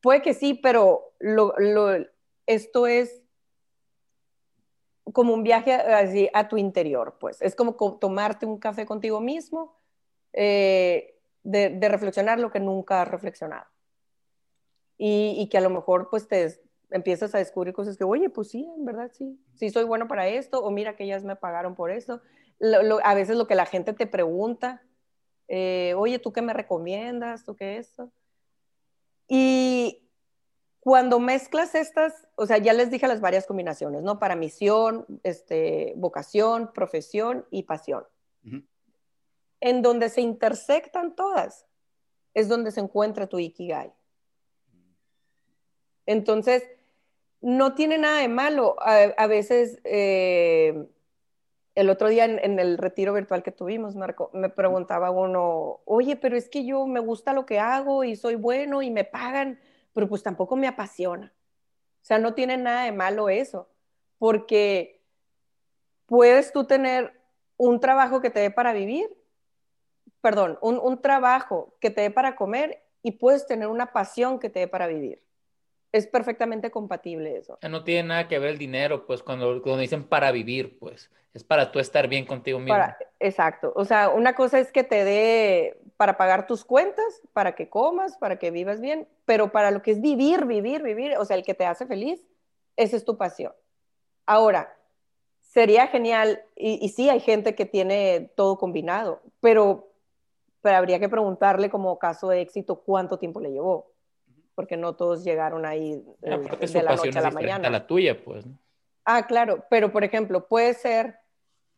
puede 0.00 0.22
que 0.22 0.34
sí, 0.34 0.54
pero 0.54 1.14
lo, 1.20 1.54
lo, 1.58 2.04
esto 2.46 2.86
es 2.86 3.22
como 5.12 5.34
un 5.34 5.42
viaje 5.42 5.72
así 5.74 6.28
a 6.32 6.48
tu 6.48 6.56
interior, 6.56 7.16
pues. 7.18 7.40
Es 7.42 7.54
como 7.54 7.74
tomarte 7.98 8.46
un 8.46 8.58
café 8.58 8.86
contigo 8.86 9.20
mismo, 9.20 9.76
eh, 10.32 11.18
de, 11.42 11.88
reflexionar 11.88 12.38
lo 12.38 12.50
que 12.50 12.60
nunca 12.60 13.02
has 13.02 13.08
reflexionado. 13.08 13.66
Y, 14.96 15.48
que 15.50 15.58
a 15.58 15.62
lo 15.62 15.70
mejor 15.70 16.08
pues 16.10 16.28
te 16.28 16.62
empiezas 16.92 17.34
a 17.34 17.38
descubrir 17.38 17.74
cosas 17.74 17.96
que, 17.96 18.04
oye, 18.04 18.30
pues 18.30 18.50
sí, 18.50 18.68
en 18.76 18.84
verdad 18.84 19.10
sí, 19.12 19.38
sí 19.54 19.70
soy 19.70 19.84
bueno 19.84 20.08
para 20.08 20.28
esto, 20.28 20.62
o 20.64 20.70
mira 20.70 20.96
que 20.96 21.04
ellas 21.04 21.24
me 21.24 21.36
pagaron 21.36 21.74
por 21.74 21.90
esto. 21.90 22.20
a 23.02 23.14
veces 23.14 23.36
lo 23.36 23.46
que 23.46 23.54
la 23.54 23.66
gente 23.66 23.92
te 23.92 24.06
pregunta, 24.06 24.82
eh, 25.48 25.94
oye, 25.96 26.18
¿tú 26.18 26.32
qué 26.32 26.42
me 26.42 26.52
recomiendas? 26.52 27.44
¿Tú 27.44 27.56
qué 27.56 27.76
esto? 27.76 28.12
Y, 29.28 30.02
cuando 30.82 31.20
mezclas 31.20 31.76
estas, 31.76 32.26
o 32.34 32.44
sea, 32.44 32.58
ya 32.58 32.72
les 32.72 32.90
dije 32.90 33.06
las 33.06 33.20
varias 33.20 33.46
combinaciones, 33.46 34.02
¿no? 34.02 34.18
Para 34.18 34.34
misión, 34.34 35.06
este, 35.22 35.94
vocación, 35.96 36.72
profesión 36.72 37.46
y 37.52 37.62
pasión. 37.62 38.04
En 39.60 39.80
donde 39.80 40.08
se 40.08 40.22
intersectan 40.22 41.14
todas, 41.14 41.66
es 42.34 42.48
donde 42.48 42.72
se 42.72 42.80
encuentra 42.80 43.28
tu 43.28 43.38
Ikigai. 43.38 43.92
Entonces, 46.04 46.68
no 47.42 47.74
tiene 47.74 47.98
nada 47.98 48.20
de 48.20 48.28
malo. 48.28 48.76
A, 48.80 49.26
veces, 49.26 49.80
eh, 49.84 50.86
el 51.74 51.90
otro 51.90 52.08
día 52.08 52.24
en, 52.24 52.38
en, 52.42 52.58
el 52.58 52.78
retiro 52.78 53.12
virtual 53.12 53.42
que 53.42 53.52
tuvimos, 53.52 53.94
Marco, 53.94 54.30
me 54.32 54.48
preguntaba 54.48 55.10
uno, 55.10 55.80
oye, 55.84 56.16
pero 56.16 56.36
es 56.36 56.48
que 56.48 56.64
yo 56.64 56.86
me 56.86 57.00
gusta 57.00 57.34
lo 57.34 57.44
que 57.44 57.58
hago 57.58 58.04
y 58.04 58.16
soy 58.16 58.36
bueno 58.36 58.80
y 58.82 58.90
me 58.90 59.04
pagan 59.04 59.58
pero 59.92 60.08
pues 60.08 60.22
tampoco 60.22 60.56
me 60.56 60.66
apasiona. 60.66 61.32
O 62.02 62.04
sea, 62.04 62.18
no 62.18 62.34
tiene 62.34 62.56
nada 62.56 62.84
de 62.84 62.92
malo 62.92 63.28
eso, 63.28 63.68
porque 64.18 65.02
puedes 66.06 66.52
tú 66.52 66.64
tener 66.64 67.20
un 67.56 67.80
trabajo 67.80 68.20
que 68.20 68.30
te 68.30 68.40
dé 68.40 68.50
para 68.50 68.72
vivir, 68.72 69.08
perdón, 70.20 70.58
un, 70.62 71.00
trabajo 71.00 71.74
que 71.80 71.90
te 71.90 72.00
dé 72.00 72.10
para 72.10 72.34
comer 72.34 72.82
y 73.02 73.12
puedes 73.12 73.46
tener 73.46 73.68
una 73.68 73.92
pasión 73.92 74.38
que 74.38 74.50
te 74.50 74.60
dé 74.60 74.68
para 74.68 74.86
vivir. 74.86 75.22
Es 75.92 76.06
perfectamente 76.06 76.70
compatible 76.70 77.36
eso. 77.36 77.58
No 77.68 77.84
tiene 77.84 78.08
nada 78.08 78.28
que 78.28 78.38
ver 78.38 78.50
el 78.50 78.58
dinero, 78.58 79.06
pues 79.06 79.22
cuando, 79.22 79.62
cuando 79.62 79.80
dicen 79.80 80.04
para 80.04 80.32
vivir, 80.32 80.78
pues 80.78 81.10
es 81.34 81.44
para 81.44 81.70
tú 81.70 81.78
estar 81.78 82.08
bien 82.08 82.26
contigo 82.26 82.58
mismo. 82.58 82.78
exacto. 83.20 83.72
O 83.76 83.84
sea, 83.84 84.10
una 84.10 84.34
cosa 84.34 84.58
es 84.58 84.72
que 84.72 84.84
te 84.84 85.04
dé 85.04 85.78
para 85.96 86.16
pagar 86.16 86.46
tus 86.46 86.64
cuentas, 86.64 87.22
para 87.32 87.54
que 87.54 87.68
comas, 87.68 88.16
para 88.16 88.38
que 88.38 88.50
vivas 88.50 88.80
bien, 88.80 89.08
pero 89.24 89.52
para 89.52 89.70
lo 89.70 89.82
que 89.82 89.92
es 89.92 90.00
vivir, 90.00 90.46
vivir, 90.46 90.82
vivir, 90.82 91.16
o 91.16 91.24
sea, 91.24 91.36
el 91.36 91.44
que 91.44 91.54
te 91.54 91.64
hace 91.64 91.86
feliz, 91.86 92.26
esa 92.76 92.96
es 92.96 93.04
tu 93.04 93.16
pasión. 93.16 93.52
Ahora, 94.26 94.76
sería 95.40 95.86
genial, 95.86 96.42
y, 96.56 96.88
sí, 96.88 97.08
hay 97.08 97.20
gente 97.20 97.54
que 97.54 97.66
tiene 97.66 98.30
todo 98.36 98.58
combinado, 98.58 99.22
pero, 99.40 99.92
pero 100.60 100.76
habría 100.76 100.98
que 100.98 101.08
preguntarle 101.08 101.70
como 101.70 101.98
caso 101.98 102.28
de 102.28 102.40
éxito 102.40 102.80
cuánto 102.80 103.18
tiempo 103.18 103.40
le 103.40 103.52
llevó, 103.52 103.91
porque 104.62 104.76
no 104.76 104.94
todos 104.94 105.24
llegaron 105.24 105.66
ahí 105.66 106.04
ah, 106.24 106.38
eh, 106.60 106.66
de 106.68 106.82
la 106.84 106.94
noche 106.94 107.18
a 107.18 107.22
la 107.22 107.32
mañana. 107.32 107.66
A 107.66 107.70
la 107.72 107.84
tuya, 107.84 108.22
pues. 108.22 108.44
Ah, 109.04 109.26
claro, 109.26 109.64
pero 109.68 109.90
por 109.90 110.04
ejemplo, 110.04 110.46
puede 110.46 110.72
ser 110.74 111.18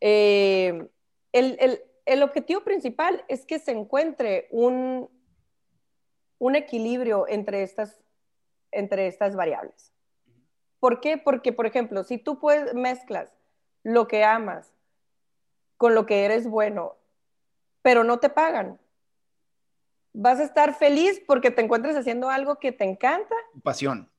eh, 0.03 0.87
el, 1.33 1.57
el, 1.61 1.81
el 2.05 2.23
objetivo 2.23 2.61
principal 2.63 3.25
es 3.27 3.47
que 3.47 3.59
se 3.59 3.73
encuentre 3.73 4.49
un, 4.51 5.09
un 6.37 6.57
equilibrio 6.57 7.27
entre 7.27 7.63
estas, 7.63 7.99
entre 8.71 9.07
estas 9.07 9.35
variables. 9.35 9.95
¿Por 10.79 11.01
qué? 11.01 11.17
Porque, 11.17 11.55
por 11.55 11.65
ejemplo, 11.65 12.05
si 12.05 12.19
tú 12.19 12.39
puedes, 12.39 12.75
mezclas 12.75 13.33
lo 13.83 14.09
que 14.09 14.25
amas 14.25 14.75
con 15.79 15.95
lo 15.95 16.05
que 16.05 16.27
eres 16.27 16.47
bueno, 16.47 16.97
pero 17.81 18.05
no 18.05 18.19
te 18.19 18.29
pagan, 18.29 18.79
vas 20.15 20.41
a 20.41 20.45
estar 20.45 20.75
feliz 20.75 21.23
porque 21.27 21.51
te 21.51 21.61
encuentres 21.61 21.97
haciendo 21.97 22.31
algo 22.31 22.57
que 22.57 22.73
te 22.73 22.85
encanta. 22.85 23.35
Pasión. 23.63 24.11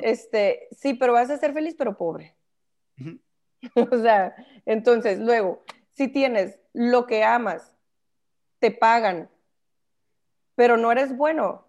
Este, 0.00 0.68
sí, 0.70 0.94
pero 0.94 1.12
vas 1.12 1.28
a 1.28 1.36
ser 1.36 1.52
feliz, 1.52 1.74
pero 1.76 1.98
pobre. 1.98 2.34
o 3.90 3.98
sea, 3.98 4.34
entonces, 4.64 5.18
luego, 5.18 5.62
si 5.90 6.08
tienes 6.08 6.58
lo 6.72 7.06
que 7.06 7.24
amas, 7.24 7.74
te 8.58 8.70
pagan, 8.70 9.28
pero 10.54 10.76
no 10.76 10.90
eres 10.90 11.14
bueno. 11.14 11.66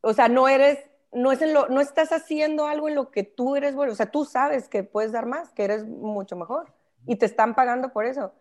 O 0.00 0.12
sea, 0.12 0.28
no 0.28 0.48
eres, 0.48 0.78
no 1.12 1.30
es 1.30 1.42
en 1.42 1.52
lo, 1.52 1.68
no 1.68 1.80
estás 1.80 2.10
haciendo 2.12 2.66
algo 2.66 2.88
en 2.88 2.94
lo 2.94 3.10
que 3.10 3.22
tú 3.22 3.54
eres 3.54 3.74
bueno. 3.74 3.92
O 3.92 3.96
sea, 3.96 4.10
tú 4.10 4.24
sabes 4.24 4.68
que 4.68 4.82
puedes 4.82 5.12
dar 5.12 5.26
más, 5.26 5.52
que 5.52 5.64
eres 5.64 5.86
mucho 5.86 6.34
mejor 6.34 6.72
y 7.06 7.16
te 7.16 7.26
están 7.26 7.54
pagando 7.54 7.92
por 7.92 8.04
eso. 8.04 8.32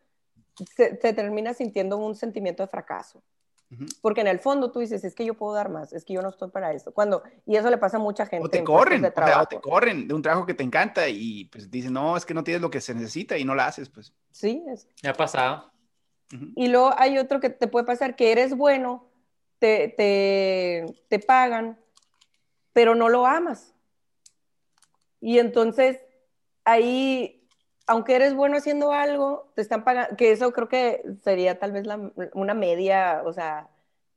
Se, 0.76 0.96
termina 0.96 1.54
sintiendo 1.54 1.98
un 1.98 2.16
sentimiento 2.16 2.64
de 2.64 2.68
fracaso. 2.68 3.22
Porque 4.02 4.22
en 4.22 4.28
el 4.28 4.40
fondo 4.40 4.72
tú 4.72 4.80
dices, 4.80 5.04
es 5.04 5.14
que 5.14 5.26
yo 5.26 5.34
puedo 5.34 5.54
dar 5.54 5.70
más, 5.70 5.92
es 5.92 6.06
que 6.06 6.14
yo 6.14 6.22
no 6.22 6.30
estoy 6.30 6.50
para 6.50 6.72
eso. 6.72 6.94
Cuando, 6.94 7.24
y 7.46 7.58
eso 7.58 7.70
le 7.70 7.78
pasa 7.78 7.98
a 7.98 8.00
mucha 8.00 8.26
gente. 8.26 8.46
O 8.46 8.50
te 8.50 8.64
corren, 8.64 9.02
de 9.02 9.10
o 9.10 9.46
te 9.46 9.60
corren 9.60 10.08
de 10.08 10.14
un 10.14 10.22
trabajo 10.22 10.46
que 10.46 10.54
te 10.54 10.64
encanta 10.64 11.10
y 11.10 11.46
pues 11.46 11.70
dicen, 11.70 11.92
no, 11.92 12.16
es 12.16 12.26
que 12.26 12.34
no 12.34 12.44
tienes 12.44 12.62
lo 12.62 12.70
que 12.70 12.80
se 12.80 12.94
necesita 12.94 13.38
y 13.38 13.44
no 13.44 13.56
lo 13.56 13.64
haces, 13.64 13.90
pues. 13.90 14.14
Sí, 14.32 14.64
es. 14.68 14.88
Me 15.04 15.10
ha 15.10 15.14
pasado. 15.14 15.72
Y 16.56 16.68
luego 16.68 16.94
hay 16.98 17.18
otro 17.18 17.40
que 17.40 17.50
te 17.50 17.68
puede 17.68 17.86
pasar, 17.86 18.16
que 18.16 18.32
eres 18.32 18.56
bueno, 18.56 19.10
te, 19.60 19.90
te, 19.90 20.86
te 21.10 21.20
pagan, 21.20 21.80
pero 22.74 22.96
no 22.96 23.10
lo 23.10 23.26
amas. 23.26 23.74
Y 25.20 25.40
entonces 25.40 26.00
ahí, 26.64 27.37
aunque 27.88 28.16
eres 28.16 28.36
bueno 28.36 28.58
haciendo 28.58 28.92
algo, 28.92 29.52
te 29.56 29.62
están 29.62 29.84
pagando, 29.84 30.16
que 30.16 30.32
eso 30.32 30.52
creo 30.54 30.70
que 30.70 31.04
sería 31.24 31.58
tal 31.58 31.72
vez 31.72 31.88
una 32.34 32.54
media, 32.54 33.24
o 33.26 33.34
sea, 33.34 33.70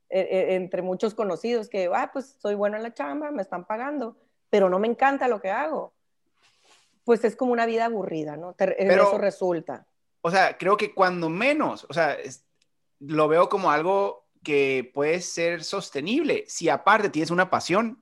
e, 0.09 0.19
e, 0.19 0.55
entre 0.55 0.81
muchos 0.81 1.15
conocidos, 1.15 1.69
que, 1.69 1.89
ah, 1.93 2.11
pues 2.13 2.37
soy 2.39 2.55
bueno 2.55 2.77
en 2.77 2.83
la 2.83 2.93
chamba, 2.93 3.31
me 3.31 3.41
están 3.41 3.65
pagando, 3.65 4.17
pero 4.49 4.69
no 4.69 4.77
me 4.77 4.87
encanta 4.87 5.27
lo 5.27 5.41
que 5.41 5.49
hago. 5.49 5.93
Pues 7.03 7.23
es 7.23 7.35
como 7.35 7.51
una 7.53 7.65
vida 7.65 7.85
aburrida, 7.85 8.37
¿no? 8.37 8.55
eso 8.59 9.17
resulta 9.17 9.87
o 10.21 10.31
sea, 10.31 10.57
creo 10.57 10.77
que 10.77 10.93
cuando 10.93 11.29
menos, 11.29 11.85
o 11.89 11.93
sea, 11.93 12.15
lo 12.99 13.27
veo 13.27 13.49
como 13.49 13.71
algo 13.71 14.27
que 14.43 14.89
puede 14.93 15.21
ser 15.21 15.63
sostenible. 15.63 16.45
Si 16.47 16.69
aparte 16.69 17.09
tienes 17.09 17.31
una 17.31 17.49
pasión, 17.49 18.00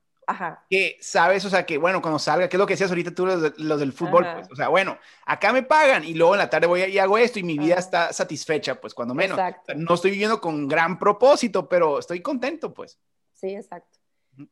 que 0.69 0.97
sabes, 1.01 1.43
o 1.45 1.49
sea, 1.49 1.65
que 1.65 1.77
bueno, 1.77 2.01
cuando 2.01 2.19
salga, 2.19 2.47
¿qué 2.47 2.55
es 2.55 2.59
lo 2.59 2.65
que 2.65 2.73
decías 2.73 2.89
ahorita 2.89 3.11
tú, 3.11 3.25
los, 3.25 3.79
del 3.79 3.93
fútbol? 3.93 4.27
Pues, 4.33 4.51
o 4.51 4.55
sea, 4.55 4.67
bueno, 4.69 4.97
acá 5.25 5.53
me 5.53 5.63
pagan 5.63 6.03
y 6.03 6.13
luego 6.13 6.35
en 6.35 6.39
la 6.39 6.49
tarde 6.49 6.67
voy 6.67 6.83
y 6.83 6.99
hago 6.99 7.17
esto 7.17 7.39
y 7.39 7.43
mi 7.43 7.57
vida 7.57 7.75
está 7.75 8.13
satisfecha, 8.13 8.79
pues 8.79 8.93
cuando 8.93 9.13
menos. 9.13 9.39
no 9.75 9.93
estoy 9.93 10.11
viviendo 10.11 10.39
con 10.39 10.67
gran 10.67 10.99
propósito, 10.99 11.67
pero 11.67 11.99
estoy 11.99 12.21
contento, 12.21 12.73
pues. 12.73 12.99
Sí, 13.33 13.55
exacto. 13.55 13.97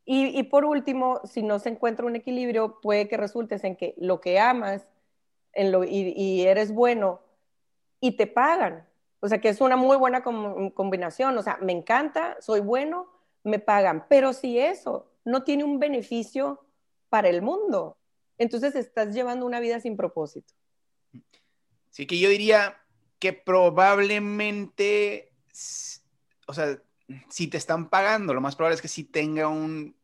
Y, 0.03 0.37
y, 0.37 0.43
por 0.43 0.65
último, 0.65 1.21
si 1.23 1.43
no 1.43 1.59
se 1.59 1.69
encuentra 1.69 2.05
un 2.05 2.15
equilibrio, 2.15 2.81
puede 2.81 3.07
que 3.07 3.15
resultes 3.15 3.63
en 3.63 3.77
que 3.77 3.95
lo 3.97 4.19
que 4.19 4.37
amas 4.37 4.85
en 5.53 5.71
lo, 5.71 5.83
y, 5.85 6.13
y 6.15 6.45
eres 6.45 6.73
bueno 6.73 7.21
y 7.99 8.17
te 8.17 8.27
pagan. 8.27 8.85
O 9.19 9.27
sea, 9.27 9.39
que 9.39 9.49
es 9.49 9.61
una 9.61 9.75
muy 9.75 9.97
buena 9.97 10.21
combinación. 10.21 11.37
O 11.37 11.41
sea, 11.41 11.57
me 11.61 11.71
encanta, 11.71 12.37
soy 12.39 12.59
bueno, 12.59 13.07
me 13.43 13.59
pagan. 13.59 14.05
Pero 14.07 14.33
si 14.33 14.59
eso 14.59 15.07
no 15.27 15.43
tiene 15.43 15.65
un 15.65 15.77
beneficio 15.77 16.65
para 17.09 17.29
el 17.29 17.41
mundo, 17.41 17.97
entonces 18.37 18.75
estás 18.75 19.13
llevando 19.13 19.45
una 19.45 19.59
vida 19.59 19.79
sin 19.79 19.97
propósito. 19.97 20.53
Sí, 21.89 22.05
que 22.05 22.17
yo 22.17 22.29
diría 22.29 22.77
que 23.19 23.33
probablemente, 23.33 25.33
o 26.47 26.53
sea, 26.53 26.81
si 27.29 27.47
te 27.47 27.57
están 27.57 27.89
pagando, 27.89 28.33
lo 28.33 28.41
más 28.41 28.55
probable 28.55 28.75
es 28.75 28.81
que 28.81 28.87
sí 28.87 29.03
tenga 29.03 29.49
un 29.49 29.95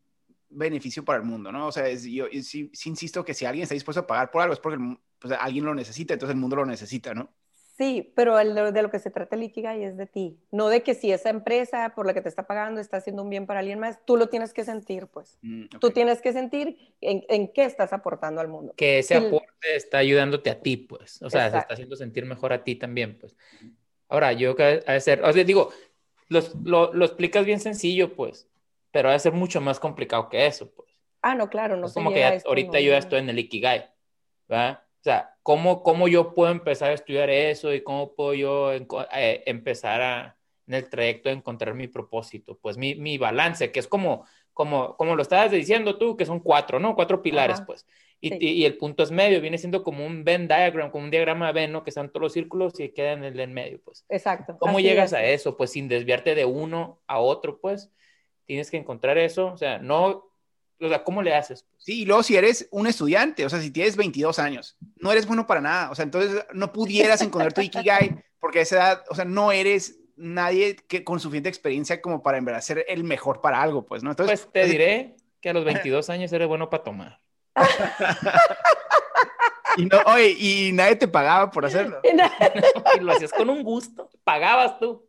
beneficio 0.49 1.05
para 1.05 1.19
el 1.19 1.25
mundo, 1.25 1.51
¿no? 1.51 1.67
O 1.67 1.71
sea, 1.71 1.89
yo, 1.93 2.27
sí, 2.41 2.69
insisto 2.85 3.23
que 3.23 3.33
si 3.33 3.45
alguien 3.45 3.63
está 3.63 3.75
dispuesto 3.75 4.01
a 4.01 4.07
pagar 4.07 4.29
por 4.29 4.41
algo 4.41 4.53
es 4.53 4.59
porque 4.59 4.97
pues, 5.19 5.33
alguien 5.39 5.63
lo 5.63 5.73
necesita, 5.73 6.13
entonces 6.13 6.35
el 6.35 6.41
mundo 6.41 6.57
lo 6.57 6.65
necesita, 6.65 7.13
¿no? 7.13 7.33
Sí, 7.75 8.13
pero 8.15 8.37
de 8.37 8.81
lo 8.83 8.91
que 8.91 8.99
se 8.99 9.09
trata 9.09 9.35
el 9.35 9.43
Ikigai 9.43 9.83
es 9.83 9.97
de 9.97 10.05
ti, 10.05 10.37
no 10.51 10.69
de 10.69 10.83
que 10.83 10.93
si 10.93 11.11
esa 11.11 11.31
empresa 11.31 11.93
por 11.95 12.05
la 12.05 12.13
que 12.13 12.21
te 12.21 12.29
está 12.29 12.45
pagando 12.45 12.79
está 12.79 12.97
haciendo 12.97 13.23
un 13.23 13.31
bien 13.31 13.47
para 13.47 13.61
alguien 13.61 13.79
más, 13.79 13.97
tú 14.05 14.15
lo 14.15 14.29
tienes 14.29 14.53
que 14.53 14.63
sentir, 14.63 15.07
pues. 15.07 15.39
Mm, 15.41 15.65
tú 15.79 15.89
tienes 15.89 16.21
que 16.21 16.33
sentir 16.33 16.77
en, 17.01 17.47
qué 17.47 17.65
estás 17.65 17.91
aportando 17.91 18.41
al 18.41 18.47
mundo. 18.47 18.73
Que 18.77 18.99
ese 18.99 19.15
aporte 19.15 19.75
está 19.75 19.97
ayudándote 19.97 20.51
a 20.51 20.61
ti, 20.61 20.77
pues. 20.77 21.19
O 21.23 21.31
sea, 21.31 21.49
se 21.49 21.57
está 21.57 21.73
haciendo 21.73 21.95
sentir 21.95 22.25
mejor 22.25 22.53
a 22.53 22.63
ti 22.63 22.75
también, 22.75 23.17
pues. 23.17 23.35
Ahora, 24.07 24.33
yo 24.33 24.55
que 24.55 24.83
ha 24.85 24.93
de 24.93 25.01
ser, 25.01 25.23
o 25.23 25.33
sea, 25.33 25.43
digo, 25.43 25.71
lo, 26.27 26.93
lo, 26.93 27.05
explicas 27.05 27.43
bien 27.43 27.59
sencillo, 27.59 28.13
pues, 28.13 28.47
pero 28.91 29.09
ha 29.09 29.13
de 29.13 29.19
ser 29.19 29.33
mucho 29.33 29.61
más 29.61 29.79
complicado 29.79 30.29
que 30.29 30.45
eso, 30.45 30.71
pues. 30.71 30.91
Ah, 31.23 31.33
no, 31.33 31.49
claro, 31.49 31.75
no 31.75 31.87
es 31.87 31.93
como 31.93 32.13
que 32.13 32.23
ahorita 32.23 32.79
yo 32.81 32.91
ya 32.91 32.99
estoy 32.99 33.17
en 33.17 33.29
el 33.29 33.39
Ikigai, 33.39 33.89
¿verdad? 34.47 34.83
O 35.03 35.05
sea, 35.05 35.35
¿cómo, 35.43 35.83
¿cómo 35.83 36.07
yo 36.07 36.33
puedo 36.33 36.49
empezar 36.49 36.91
a 36.91 36.93
estudiar 36.93 37.29
eso 37.29 37.73
y 37.73 37.83
cómo 37.83 38.15
puedo 38.15 38.33
yo 38.33 38.71
eh, 38.71 39.43
empezar 39.45 40.01
a, 40.01 40.37
en 40.65 40.75
el 40.75 40.89
trayecto 40.89 41.27
a 41.27 41.33
encontrar 41.33 41.73
mi 41.73 41.89
propósito? 41.89 42.57
Pues 42.61 42.77
mi, 42.77 42.95
mi, 42.95 43.17
balance, 43.17 43.69
que 43.73 43.81
es 43.81 43.87
como, 43.89 44.25
como, 44.53 44.95
como 44.95 45.17
lo 45.17 45.21
estabas 45.21 45.51
diciendo 45.51 45.97
tú, 45.97 46.15
que 46.15 46.25
son 46.25 46.39
cuatro, 46.39 46.79
¿no? 46.79 46.95
Cuatro 46.95 47.21
pilares, 47.21 47.59
pues. 47.59 47.85
Y, 48.21 48.61
y, 48.61 48.63
el 48.63 48.77
punto 48.77 49.03
es 49.03 49.11
medio, 49.11 49.41
viene 49.41 49.57
siendo 49.57 49.83
como 49.83 50.05
un 50.05 50.23
Venn 50.23 50.47
diagram, 50.47 50.89
como 50.89 51.03
un 51.03 51.11
diagrama 51.11 51.51
Venn, 51.51 51.73
¿no? 51.73 51.83
Que 51.83 51.89
están 51.89 52.07
todos 52.07 52.21
los 52.21 52.31
círculos 52.31 52.79
y 52.79 52.87
quedan 52.93 53.25
en 53.25 53.33
el 53.33 53.39
en 53.41 53.53
medio, 53.53 53.81
pues. 53.83 54.05
Exacto. 54.07 54.55
¿Cómo 54.57 54.79
llegas 54.79 55.11
a 55.11 55.21
eso? 55.25 55.57
Pues 55.57 55.71
sin 55.71 55.89
desviarte 55.89 56.33
de 56.33 56.45
uno 56.45 57.01
a 57.07 57.19
otro, 57.19 57.59
pues. 57.59 57.91
Tienes 58.45 58.71
que 58.71 58.77
encontrar 58.77 59.17
eso, 59.17 59.47
o 59.47 59.57
sea, 59.57 59.79
no 59.79 60.32
o 60.85 60.89
sea, 60.89 61.03
¿cómo 61.03 61.21
le 61.21 61.35
haces? 61.35 61.65
Sí, 61.77 62.01
y 62.01 62.05
luego 62.05 62.23
si 62.23 62.35
eres 62.35 62.67
un 62.71 62.87
estudiante, 62.87 63.45
o 63.45 63.49
sea, 63.49 63.61
si 63.61 63.71
tienes 63.71 63.95
22 63.95 64.39
años, 64.39 64.77
no 64.97 65.11
eres 65.11 65.25
bueno 65.25 65.47
para 65.47 65.61
nada, 65.61 65.91
o 65.91 65.95
sea, 65.95 66.03
entonces 66.03 66.45
no 66.53 66.71
pudieras 66.71 67.21
encontrar 67.21 67.53
tu 67.53 67.61
Ikigai 67.61 68.23
porque 68.39 68.59
a 68.59 68.61
esa 68.63 68.75
edad, 68.75 69.03
o 69.09 69.15
sea, 69.15 69.25
no 69.25 69.51
eres 69.51 69.99
nadie 70.15 70.75
que 70.75 71.03
con 71.03 71.19
suficiente 71.19 71.49
experiencia 71.49 72.01
como 72.01 72.21
para 72.21 72.37
en 72.37 72.45
verdad 72.45 72.61
ser 72.61 72.85
el 72.87 73.03
mejor 73.03 73.41
para 73.41 73.61
algo, 73.61 73.85
pues, 73.85 74.03
¿no? 74.03 74.11
Entonces, 74.11 74.41
pues 74.41 74.53
te 74.53 74.69
diré 74.69 75.15
que 75.41 75.49
a 75.49 75.53
los 75.53 75.65
22 75.65 76.09
años 76.09 76.31
eres 76.33 76.47
bueno 76.47 76.69
para 76.69 76.83
tomar. 76.83 77.19
y 79.77 79.85
no, 79.85 79.97
oye, 80.05 80.35
y 80.37 80.71
nadie 80.73 80.95
te 80.95 81.07
pagaba 81.07 81.51
por 81.51 81.65
hacerlo. 81.65 81.99
y 82.97 82.99
lo 82.99 83.11
hacías 83.11 83.31
con 83.31 83.49
un 83.49 83.63
gusto, 83.63 84.09
pagabas 84.23 84.79
tú. 84.79 85.07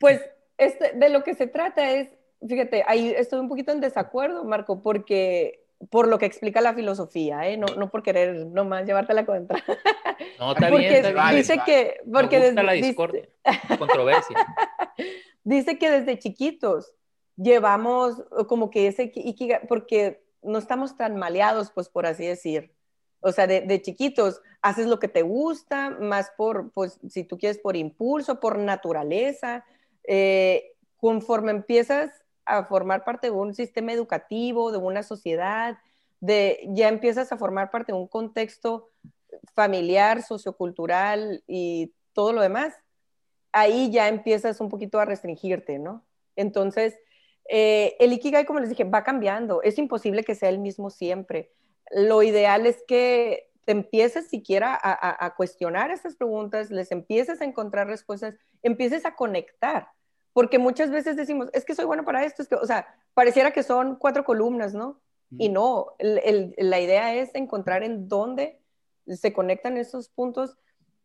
pues 0.00 0.20
este, 0.58 0.92
de 0.94 1.08
lo 1.08 1.24
que 1.24 1.34
se 1.34 1.46
trata 1.46 1.90
es 1.90 2.08
fíjate, 2.46 2.84
ahí 2.86 3.14
estoy 3.16 3.40
un 3.40 3.48
poquito 3.48 3.72
en 3.72 3.80
desacuerdo, 3.80 4.44
Marco, 4.44 4.80
porque 4.82 5.64
por 5.90 6.06
lo 6.06 6.18
que 6.18 6.26
explica 6.26 6.60
la 6.60 6.74
filosofía, 6.74 7.48
¿eh? 7.48 7.56
no, 7.56 7.66
no 7.76 7.90
por 7.90 8.02
querer 8.02 8.46
nomás 8.46 8.86
llevarte 8.86 9.14
la 9.14 9.26
contra. 9.26 9.62
No, 10.38 10.52
está 10.52 10.70
bien, 10.70 11.04
dice 11.34 11.60
que, 11.64 12.00
porque 12.12 12.38
Me 12.38 12.46
gusta 12.46 12.62
la 12.62 12.72
discordia, 12.72 13.28
controversia. 13.78 14.36
Dice 15.42 15.78
que 15.78 15.90
desde 15.90 16.18
chiquitos 16.18 16.94
llevamos 17.36 18.22
como 18.46 18.70
que 18.70 18.86
ese 18.86 19.12
porque 19.68 20.22
no 20.42 20.58
estamos 20.58 20.96
tan 20.96 21.16
maleados, 21.16 21.70
pues 21.72 21.88
por 21.88 22.06
así 22.06 22.26
decir. 22.26 22.72
O 23.20 23.32
sea, 23.32 23.46
de, 23.46 23.62
de, 23.62 23.80
chiquitos 23.82 24.40
haces 24.62 24.86
lo 24.86 24.98
que 24.98 25.08
te 25.08 25.22
gusta, 25.22 25.90
más 25.90 26.32
por, 26.36 26.72
pues, 26.72 26.98
si 27.08 27.24
tú 27.24 27.38
quieres, 27.38 27.58
por 27.58 27.76
impulso, 27.76 28.40
por 28.40 28.58
naturaleza. 28.58 29.64
Eh, 30.04 30.72
conforme 31.02 31.50
empiezas 31.50 32.21
a 32.44 32.64
formar 32.64 33.04
parte 33.04 33.28
de 33.28 33.32
un 33.32 33.54
sistema 33.54 33.92
educativo, 33.92 34.72
de 34.72 34.78
una 34.78 35.02
sociedad, 35.02 35.78
de, 36.20 36.60
ya 36.68 36.88
empiezas 36.88 37.32
a 37.32 37.36
formar 37.36 37.70
parte 37.70 37.92
de 37.92 37.98
un 37.98 38.06
contexto 38.06 38.90
familiar, 39.54 40.22
sociocultural 40.22 41.42
y 41.46 41.92
todo 42.12 42.32
lo 42.32 42.42
demás, 42.42 42.74
ahí 43.52 43.90
ya 43.90 44.08
empiezas 44.08 44.60
un 44.60 44.68
poquito 44.68 45.00
a 45.00 45.04
restringirte, 45.04 45.78
¿no? 45.78 46.04
Entonces, 46.36 46.98
eh, 47.48 47.96
el 47.98 48.12
Ikigai, 48.12 48.46
como 48.46 48.60
les 48.60 48.70
dije, 48.70 48.84
va 48.84 49.04
cambiando. 49.04 49.62
Es 49.62 49.78
imposible 49.78 50.24
que 50.24 50.34
sea 50.34 50.48
el 50.48 50.58
mismo 50.58 50.90
siempre. 50.90 51.52
Lo 51.90 52.22
ideal 52.22 52.66
es 52.66 52.82
que 52.86 53.50
te 53.64 53.72
empieces 53.72 54.28
siquiera 54.28 54.78
a, 54.82 55.34
cuestionar 55.36 55.92
estas 55.92 56.16
preguntas, 56.16 56.70
les 56.70 56.90
empieces 56.90 57.40
a 57.40 57.44
encontrar 57.44 57.86
respuestas, 57.86 58.34
empieces 58.62 59.04
a 59.04 59.14
conectar 59.14 59.88
porque 60.32 60.58
muchas 60.58 60.90
veces 60.90 61.16
decimos, 61.16 61.48
es 61.52 61.64
que 61.64 61.74
soy 61.74 61.84
bueno 61.84 62.04
para 62.04 62.24
esto, 62.24 62.42
es 62.42 62.48
que, 62.48 62.54
o 62.54 62.66
sea, 62.66 62.86
pareciera 63.14 63.52
que 63.52 63.62
son 63.62 63.96
cuatro 63.96 64.24
columnas, 64.24 64.74
¿no? 64.74 65.00
Y 65.38 65.48
no, 65.48 65.94
la 65.98 66.80
idea 66.80 67.14
es 67.14 67.34
encontrar 67.34 67.82
en 67.82 68.06
dónde 68.06 68.60
se 69.06 69.32
conectan 69.32 69.78
esos 69.78 70.10
puntos 70.10 70.58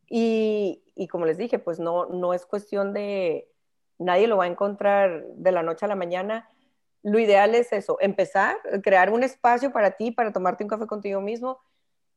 y, 0.10 0.84
y, 0.96 1.08
como 1.08 1.26
les 1.26 1.38
dije, 1.38 1.60
pues 1.60 1.80
no, 1.80 2.08
no 2.08 2.34
es 2.34 2.46
cuestión 2.46 2.92
de, 2.92 3.50
nadie 3.98 4.28
lo 4.28 4.36
va 4.36 4.44
a 4.44 4.48
encontrar 4.48 5.26
de 5.28 5.52
la 5.54 5.64
noche 5.64 5.86
a 5.86 5.88
la 5.88 5.96
mañana. 5.96 6.50
Lo 7.04 7.20
ideal 7.20 7.56
es 7.56 7.72
eso, 7.72 7.98
empezar, 8.02 8.58
crear 8.84 9.12
un 9.12 9.24
espacio 9.24 9.72
para 9.72 9.92
ti, 9.92 10.12
para 10.12 10.34
tomarte 10.34 10.64
un 10.64 10.70
café 10.70 10.88
contigo 10.88 11.22
mismo, 11.22 11.60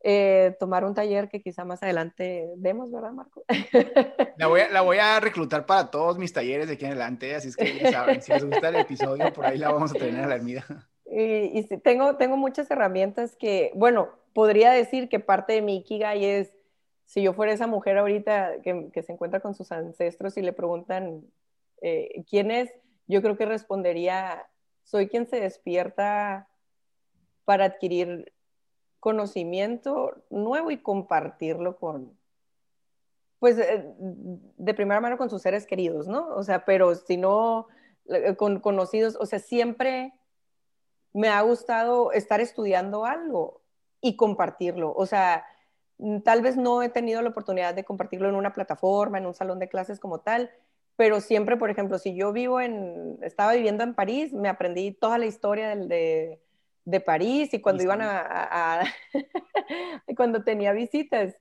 eh, 0.02 0.56
tomar 0.58 0.84
un 0.84 0.94
taller 0.94 1.28
que 1.28 1.42
quizá 1.42 1.64
más 1.64 1.82
adelante 1.82 2.48
demos, 2.56 2.90
¿verdad, 2.90 3.12
Marco? 3.12 3.44
La 4.38 4.46
voy, 4.46 4.60
a, 4.62 4.70
la 4.70 4.80
voy, 4.80 4.96
a, 4.96 5.20
reclutar 5.20 5.66
para 5.66 5.90
todos 5.90 6.16
mis 6.16 6.32
talleres 6.32 6.66
de 6.66 6.74
aquí 6.74 6.86
en 6.86 6.92
adelante, 6.92 7.34
así 7.34 7.48
es 7.48 7.56
que 7.56 7.78
ya 7.78 7.92
saben, 7.92 8.22
si 8.22 8.32
les 8.32 8.44
gusta 8.44 8.70
el 8.70 8.76
episodio, 8.76 9.30
por 9.34 9.44
ahí 9.44 9.58
la 9.58 9.70
vamos 9.70 9.90
a 9.90 9.94
tener 9.94 10.24
a 10.24 10.28
la 10.28 10.36
hermida. 10.36 10.64
Y, 11.04 11.58
y 11.58 11.64
tengo, 11.82 12.16
tengo 12.16 12.38
muchas 12.38 12.70
herramientas 12.70 13.36
que, 13.36 13.70
bueno, 13.74 14.08
podría 14.32 14.70
decir 14.70 15.10
que 15.10 15.20
parte 15.20 15.52
de 15.52 15.60
mi 15.60 15.76
Ikigai 15.76 16.24
es, 16.24 16.50
si 17.04 17.20
yo 17.20 17.34
fuera 17.34 17.52
esa 17.52 17.66
mujer 17.66 17.98
ahorita 17.98 18.62
que, 18.62 18.88
que 18.92 19.02
se 19.02 19.12
encuentra 19.12 19.40
con 19.40 19.54
sus 19.54 19.70
ancestros 19.72 20.38
y 20.38 20.42
le 20.42 20.54
preguntan 20.54 21.22
eh, 21.82 22.24
quién 22.28 22.50
es, 22.50 22.70
yo 23.06 23.20
creo 23.20 23.36
que 23.36 23.44
respondería, 23.44 24.46
soy 24.84 25.08
quien 25.08 25.28
se 25.28 25.40
despierta 25.40 26.48
para 27.44 27.64
adquirir 27.64 28.32
conocimiento 29.00 30.22
nuevo 30.30 30.70
y 30.70 30.78
compartirlo 30.78 31.78
con, 31.78 32.16
pues, 33.38 33.58
eh, 33.58 33.94
de 33.98 34.74
primera 34.74 35.00
mano 35.00 35.18
con 35.18 35.30
sus 35.30 35.42
seres 35.42 35.66
queridos, 35.66 36.06
¿no? 36.06 36.28
O 36.36 36.42
sea, 36.42 36.64
pero 36.64 36.94
si 36.94 37.16
no, 37.16 37.66
eh, 38.08 38.36
con 38.36 38.60
conocidos, 38.60 39.16
o 39.18 39.26
sea, 39.26 39.38
siempre 39.38 40.12
me 41.12 41.28
ha 41.28 41.40
gustado 41.42 42.12
estar 42.12 42.40
estudiando 42.40 43.04
algo 43.04 43.62
y 44.00 44.16
compartirlo. 44.16 44.92
O 44.94 45.06
sea, 45.06 45.44
tal 46.24 46.42
vez 46.42 46.56
no 46.56 46.82
he 46.82 46.88
tenido 46.88 47.22
la 47.22 47.30
oportunidad 47.30 47.74
de 47.74 47.84
compartirlo 47.84 48.28
en 48.28 48.34
una 48.34 48.52
plataforma, 48.52 49.18
en 49.18 49.26
un 49.26 49.34
salón 49.34 49.58
de 49.58 49.68
clases 49.68 50.00
como 50.00 50.20
tal, 50.20 50.50
pero 50.96 51.20
siempre, 51.20 51.56
por 51.56 51.70
ejemplo, 51.70 51.98
si 51.98 52.14
yo 52.14 52.32
vivo 52.32 52.60
en, 52.60 53.18
estaba 53.22 53.52
viviendo 53.54 53.82
en 53.84 53.94
París, 53.94 54.32
me 54.32 54.48
aprendí 54.48 54.92
toda 54.92 55.18
la 55.18 55.26
historia 55.26 55.74
de, 55.74 56.40
de 56.84 57.00
París 57.00 57.52
y 57.54 57.60
cuando 57.60 57.82
iban 57.82 58.00
a, 58.02 58.82
cuando 60.16 60.42
tenía 60.42 60.72
visitas, 60.72 61.34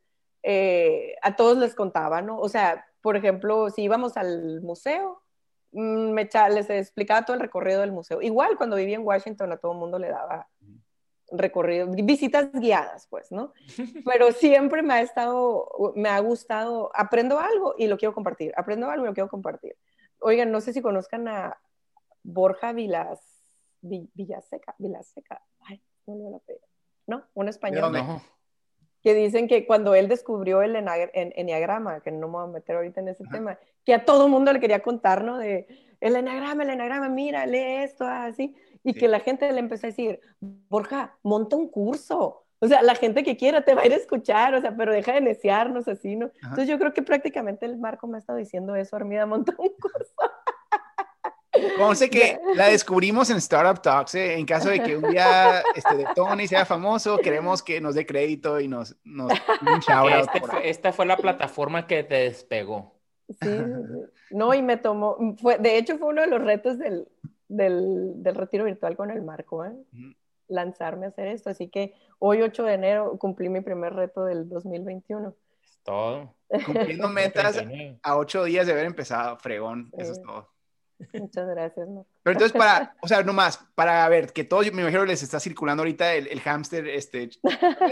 eh, 0.44 1.16
a 1.22 1.36
todos 1.36 1.58
les 1.58 1.76
contaba, 1.76 2.22
¿no? 2.22 2.40
O 2.40 2.50
sea, 2.50 2.86
por 3.02 3.16
ejemplo, 3.18 3.70
si 3.70 3.84
íbamos 3.84 4.18
al 4.18 4.62
museo, 4.62 5.22
mm, 5.72 6.12
me 6.12 6.30
les 6.52 6.70
explicaba 6.70 7.26
todo 7.26 7.36
el 7.36 7.42
recorrido 7.42 7.82
del 7.82 7.92
museo. 7.92 8.22
Igual 8.22 8.58
cuando 8.58 8.76
vivía 8.76 8.96
en 8.96 9.06
Washington 9.06 9.52
a 9.52 9.58
todo 9.58 9.74
el 9.74 9.80
mundo 9.80 10.00
le 10.00 10.10
daba 10.10 10.48
recorrido, 11.32 11.88
visitas 11.88 12.52
guiadas, 12.54 13.08
pues, 13.10 13.32
¿no? 13.32 13.54
Pero 14.06 14.32
siempre 14.32 14.82
me 14.82 14.96
ha 14.96 15.02
estado, 15.02 15.94
me 15.96 16.10
ha 16.10 16.20
gustado, 16.20 16.92
aprendo 16.94 17.40
algo 17.40 17.76
y 17.78 17.88
lo 17.88 17.98
quiero 17.98 18.14
compartir, 18.14 18.54
aprendo 18.58 18.90
algo 18.90 19.06
y 19.06 19.08
lo 19.10 19.14
quiero 19.14 19.30
compartir. 19.30 19.76
Oigan, 20.20 20.52
no 20.52 20.62
sé 20.62 20.74
si 20.74 20.82
conozcan 20.82 21.28
a 21.28 21.58
Borja 22.24 22.74
Vilas, 22.74 23.20
Villaseca, 23.82 24.76
Villaseca, 24.78 25.42
ay, 25.62 25.82
no 26.06 26.16
le 26.16 26.30
la 26.30 26.40
¿no? 27.08 27.24
Un 27.34 27.50
español. 27.50 27.94
Que 29.02 29.14
dicen 29.14 29.48
que 29.48 29.66
cuando 29.66 29.96
él 29.96 30.10
descubrió 30.10 30.62
el 30.62 30.76
enneagrama, 30.76 32.02
que 32.02 32.12
no 32.12 32.28
me 32.28 32.34
voy 32.34 32.44
a 32.44 32.48
meter 32.48 32.76
ahorita 32.76 33.00
en 33.00 33.08
ese 33.08 33.24
tema, 33.32 33.58
que 33.86 33.94
a 33.94 34.04
todo 34.04 34.28
mundo 34.28 34.52
le 34.52 34.60
quería 34.60 34.82
contar, 34.82 35.24
¿no? 35.24 35.38
De 35.38 35.68
el 36.02 36.16
enneagrama, 36.16 36.64
el 36.64 36.72
enneagrama, 36.72 37.08
mira, 37.08 37.46
lee 37.46 37.84
esto, 37.84 38.06
así 38.06 38.56
y 38.84 38.94
que 38.94 39.08
la 39.08 39.20
gente 39.20 39.52
le 39.52 39.60
empezó 39.60 39.88
a 39.88 39.90
decir, 39.90 40.20
Borja, 40.40 41.18
monta 41.24 41.56
un 41.56 41.68
curso. 41.68 42.46
O 42.62 42.68
sea, 42.68 42.82
la 42.82 42.96
gente 42.96 43.24
que 43.24 43.38
quiera 43.38 43.64
te 43.64 43.74
va 43.74 43.84
a 43.84 43.86
ir 43.86 43.94
a 43.94 43.98
escuchar, 43.98 44.54
o 44.54 44.62
sea, 44.62 44.76
pero 44.76 44.92
deja 44.92 45.14
de 45.14 45.22
neciarnos 45.22 45.88
así, 45.88 46.16
¿no? 46.16 46.30
Entonces 46.42 46.68
yo 46.68 46.78
creo 46.78 46.94
que 46.94 47.02
prácticamente 47.02 47.66
el 47.66 47.78
Marco 47.78 48.08
me 48.08 48.18
ha 48.18 48.20
estado 48.20 48.38
diciendo 48.38 48.76
eso, 48.76 48.96
Armida, 48.96 49.26
monta 49.26 49.54
un 49.58 49.70
curso. 49.82 50.14
Sé 51.95 52.10
que 52.10 52.39
la 52.55 52.68
descubrimos 52.68 53.30
en 53.30 53.38
Startup 53.38 53.82
Talks, 53.82 54.16
¿eh? 54.16 54.38
en 54.38 54.45
caso 54.45 54.70
de 54.70 54.82
que 54.82 54.97
un 54.97 55.10
día 55.10 55.62
este, 55.76 56.05
Tony 56.16 56.47
sea 56.47 56.66
famoso, 56.66 57.18
queremos 57.18 57.64
que 57.64 57.82
nos 57.82 57.95
dé 57.95 58.05
crédito 58.05 58.60
y 58.60 58.68
nos, 58.68 58.95
nos 59.03 59.32
un 59.32 59.80
este 60.20 60.70
esta 60.70 60.93
fue 60.93 61.05
la 61.05 61.18
plataforma 61.18 61.88
que 61.88 62.03
te 62.03 62.16
despegó. 62.16 62.93
Sí, 63.41 63.49
no, 64.32 64.53
y 64.53 64.62
me 64.62 64.78
tomó, 64.78 65.18
fue, 65.39 65.57
de 65.60 65.78
hecho 65.78 65.97
fue 65.97 66.10
uno 66.10 66.22
de 66.22 66.28
los 66.28 66.41
retos 66.41 66.80
del, 66.80 67.07
del, 67.47 68.24
del 68.24 68.36
retiro 68.36 68.66
virtual 68.66 68.95
con 68.95 69.12
el 69.12 69.22
Marco, 69.22 69.66
¿eh? 69.66 69.74
lanzarme 70.49 71.05
a 71.05 71.10
hacer 71.10 71.28
esto. 71.28 71.49
Así 71.49 71.70
que 71.70 71.93
hoy, 72.18 72.41
8 72.41 72.64
de 72.64 72.74
enero, 72.74 73.18
cumplí 73.18 73.47
mi 73.49 73.62
primer 73.62 73.93
reto 73.93 74.26
del 74.26 74.49
2021. 74.49 75.34
Es 75.64 75.80
todo. 75.84 76.36
Cumpliendo 76.66 77.07
metas 77.10 77.62
a 78.01 78.18
8 78.18 78.43
días 78.43 78.68
de 78.68 78.74
haber 78.74 78.86
empezado, 78.86 79.38
fregón, 79.38 79.89
eso 79.97 80.12
es 80.12 80.22
todo. 80.22 80.49
Muchas 81.14 81.47
gracias, 81.47 81.88
Pero 82.24 82.34
entonces, 82.34 82.52
para, 82.52 82.95
o 83.02 83.08
sea, 83.08 83.24
nomás, 83.24 83.60
para 83.76 84.08
ver, 84.10 84.34
que 84.34 84.43
todos, 84.43 84.72
me 84.74 84.82
imagino 84.82 85.06
les 85.06 85.24
está 85.24 85.39
circulando 85.39 85.82
ahorita 85.82 86.14
el, 86.14 86.28
el 86.28 86.41
hámster, 86.41 86.88
este, 86.88 87.30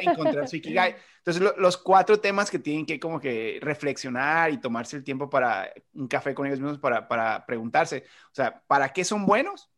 encontrar 0.02 0.48
su 0.48 0.58
Ikigai. 0.58 0.96
Entonces, 1.20 1.54
los 1.58 1.78
cuatro 1.78 2.20
temas 2.20 2.52
que 2.52 2.60
tienen 2.60 2.86
que 2.86 3.00
como 3.00 3.20
que 3.20 3.60
reflexionar 3.62 4.52
y 4.52 4.60
tomarse 4.60 4.98
el 4.98 5.04
tiempo 5.04 5.30
para 5.30 5.72
un 5.94 6.08
café 6.08 6.34
con 6.34 6.48
ellos 6.48 6.60
mismos 6.60 6.80
para, 6.80 7.08
para 7.08 7.46
preguntarse, 7.46 8.04
o 8.32 8.36
sea, 8.36 8.62
¿para 8.68 8.90
qué 8.90 9.04
son 9.04 9.26
buenos? 9.26 9.70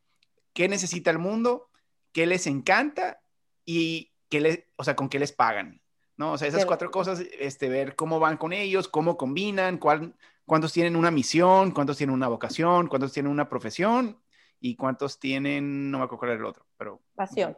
¿Qué 0.54 0.68
necesita 0.68 1.12
el 1.12 1.20
mundo? 1.20 1.70
¿Qué 2.12 2.26
les 2.26 2.48
encanta? 2.48 3.22
Y 3.66 4.12
qué 4.30 4.42
les, 4.42 4.64
o 4.76 4.84
sea, 4.84 4.96
con 4.96 5.10
qué 5.10 5.20
les 5.20 5.32
pagan. 5.32 5.82
¿no? 6.18 6.34
O 6.34 6.38
sea, 6.38 6.50
esas 6.50 6.66
cuatro 6.66 6.92
cosas, 6.92 7.24
este, 7.40 7.70
ver 7.70 7.96
cómo 7.96 8.20
van 8.20 8.36
con 8.36 8.52
ellos, 8.52 8.90
cómo 8.90 9.16
combinan, 9.16 9.78
cuál, 9.78 10.16
cuántos 10.50 10.74
tienen 10.74 10.96
una 10.96 11.12
misión, 11.12 11.70
cuántos 11.70 11.96
tienen 11.98 12.16
una 12.16 12.28
vocación, 12.28 12.88
cuántos 12.88 13.14
tienen 13.14 13.32
una 13.32 13.48
profesión 13.48 14.20
y 14.60 14.76
cuántos 14.76 15.20
tienen, 15.20 15.92
no 15.92 16.00
me 16.00 16.06
acuerdo 16.06 16.20
cuál 16.20 16.32
era 16.32 16.40
el 16.40 16.46
otro, 16.46 16.66
pero... 16.76 17.04
Pasión. 17.14 17.56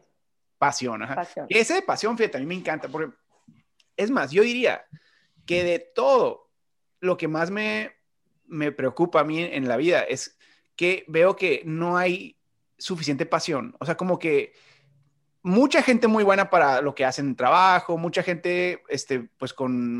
Pasión, 0.57 1.01
ajá. 1.01 1.25
Ese 1.47 1.75
de 1.75 1.81
pasión, 1.83 2.17
fíjate, 2.17 2.37
a 2.37 2.41
mí 2.41 2.45
me 2.45 2.55
encanta, 2.55 2.89
porque 2.89 3.15
es 3.95 4.11
más, 4.11 4.31
yo 4.31 4.43
diría 4.43 4.83
que 5.45 5.63
de 5.63 5.79
todo 5.79 6.51
lo 6.99 7.15
que 7.15 7.29
más 7.29 7.49
me, 7.49 7.93
me 8.45 8.73
preocupa 8.73 9.21
a 9.21 9.23
mí 9.23 9.41
en 9.41 9.69
la 9.69 9.77
vida 9.77 10.01
es 10.01 10.37
que 10.75 11.05
veo 11.07 11.37
que 11.37 11.61
no 11.65 11.95
hay 11.95 12.37
suficiente 12.77 13.25
pasión, 13.25 13.73
o 13.79 13.85
sea, 13.85 13.95
como 13.95 14.19
que 14.19 14.51
mucha 15.43 15.81
gente 15.81 16.09
muy 16.09 16.25
buena 16.25 16.49
para 16.49 16.81
lo 16.81 16.93
que 16.93 17.05
hacen 17.05 17.27
en 17.27 17.35
trabajo, 17.37 17.97
mucha 17.97 18.21
gente, 18.21 18.83
este, 18.89 19.29
pues 19.37 19.53
con 19.53 19.97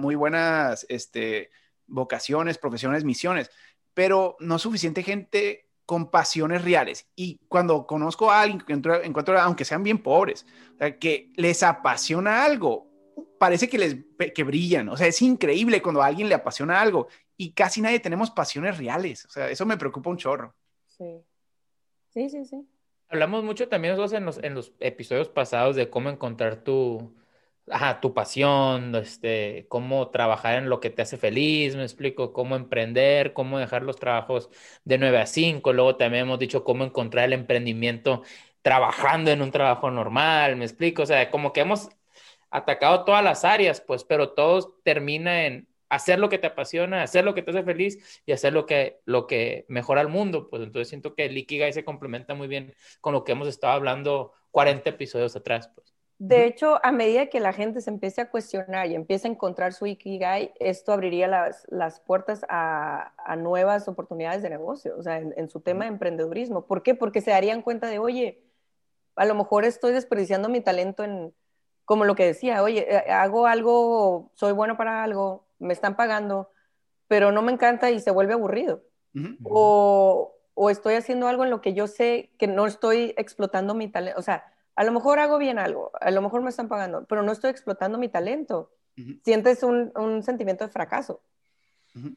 muy 0.00 0.14
buenas, 0.14 0.86
este, 0.88 1.50
vocaciones, 1.88 2.58
profesiones, 2.58 3.04
misiones, 3.04 3.50
pero 3.94 4.36
no 4.40 4.58
suficiente 4.58 5.02
gente 5.02 5.68
con 5.84 6.10
pasiones 6.10 6.62
reales. 6.62 7.08
Y 7.16 7.40
cuando 7.48 7.86
conozco 7.86 8.30
a 8.30 8.42
alguien 8.42 8.60
que 8.60 8.74
encuentro, 9.04 9.40
aunque 9.40 9.64
sean 9.64 9.82
bien 9.82 9.98
pobres, 9.98 10.46
que 11.00 11.32
les 11.36 11.62
apasiona 11.62 12.44
algo, 12.44 12.88
parece 13.38 13.68
que 13.68 13.78
les 13.78 13.96
que 14.34 14.44
brillan. 14.44 14.88
O 14.90 14.96
sea, 14.96 15.06
es 15.06 15.22
increíble 15.22 15.82
cuando 15.82 16.02
a 16.02 16.06
alguien 16.06 16.28
le 16.28 16.34
apasiona 16.34 16.80
algo 16.80 17.08
y 17.36 17.52
casi 17.52 17.80
nadie 17.80 18.00
tenemos 18.00 18.30
pasiones 18.30 18.76
reales. 18.76 19.24
O 19.24 19.30
sea, 19.30 19.48
eso 19.48 19.64
me 19.64 19.78
preocupa 19.78 20.10
un 20.10 20.18
chorro. 20.18 20.54
Sí, 20.86 21.24
sí, 22.10 22.28
sí. 22.28 22.44
sí. 22.44 22.68
Hablamos 23.08 23.42
mucho 23.42 23.68
también 23.68 23.94
en 23.94 24.24
los, 24.26 24.38
en 24.44 24.54
los 24.54 24.74
episodios 24.80 25.28
pasados 25.30 25.74
de 25.74 25.88
cómo 25.88 26.10
encontrar 26.10 26.56
tu, 26.56 27.14
ajá, 27.70 28.00
tu 28.00 28.14
pasión, 28.14 28.94
este, 28.96 29.66
cómo 29.68 30.10
trabajar 30.10 30.58
en 30.58 30.68
lo 30.68 30.80
que 30.80 30.90
te 30.90 31.02
hace 31.02 31.16
feliz, 31.16 31.76
me 31.76 31.82
explico, 31.82 32.32
cómo 32.32 32.56
emprender, 32.56 33.32
cómo 33.32 33.58
dejar 33.58 33.82
los 33.82 33.96
trabajos 33.96 34.50
de 34.84 34.98
9 34.98 35.18
a 35.18 35.26
5, 35.26 35.72
luego 35.72 35.96
también 35.96 36.24
hemos 36.24 36.38
dicho 36.38 36.64
cómo 36.64 36.84
encontrar 36.84 37.26
el 37.26 37.32
emprendimiento 37.34 38.22
trabajando 38.62 39.30
en 39.30 39.42
un 39.42 39.50
trabajo 39.50 39.90
normal, 39.90 40.56
me 40.56 40.64
explico, 40.64 41.02
o 41.02 41.06
sea, 41.06 41.30
como 41.30 41.52
que 41.52 41.60
hemos 41.60 41.88
atacado 42.50 43.04
todas 43.04 43.24
las 43.24 43.44
áreas, 43.44 43.80
pues, 43.80 44.04
pero 44.04 44.30
todo 44.32 44.80
termina 44.84 45.46
en 45.46 45.68
hacer 45.88 46.18
lo 46.18 46.28
que 46.28 46.38
te 46.38 46.46
apasiona, 46.48 47.02
hacer 47.02 47.24
lo 47.24 47.34
que 47.34 47.42
te 47.42 47.50
hace 47.50 47.62
feliz 47.62 48.22
y 48.26 48.32
hacer 48.32 48.52
lo 48.52 48.66
que, 48.66 49.00
lo 49.04 49.26
que 49.26 49.64
mejora 49.68 50.00
al 50.00 50.08
mundo, 50.08 50.48
pues 50.50 50.62
entonces 50.62 50.88
siento 50.88 51.14
que 51.14 51.26
el 51.26 51.36
Ikigai 51.38 51.72
se 51.72 51.84
complementa 51.84 52.34
muy 52.34 52.48
bien 52.48 52.74
con 53.00 53.12
lo 53.14 53.24
que 53.24 53.32
hemos 53.32 53.48
estado 53.48 53.72
hablando 53.74 54.32
40 54.50 54.90
episodios 54.90 55.36
atrás, 55.36 55.70
pues. 55.74 55.97
De 56.18 56.46
hecho, 56.46 56.80
a 56.84 56.90
medida 56.90 57.26
que 57.26 57.38
la 57.38 57.52
gente 57.52 57.80
se 57.80 57.90
empiece 57.90 58.20
a 58.20 58.28
cuestionar 58.28 58.88
y 58.88 58.96
empiece 58.96 59.28
a 59.28 59.30
encontrar 59.30 59.72
su 59.72 59.86
Ikigai, 59.86 60.52
esto 60.58 60.92
abriría 60.92 61.28
las, 61.28 61.64
las 61.68 62.00
puertas 62.00 62.44
a, 62.48 63.12
a, 63.16 63.36
nuevas 63.36 63.86
oportunidades 63.86 64.42
de 64.42 64.50
negocio, 64.50 64.96
o 64.98 65.02
sea, 65.02 65.18
en, 65.18 65.48
su 65.48 65.60
tema 65.60 65.84
de 65.84 65.90
emprendedurismo. 65.90 66.66
¿Por 66.66 66.82
qué? 66.82 66.96
Porque 66.96 67.20
se 67.20 67.30
darían 67.30 67.62
cuenta 67.62 67.86
de, 67.86 68.00
oye, 68.00 68.42
a 69.14 69.26
lo 69.26 69.36
mejor 69.36 69.64
estoy 69.64 69.92
desperdiciando 69.92 70.48
mi 70.48 70.60
talento 70.60 71.04
en, 71.04 71.32
como 71.84 72.04
lo 72.04 72.16
que 72.16 72.26
decía, 72.26 72.64
oye, 72.64 72.92
eh, 72.92 73.12
hago 73.12 73.46
algo, 73.46 74.32
soy 74.34 74.52
bueno 74.52 74.76
para 74.76 75.04
algo, 75.04 75.46
me 75.60 75.72
están 75.72 75.94
pagando, 75.94 76.50
pero 77.06 77.30
no 77.30 77.42
me 77.42 77.52
encanta 77.52 77.92
y 77.92 78.00
se 78.00 78.10
vuelve 78.10 78.32
aburrido. 78.32 78.82
o, 79.44 80.34
o 80.54 80.70
estoy 80.70 80.94
haciendo 80.94 81.28
algo 81.28 81.44
en 81.44 81.50
lo 81.50 81.60
que 81.60 81.74
yo 81.74 81.86
sé 81.86 82.32
que 82.38 82.48
no 82.48 82.66
estoy 82.66 83.14
explotando 83.16 83.74
mi 83.74 83.86
talento, 83.86 84.18
o 84.18 84.22
sea, 84.22 84.52
a 84.78 84.84
lo 84.84 84.92
mejor 84.92 85.18
hago 85.18 85.38
bien 85.38 85.58
algo, 85.58 85.90
a 86.00 86.12
lo 86.12 86.22
mejor 86.22 86.40
me 86.40 86.50
están 86.50 86.68
pagando, 86.68 87.04
pero 87.08 87.24
no 87.24 87.32
estoy 87.32 87.50
explotando 87.50 87.98
mi 87.98 88.08
talento. 88.08 88.70
Sientes 89.24 89.64
un, 89.64 89.90
un, 89.96 90.22
sentimiento 90.22 90.64
de 90.64 90.70
fracaso. 90.70 91.20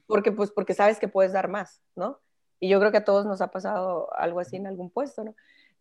porque 0.05 0.31
pues 0.31 0.51
porque 0.51 0.75
sabes 0.75 0.99
que 0.99 1.07
puedes 1.07 1.33
dar 1.33 1.47
más, 1.47 1.81
¿no? 1.95 2.19
Y 2.59 2.69
yo 2.69 2.79
creo 2.79 2.91
que 2.91 2.99
a 2.99 3.03
todos 3.03 3.25
nos 3.25 3.41
ha 3.41 3.47
pasado 3.47 4.13
algo 4.15 4.39
así 4.39 4.57
en 4.57 4.67
algún 4.67 4.91
puesto, 4.91 5.23
¿no? 5.23 5.35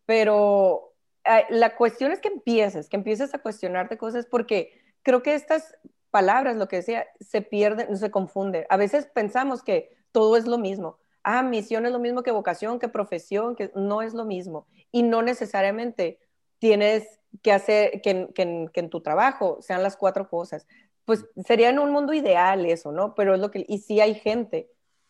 Pero 0.07 0.95
eh, 1.23 1.45
la 1.49 1.75
cuestión 1.75 2.11
es 2.11 2.19
que 2.19 2.29
empieces, 2.29 2.89
que 2.89 2.97
empieces 2.97 3.35
a 3.35 3.39
cuestionarte 3.39 3.99
cosas 3.99 4.25
porque 4.25 4.73
creo 5.03 5.21
que 5.21 5.35
estas 5.35 5.75
palabras, 6.09 6.57
lo 6.57 6.67
que 6.67 6.77
decía, 6.77 7.05
se 7.19 7.43
pierden, 7.43 7.95
se 7.95 8.09
confunde. 8.09 8.65
A 8.71 8.77
veces 8.77 9.05
pensamos 9.05 9.61
que 9.61 9.95
todo 10.11 10.35
es 10.35 10.47
lo 10.47 10.57
mismo. 10.57 10.97
Ah, 11.21 11.43
misión 11.43 11.85
es 11.85 11.91
lo 11.91 11.99
mismo 11.99 12.23
que 12.23 12.31
vocación, 12.31 12.79
que 12.79 12.89
profesión, 12.89 13.55
que 13.55 13.71
no 13.75 14.01
es 14.01 14.15
lo 14.15 14.25
mismo. 14.25 14.65
Y 14.91 15.03
no 15.03 15.21
necesariamente 15.21 16.17
tienes 16.61 17.19
que 17.41 17.51
hacer 17.51 18.01
que, 18.01 18.29
en 18.35 18.89
tu 18.89 19.01
trabajo 19.01 19.57
sean 19.61 19.81
las 19.81 19.97
cuatro 19.97 20.29
cosas. 20.29 20.67
Pues 21.05 21.25
sería 21.43 21.69
en 21.69 21.79
un 21.79 21.91
mundo 21.91 22.13
ideal 22.13 22.67
eso, 22.67 22.91
¿no? 22.91 23.15
Pero 23.15 23.33
es 23.33 23.41
lo 23.41 23.49
que, 23.49 23.65
y 23.67 23.79
sí 23.79 23.99
hay 23.99 24.13
gente 24.13 24.69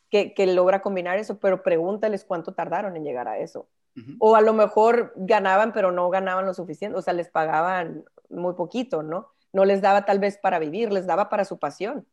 que, 0.09 0.33
que 0.33 0.47
logra 0.47 0.81
combinar 0.81 1.19
eso, 1.19 1.39
pero 1.39 1.61
pregúntales 1.61 2.23
cuánto 2.23 2.53
tardaron 2.53 2.95
en 2.95 3.03
llegar 3.03 3.27
a 3.27 3.37
eso. 3.37 3.67
O 4.19 4.37
a 4.37 4.41
lo 4.41 4.53
mejor 4.53 5.11
ganaban, 5.17 5.73
pero 5.73 5.91
no 5.91 6.09
ganaban 6.09 6.45
lo 6.45 6.53
suficiente, 6.53 6.97
o 6.97 7.01
sea, 7.01 7.13
les 7.13 7.27
pagaban 7.27 8.05
muy 8.29 8.53
poquito, 8.53 9.03
¿no? 9.03 9.27
No 9.51 9.65
les 9.65 9.81
daba 9.81 10.05
tal 10.05 10.19
vez 10.19 10.37
para 10.37 10.59
vivir, 10.59 10.93
les 10.93 11.05
daba 11.05 11.27
para 11.27 11.43
su 11.43 11.59
pasión, 11.59 12.07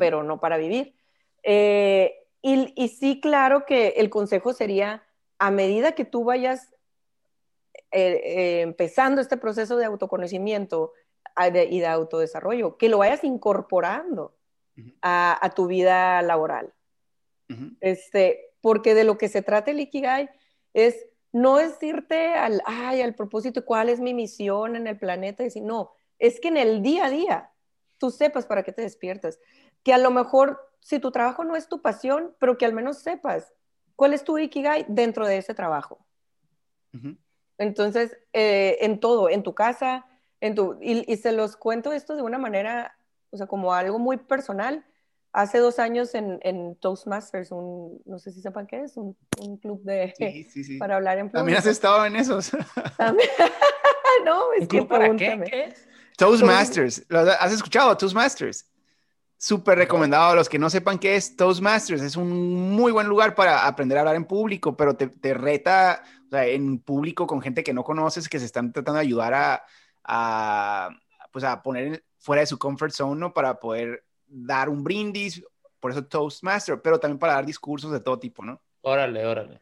pero 0.00 0.24
no 0.24 0.40
para 0.40 0.56
vivir. 0.56 0.96
Eh, 1.44 2.12
y, 2.42 2.72
y, 2.74 2.88
sí, 2.88 3.20
claro 3.20 3.64
que 3.66 3.90
el 3.98 4.10
consejo 4.10 4.52
sería, 4.52 5.04
a 5.38 5.52
medida 5.52 5.92
que 5.92 6.04
tú 6.04 6.24
vayas 6.24 6.74
eh, 7.96 8.20
eh, 8.22 8.60
empezando 8.60 9.22
este 9.22 9.38
proceso 9.38 9.78
de 9.78 9.86
autoconocimiento 9.86 10.92
y 11.70 11.80
de 11.80 11.86
autodesarrollo, 11.86 12.76
que 12.76 12.90
lo 12.90 12.98
vayas 12.98 13.24
incorporando 13.24 14.36
a, 15.00 15.38
a, 15.40 15.50
tu 15.50 15.66
vida 15.66 16.20
laboral. 16.20 16.74
este, 17.80 18.52
porque 18.60 18.94
de 18.94 19.04
lo 19.04 19.16
que 19.16 19.28
se 19.28 19.40
trata 19.40 19.70
el 19.70 19.80
Ikigai 19.80 20.28
es 20.74 21.06
no 21.32 21.58
es 21.58 21.82
irte 21.82 22.34
al, 22.34 22.62
ay, 22.66 23.00
al 23.00 23.14
propósito, 23.14 23.64
cuál 23.64 23.88
es 23.88 24.00
mi 24.00 24.12
misión 24.12 24.76
en 24.76 24.86
el 24.86 24.98
planeta, 24.98 25.42
y 25.42 25.46
decir, 25.46 25.62
no, 25.62 25.92
es 26.18 26.38
que 26.38 26.48
en 26.48 26.56
el 26.56 26.82
día 26.82 27.06
a 27.06 27.10
día 27.10 27.50
tú 27.98 28.10
sepas 28.10 28.46
para 28.46 28.62
qué 28.62 28.72
te 28.72 28.82
despiertas. 28.82 29.38
Que 29.82 29.94
a 29.94 29.98
lo 29.98 30.10
mejor, 30.10 30.60
si 30.80 30.98
tu 30.98 31.10
trabajo 31.10 31.44
no 31.44 31.56
es 31.56 31.68
tu 31.68 31.80
pasión, 31.80 32.34
pero 32.38 32.58
que 32.58 32.66
al 32.66 32.72
menos 32.72 32.98
sepas 32.98 33.52
cuál 33.96 34.12
es 34.12 34.24
tu 34.24 34.38
Ikigai 34.38 34.84
dentro 34.88 35.26
de 35.26 35.38
ese 35.38 35.54
trabajo. 35.54 36.06
Entonces, 37.58 38.16
eh, 38.32 38.78
en 38.80 39.00
todo, 39.00 39.28
en 39.30 39.42
tu 39.42 39.54
casa, 39.54 40.06
en 40.40 40.54
tu, 40.54 40.78
y, 40.80 41.10
y, 41.10 41.16
se 41.16 41.32
los 41.32 41.56
cuento 41.56 41.92
esto 41.92 42.16
de 42.16 42.22
una 42.22 42.38
manera, 42.38 42.96
o 43.30 43.36
sea, 43.36 43.46
como 43.46 43.72
algo 43.72 43.98
muy 43.98 44.18
personal 44.18 44.84
hace 45.32 45.58
dos 45.58 45.78
años 45.78 46.14
en, 46.14 46.38
en, 46.42 46.76
Toastmasters, 46.76 47.52
un, 47.52 48.00
no 48.06 48.18
sé 48.18 48.32
si 48.32 48.40
sepan 48.40 48.66
qué 48.66 48.82
es, 48.82 48.96
un, 48.96 49.16
un 49.40 49.58
club 49.58 49.82
de, 49.84 50.14
sí, 50.16 50.44
sí, 50.44 50.64
sí. 50.64 50.78
para 50.78 50.96
hablar 50.96 51.18
en 51.18 51.26
público. 51.26 51.38
También 51.38 51.58
has 51.58 51.66
estado 51.66 52.04
en 52.06 52.16
esos. 52.16 52.52
no, 54.24 54.52
es 54.54 54.68
que 54.68 54.82
para 54.82 55.14
qué? 55.16 55.42
¿Qué 55.44 55.74
Toastmasters, 56.16 57.04
¿has 57.10 57.52
escuchado 57.52 57.94
Toastmasters? 57.96 58.66
Súper 59.38 59.78
recomendado 59.78 60.32
a 60.32 60.34
los 60.34 60.48
que 60.48 60.58
no 60.58 60.70
sepan 60.70 60.98
qué 60.98 61.16
es 61.16 61.36
Toastmasters. 61.36 62.02
Es 62.02 62.16
un 62.16 62.70
muy 62.70 62.90
buen 62.92 63.06
lugar 63.06 63.34
para 63.34 63.66
aprender 63.66 63.98
a 63.98 64.00
hablar 64.00 64.16
en 64.16 64.24
público, 64.24 64.76
pero 64.76 64.96
te, 64.96 65.08
te 65.08 65.34
reta 65.34 66.02
o 66.26 66.30
sea, 66.30 66.46
en 66.46 66.78
público 66.78 67.26
con 67.26 67.42
gente 67.42 67.62
que 67.62 67.74
no 67.74 67.84
conoces, 67.84 68.28
que 68.28 68.38
se 68.38 68.46
están 68.46 68.72
tratando 68.72 68.98
de 68.98 69.06
ayudar 69.06 69.34
a, 69.34 69.64
a 70.04 70.90
pues 71.30 71.44
a 71.44 71.62
poner 71.62 72.02
fuera 72.18 72.40
de 72.40 72.46
su 72.46 72.58
comfort 72.58 72.92
zone, 72.92 73.20
¿no? 73.20 73.34
Para 73.34 73.60
poder 73.60 74.04
dar 74.26 74.68
un 74.68 74.82
brindis, 74.82 75.44
por 75.80 75.90
eso 75.90 76.04
Toastmaster, 76.04 76.80
pero 76.80 76.98
también 76.98 77.18
para 77.18 77.34
dar 77.34 77.46
discursos 77.46 77.92
de 77.92 78.00
todo 78.00 78.18
tipo, 78.18 78.44
¿no? 78.44 78.60
Órale, 78.80 79.26
órale. 79.26 79.60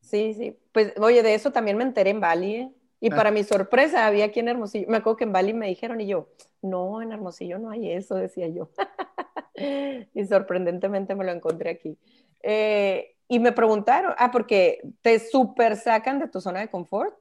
Sí, 0.00 0.34
sí. 0.34 0.56
Pues, 0.72 0.92
oye, 0.98 1.22
de 1.22 1.34
eso 1.34 1.50
también 1.50 1.76
me 1.76 1.84
enteré 1.84 2.10
en 2.10 2.20
Bali, 2.20 2.54
¿eh? 2.56 2.72
Y 3.00 3.12
ah. 3.12 3.16
para 3.16 3.30
mi 3.30 3.42
sorpresa, 3.42 4.06
había 4.06 4.26
aquí 4.26 4.40
en 4.40 4.48
Hermosillo. 4.48 4.86
Me 4.88 4.98
acuerdo 4.98 5.16
que 5.16 5.24
en 5.24 5.32
Bali 5.32 5.52
me 5.52 5.66
dijeron 5.66 6.00
y 6.00 6.06
yo, 6.06 6.28
no, 6.64 7.02
en 7.02 7.12
Hermosillo 7.12 7.58
no 7.58 7.70
hay 7.70 7.92
eso, 7.92 8.14
decía 8.16 8.48
yo. 8.48 8.70
y 10.14 10.24
sorprendentemente 10.26 11.14
me 11.14 11.24
lo 11.24 11.32
encontré 11.32 11.70
aquí. 11.70 11.98
Eh, 12.42 13.16
y 13.28 13.38
me 13.38 13.52
preguntaron, 13.52 14.14
ah, 14.18 14.30
porque 14.30 14.80
te 15.02 15.18
super 15.18 15.76
sacan 15.76 16.18
de 16.18 16.28
tu 16.28 16.40
zona 16.40 16.60
de 16.60 16.68
confort 16.68 17.14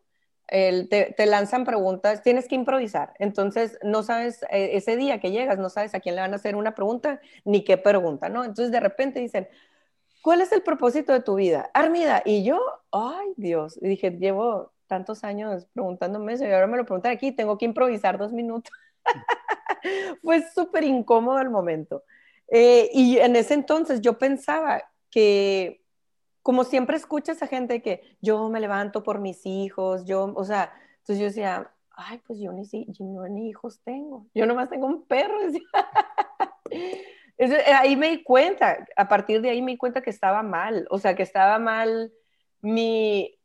te, 0.48 1.26
lanzan 1.26 1.66
preguntas, 1.66 2.22
tienes 2.22 2.48
que 2.48 2.56
improvisar. 2.56 3.14
Entonces, 3.20 3.80
no 3.84 4.04
sabes, 4.04 4.44
eh, 4.52 4.72
ese 4.74 4.96
día 4.98 5.20
que 5.20 5.32
llegas, 5.32 5.58
no 5.58 5.70
sabes 5.70 5.96
a 5.96 6.00
quién 6.00 6.16
le 6.16 6.22
van 6.22 6.34
a 6.34 6.36
hacer 6.36 6.56
una 6.56 6.76
pregunta 6.76 7.20
ni 7.46 7.64
qué 7.64 7.78
pregunta, 7.78 8.30
¿no? 8.30 8.44
Entonces, 8.44 8.72
de 8.72 8.80
repente 8.80 9.20
dicen, 9.20 9.48
¿cuál 10.22 10.42
es 10.42 10.52
el 10.52 10.62
propósito 10.62 11.14
de 11.14 11.22
tu 11.22 11.36
vida? 11.36 11.70
Armida. 11.74 12.22
Y 12.26 12.44
yo, 12.44 12.62
ay 12.92 13.34
Dios, 13.38 13.80
y 13.82 13.88
dije, 13.88 14.12
llevo 14.12 14.72
tantos 14.88 15.24
años 15.24 15.66
preguntándome 15.74 16.34
eso 16.34 16.46
y 16.46 16.52
ahora 16.52 16.68
me 16.68 16.78
lo 16.78 16.86
preguntan 16.86 17.14
aquí, 17.14 17.32
tengo 17.32 17.58
que 17.58 17.66
improvisar 17.66 18.18
dos 18.18 18.32
minutos. 18.32 18.72
Fue 20.22 20.44
súper 20.54 20.84
incómodo 20.84 21.40
el 21.40 21.50
momento. 21.50 22.04
Eh, 22.50 22.90
y 22.94 23.18
en 23.18 23.36
ese 23.36 23.54
entonces 23.54 24.02
yo 24.02 24.18
pensaba 24.18 24.84
que 25.10 25.84
como 26.44 26.66
siempre 26.66 26.98
escuchas 26.98 27.42
a 27.42 27.48
gente 27.48 27.82
que 27.82 28.18
yo 28.22 28.50
me 28.50 28.60
levanto 28.60 29.02
por 29.02 29.20
mis 29.20 29.46
hijos, 29.46 30.06
yo, 30.06 30.34
o 30.36 30.44
sea, 30.44 30.74
entonces 31.00 31.20
yo 31.20 31.26
decía, 31.26 31.72
ay, 31.92 32.22
pues 32.28 32.38
yo 32.40 32.52
ni, 32.52 32.68
yo 32.70 33.06
no, 33.06 33.28
ni 33.30 33.50
hijos 33.50 33.80
tengo, 33.84 34.28
yo 34.36 34.46
nomás 34.46 34.70
tengo 34.70 34.86
un 34.86 35.06
perro. 35.06 35.40
ahí 37.80 37.96
me 37.96 38.10
di 38.10 38.24
cuenta, 38.24 38.86
a 38.96 39.08
partir 39.08 39.42
de 39.42 39.50
ahí 39.50 39.62
me 39.62 39.72
di 39.72 39.78
cuenta 39.78 40.02
que 40.02 40.10
estaba 40.10 40.44
mal, 40.44 40.86
o 40.90 41.00
sea, 41.00 41.16
que 41.16 41.24
estaba 41.24 41.58
mal 41.60 42.12
mi, 42.62 43.40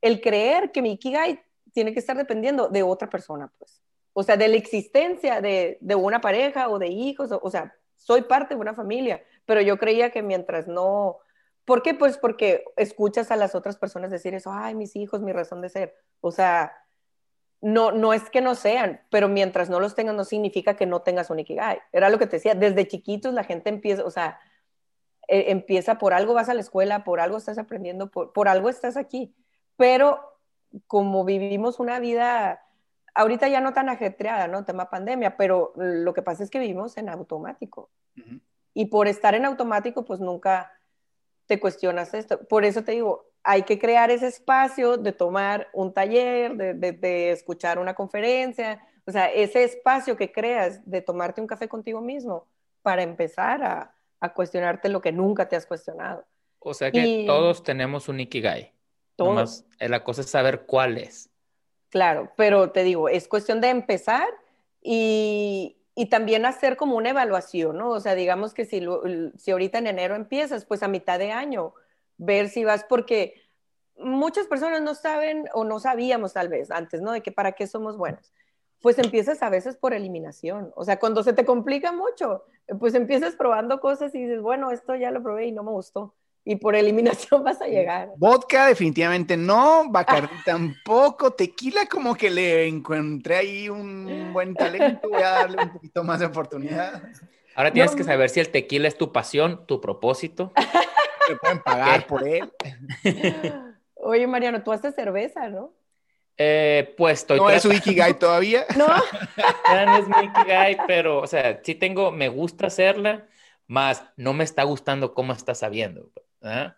el 0.00 0.20
creer 0.20 0.72
que 0.72 0.82
mi 0.82 0.92
Ikigai 0.92 1.40
tiene 1.72 1.92
que 1.92 2.00
estar 2.00 2.16
dependiendo 2.16 2.68
de 2.68 2.82
otra 2.82 3.08
persona, 3.08 3.52
pues. 3.58 3.80
O 4.12 4.22
sea, 4.22 4.36
de 4.36 4.48
la 4.48 4.56
existencia 4.56 5.40
de, 5.40 5.78
de 5.80 5.94
una 5.94 6.20
pareja 6.20 6.68
o 6.68 6.78
de 6.78 6.88
hijos, 6.88 7.30
o, 7.30 7.50
sea, 7.50 7.74
soy 7.96 8.22
parte 8.22 8.54
de 8.54 8.60
una 8.60 8.74
familia, 8.74 9.22
pero 9.44 9.60
yo 9.60 9.78
creía 9.78 10.10
que 10.10 10.22
mientras 10.22 10.66
no 10.66 11.18
¿Por 11.68 11.82
qué? 11.82 11.92
Pues 11.92 12.16
porque 12.16 12.64
escuchas 12.76 13.30
a 13.30 13.36
las 13.36 13.54
otras 13.54 13.76
personas 13.76 14.10
decir 14.10 14.32
eso, 14.32 14.50
ay, 14.50 14.74
mis 14.74 14.96
hijos, 14.96 15.20
mi 15.20 15.32
razón 15.32 15.60
de 15.60 15.68
ser. 15.68 15.94
O 16.22 16.30
sea, 16.30 16.72
no, 17.60 17.92
no 17.92 18.14
es 18.14 18.30
que 18.30 18.40
no 18.40 18.54
sean, 18.54 19.02
pero 19.10 19.28
mientras 19.28 19.68
no 19.68 19.78
los 19.78 19.94
tengas 19.94 20.14
no 20.14 20.24
significa 20.24 20.76
que 20.76 20.86
no 20.86 21.02
tengas 21.02 21.28
un 21.28 21.40
ikigai. 21.40 21.80
Era 21.92 22.08
lo 22.08 22.18
que 22.18 22.26
te 22.26 22.36
decía, 22.36 22.54
desde 22.54 22.88
chiquitos 22.88 23.34
la 23.34 23.44
gente 23.44 23.68
empieza, 23.68 24.02
o 24.02 24.10
sea, 24.10 24.40
e, 25.28 25.50
empieza 25.50 25.98
por 25.98 26.14
algo 26.14 26.32
vas 26.32 26.48
a 26.48 26.54
la 26.54 26.62
escuela, 26.62 27.04
por 27.04 27.20
algo 27.20 27.36
estás 27.36 27.58
aprendiendo, 27.58 28.10
por, 28.10 28.32
por 28.32 28.48
algo 28.48 28.70
estás 28.70 28.96
aquí. 28.96 29.34
Pero 29.76 30.20
como 30.86 31.26
vivimos 31.26 31.80
una 31.80 32.00
vida, 32.00 32.62
ahorita 33.18 33.48
ya 33.48 33.60
no 33.60 33.72
tan 33.72 33.88
ajetreada, 33.88 34.46
¿no? 34.46 34.64
Tema 34.64 34.90
pandemia, 34.90 35.36
pero 35.36 35.72
lo 35.74 36.14
que 36.14 36.22
pasa 36.22 36.44
es 36.44 36.50
que 36.50 36.60
vivimos 36.60 36.96
en 36.96 37.08
automático. 37.08 37.90
Y 38.74 38.86
por 38.86 39.08
estar 39.08 39.34
en 39.34 39.44
automático, 39.44 40.04
pues 40.04 40.20
nunca 40.20 40.72
te 41.46 41.58
cuestionas 41.58 42.14
esto. 42.14 42.38
Por 42.46 42.64
eso 42.64 42.84
te 42.84 42.92
digo, 42.92 43.26
hay 43.42 43.62
que 43.62 43.78
crear 43.78 44.12
ese 44.12 44.28
espacio 44.28 44.96
de 44.96 45.12
tomar 45.12 45.68
un 45.72 45.92
taller, 45.92 46.54
de, 46.56 47.32
escuchar 47.32 47.80
una 47.80 47.94
conferencia, 47.94 48.80
o 49.04 49.10
sea, 49.10 49.26
ese 49.26 49.64
espacio 49.64 50.16
que 50.16 50.30
creas 50.30 50.88
de 50.88 51.02
tomarte 51.02 51.40
un 51.40 51.48
café 51.48 51.68
contigo 51.68 52.00
mismo 52.00 52.46
para 52.82 53.02
empezar 53.02 53.62
a, 53.64 53.94
cuestionarte 54.34 54.88
lo 54.88 55.00
que 55.00 55.12
nunca 55.12 55.48
te 55.48 55.56
has 55.56 55.66
cuestionado. 55.66 56.24
O 56.60 56.74
sea 56.74 56.90
que 56.90 57.24
todos 57.26 57.62
tenemos 57.62 58.08
un 58.08 58.20
Ikigai. 58.20 58.72
Todos. 59.16 59.64
Eh, 59.78 59.88
la 59.88 60.02
cosa 60.04 60.20
es 60.20 60.30
saber 60.30 60.66
cuál 60.66 60.98
es. 60.98 61.30
Claro, 61.90 62.32
pero 62.36 62.70
te 62.70 62.82
digo, 62.84 63.08
es 63.08 63.28
cuestión 63.28 63.60
de 63.60 63.70
empezar 63.70 64.28
y, 64.82 65.74
también 66.10 66.46
hacer 66.46 66.76
como 66.76 66.96
una 66.96 67.10
evaluación, 67.10 67.76
¿no? 67.76 67.90
O 67.90 68.00
sea, 68.00 68.14
digamos 68.14 68.54
que 68.54 68.64
si, 68.64 68.80
si 69.36 69.50
ahorita 69.50 69.78
en 69.78 69.88
enero 69.88 70.14
empiezas, 70.14 70.64
pues 70.64 70.84
a 70.84 70.88
mitad 70.88 71.18
de 71.18 71.32
año, 71.32 71.74
ver 72.18 72.48
si 72.48 72.64
vas, 72.64 72.84
porque 72.84 73.34
muchas 73.96 74.46
personas 74.46 74.80
no 74.82 74.94
saben 74.94 75.46
o 75.54 75.64
no 75.64 75.80
sabíamos 75.80 76.34
tal 76.34 76.48
vez 76.48 76.70
antes, 76.70 77.00
¿no? 77.02 77.10
De 77.12 77.20
que 77.20 77.32
para 77.32 77.52
qué 77.52 77.66
somos 77.66 77.96
buenos. 77.96 78.32
Pues 78.80 78.98
empiezas 78.98 79.42
a 79.42 79.50
veces 79.50 79.76
por 79.76 79.92
eliminación. 79.92 80.72
O 80.76 80.84
sea, 80.84 81.00
cuando 81.00 81.24
se 81.24 81.32
te 81.32 81.44
complica 81.44 81.90
mucho, 81.90 82.44
pues 82.78 82.94
empiezas 82.94 83.34
probando 83.34 83.80
cosas 83.80 84.14
y 84.14 84.22
dices, 84.22 84.40
bueno, 84.40 84.70
esto 84.70 84.94
ya 84.94 85.10
lo 85.10 85.22
probé 85.22 85.46
y 85.46 85.52
no 85.52 85.64
me 85.64 85.72
gustó 85.72 86.14
y 86.48 86.56
por 86.56 86.74
eliminación 86.74 87.44
vas 87.44 87.60
a 87.60 87.66
llegar. 87.66 88.08
Vodka 88.16 88.68
definitivamente 88.68 89.36
no, 89.36 89.90
Bacardi 89.90 90.34
tampoco, 90.46 91.32
tequila 91.32 91.84
como 91.84 92.14
que 92.14 92.30
le 92.30 92.66
encontré 92.66 93.36
ahí 93.36 93.68
un 93.68 94.32
buen 94.32 94.54
talento, 94.54 95.10
voy 95.10 95.22
a 95.22 95.30
darle 95.30 95.62
un 95.62 95.72
poquito 95.74 96.02
más 96.04 96.20
de 96.20 96.26
oportunidad. 96.26 97.02
Ahora 97.54 97.70
tienes 97.70 97.94
que 97.94 98.02
saber 98.02 98.30
si 98.30 98.40
el 98.40 98.48
tequila 98.48 98.88
es 98.88 98.96
tu 98.96 99.12
pasión, 99.12 99.66
tu 99.66 99.78
propósito. 99.78 100.52
Te 101.28 101.36
pueden 101.36 101.62
pagar 101.62 102.06
por 102.06 102.26
él. 102.26 102.50
Oye, 103.96 104.26
Mariano, 104.26 104.62
tú 104.62 104.72
haces 104.72 104.94
cerveza, 104.94 105.50
¿no? 105.50 105.74
Eh, 106.38 106.94
pues 106.96 107.18
estoy... 107.18 107.38
¿No 107.40 107.50
es 107.50 107.60
su 107.60 107.70
Ikigai 107.70 108.18
todavía? 108.18 108.64
No. 108.74 108.86
no 108.86 109.98
es 109.98 110.08
mi 110.08 110.28
Ikigai, 110.28 110.78
pero, 110.86 111.18
o 111.18 111.26
sea, 111.26 111.60
sí 111.62 111.74
tengo, 111.74 112.10
me 112.10 112.30
gusta 112.30 112.68
hacerla, 112.68 113.26
más 113.66 114.04
no 114.16 114.32
me 114.32 114.44
está 114.44 114.62
gustando 114.62 115.12
cómo 115.12 115.34
está 115.34 115.54
sabiendo. 115.54 116.10
¿Eh? 116.42 116.72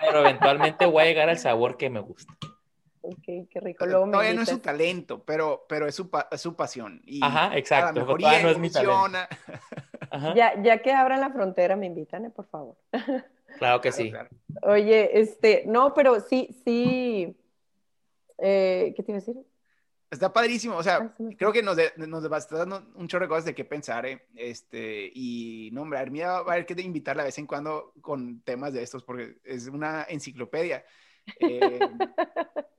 Pero 0.00 0.20
eventualmente 0.20 0.86
voy 0.86 1.02
a 1.02 1.06
llegar 1.06 1.28
al 1.28 1.38
sabor 1.38 1.76
que 1.76 1.90
me 1.90 2.00
gusta. 2.00 2.32
Ok, 3.00 3.24
qué 3.50 3.60
rico. 3.60 3.86
todavía 3.86 4.34
no 4.34 4.42
es 4.42 4.48
su 4.48 4.58
talento, 4.58 5.22
pero, 5.24 5.64
pero 5.68 5.86
es, 5.86 5.94
su, 5.94 6.10
es 6.30 6.40
su 6.40 6.54
pasión. 6.56 7.00
Y 7.04 7.24
Ajá, 7.24 7.56
exacto. 7.56 8.04
Todavía 8.04 8.42
no 8.42 8.50
es 8.50 8.58
mi 8.58 8.70
talento. 8.70 9.18
Ya, 10.34 10.60
ya 10.62 10.78
que 10.78 10.90
abran 10.90 11.20
la 11.20 11.30
frontera, 11.30 11.76
me 11.76 11.84
invitan, 11.84 12.24
¿eh? 12.24 12.30
por 12.30 12.46
favor. 12.46 12.76
Claro 13.58 13.80
que 13.80 13.92
sí. 13.92 14.12
Oye, 14.62 15.18
este, 15.20 15.64
no, 15.66 15.92
pero 15.92 16.20
sí, 16.20 16.54
sí. 16.64 17.36
Eh, 18.38 18.92
¿Qué 18.94 19.02
te 19.02 19.10
iba 19.10 19.18
a 19.18 19.20
decir? 19.20 19.36
Está 20.10 20.32
padrísimo, 20.32 20.76
o 20.76 20.82
sea, 20.82 21.14
creo 21.36 21.52
que 21.52 21.62
nos, 21.62 21.76
nos 21.96 22.24
está 22.24 22.56
dando 22.56 22.82
un 22.94 23.08
chorro 23.08 23.26
de 23.26 23.28
cosas 23.28 23.44
de 23.44 23.54
qué 23.54 23.66
pensar, 23.66 24.06
¿eh? 24.06 24.26
Este, 24.34 25.10
y 25.14 25.68
no, 25.72 25.82
hombre, 25.82 25.98
a 25.98 26.06
mí 26.06 26.20
va 26.20 26.36
a 26.36 26.38
haber 26.38 26.64
que 26.64 26.80
invitarla 26.80 27.22
de 27.22 27.28
vez 27.28 27.38
en 27.38 27.46
cuando 27.46 27.92
con 28.00 28.40
temas 28.40 28.72
de 28.72 28.82
estos, 28.82 29.04
porque 29.04 29.36
es 29.44 29.66
una 29.66 30.06
enciclopedia. 30.08 30.82
Eh, 31.40 31.78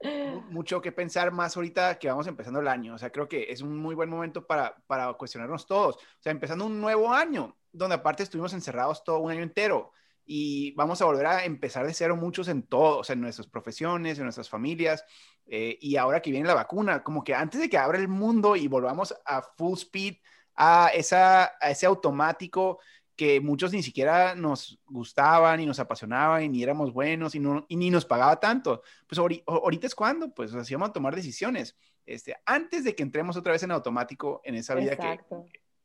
mucho 0.50 0.82
que 0.82 0.92
pensar 0.92 1.32
más 1.32 1.56
ahorita 1.56 2.00
que 2.00 2.08
vamos 2.08 2.26
empezando 2.26 2.62
el 2.62 2.68
año, 2.68 2.96
o 2.96 2.98
sea, 2.98 3.12
creo 3.12 3.28
que 3.28 3.52
es 3.52 3.62
un 3.62 3.78
muy 3.78 3.94
buen 3.94 4.10
momento 4.10 4.48
para, 4.48 4.76
para 4.88 5.14
cuestionarnos 5.14 5.68
todos, 5.68 5.98
o 5.98 6.22
sea, 6.22 6.32
empezando 6.32 6.66
un 6.66 6.82
nuevo 6.82 7.14
año, 7.14 7.56
donde 7.72 7.96
aparte 7.96 8.24
estuvimos 8.24 8.54
encerrados 8.54 9.04
todo 9.04 9.20
un 9.20 9.32
año 9.32 9.44
entero, 9.44 9.92
y 10.32 10.74
vamos 10.74 11.02
a 11.02 11.06
volver 11.06 11.26
a 11.26 11.44
empezar 11.44 11.88
de 11.88 11.94
cero 11.96 12.16
muchos 12.16 12.50
en 12.50 12.62
todos, 12.62 13.10
en 13.10 13.20
nuestras 13.20 13.48
profesiones, 13.48 14.20
en 14.20 14.26
nuestras 14.26 14.48
familias, 14.48 15.04
eh, 15.48 15.80
y 15.82 15.96
ahora 15.96 16.22
que 16.22 16.30
viene 16.30 16.48
la 16.48 16.54
vacuna, 16.54 17.04
como 17.04 17.24
que 17.24 17.34
antes 17.34 17.60
de 17.60 17.68
que 17.68 17.80
abra 17.80 17.98
el 17.98 18.08
mundo 18.08 18.56
y 18.56 18.68
volvamos 18.68 19.16
a 19.26 19.42
full 19.42 19.74
speed, 19.74 20.18
a, 20.54 20.92
esa, 20.94 21.54
a 21.60 21.72
ese 21.72 21.88
automático 21.88 22.78
que 23.16 23.42
muchos 23.42 23.74
ni 23.74 23.82
siquiera 23.82 24.36
nos 24.36 24.80
gustaban 24.86 25.62
y 25.62 25.66
nos 25.66 25.80
apasionaban 25.80 26.44
y 26.44 26.50
ni 26.50 26.62
éramos 26.62 26.94
buenos 26.94 27.34
y, 27.34 27.40
no, 27.40 27.66
y 27.68 27.76
ni 27.76 27.90
nos 27.90 28.06
pagaba 28.06 28.40
tanto. 28.40 28.84
Pues 29.08 29.18
ahorita 29.18 29.88
es 29.88 29.96
cuando, 29.96 30.32
pues 30.32 30.54
hacíamos 30.54 30.90
a 30.90 30.94
tomar 30.94 31.16
decisiones. 31.16 31.76
Este, 32.06 32.36
antes 32.46 32.84
de 32.84 32.94
que 32.94 33.02
entremos 33.02 33.36
otra 33.36 33.54
vez 33.54 33.64
en 33.64 33.72
automático 33.72 34.42
en 34.44 34.54
esa 34.54 34.76
vida 34.76 34.96
que, 34.96 35.20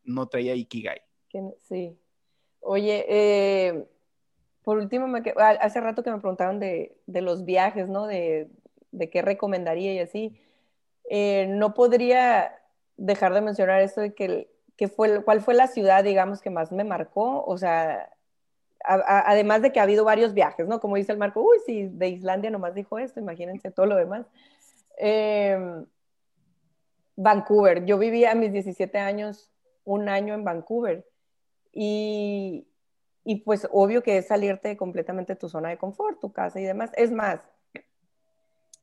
no 0.03 0.29
traía 0.29 0.55
Ikigai. 0.55 1.01
sí. 1.67 1.99
Oye, 2.61 3.05
eh, 3.09 3.87
por 4.65 4.79
último, 4.79 5.07
hace 5.61 5.81
rato 5.81 6.03
que 6.03 6.11
me 6.11 6.19
preguntaban 6.19 6.59
de, 6.59 6.97
los 7.07 7.45
viajes, 7.45 7.89
¿no? 7.89 8.07
De, 8.07 8.49
qué 9.13 9.21
recomendaría 9.21 9.93
y 9.93 9.99
así. 9.99 10.41
Eh, 11.11 11.47
no 11.51 11.75
podría 11.75 12.59
dejar 12.97 13.35
de 13.35 13.43
mencionar 13.43 13.83
esto 13.83 14.01
de 14.01 14.15
que, 14.15 14.89
fue, 14.89 15.23
cuál 15.23 15.43
fue 15.43 15.53
la 15.53 15.67
ciudad, 15.67 16.03
digamos, 16.03 16.41
que 16.41 16.49
más 16.49 16.73
me 16.73 16.83
marcó. 16.83 17.45
O 17.45 17.59
sea, 17.59 18.11
además 18.83 19.61
de 19.61 19.71
que 19.71 19.81
ha 19.81 19.83
habido 19.83 20.05
varios 20.05 20.33
viajes, 20.33 20.67
¿no? 20.67 20.81
Como 20.81 20.97
dice 20.97 21.13
el 21.13 21.19
Marco, 21.19 21.43
uy, 21.43 21.59
si 21.67 21.89
de 21.89 22.09
Islandia 22.09 22.51
nomás 22.51 22.75
dijo 22.75 22.99
esto, 22.99 23.21
imagínense 23.21 23.71
todo 23.71 23.85
lo 23.85 23.97
demás. 23.97 24.27
Em, 24.97 25.85
Vancouver, 27.17 27.85
yo 27.85 27.99
vivía 27.99 28.33
a 28.33 28.35
mis 28.35 28.51
17 28.51 28.99
años, 28.99 29.51
un 29.85 30.09
año 30.09 30.33
en 30.33 30.45
Vancouver. 30.45 31.07
Y, 31.71 32.67
y 33.25 33.37
pues 33.37 33.67
obvio 33.73 34.03
que 34.03 34.19
es 34.19 34.29
salirte 34.29 34.77
completamente 34.77 35.33
de 35.33 35.39
tu 35.39 35.49
zona 35.49 35.71
de 35.71 35.79
confort, 35.79 36.21
tu 36.21 36.33
casa 36.33 36.61
y 36.61 36.65
demás. 36.65 36.91
Es 36.95 37.11
más, 37.11 37.41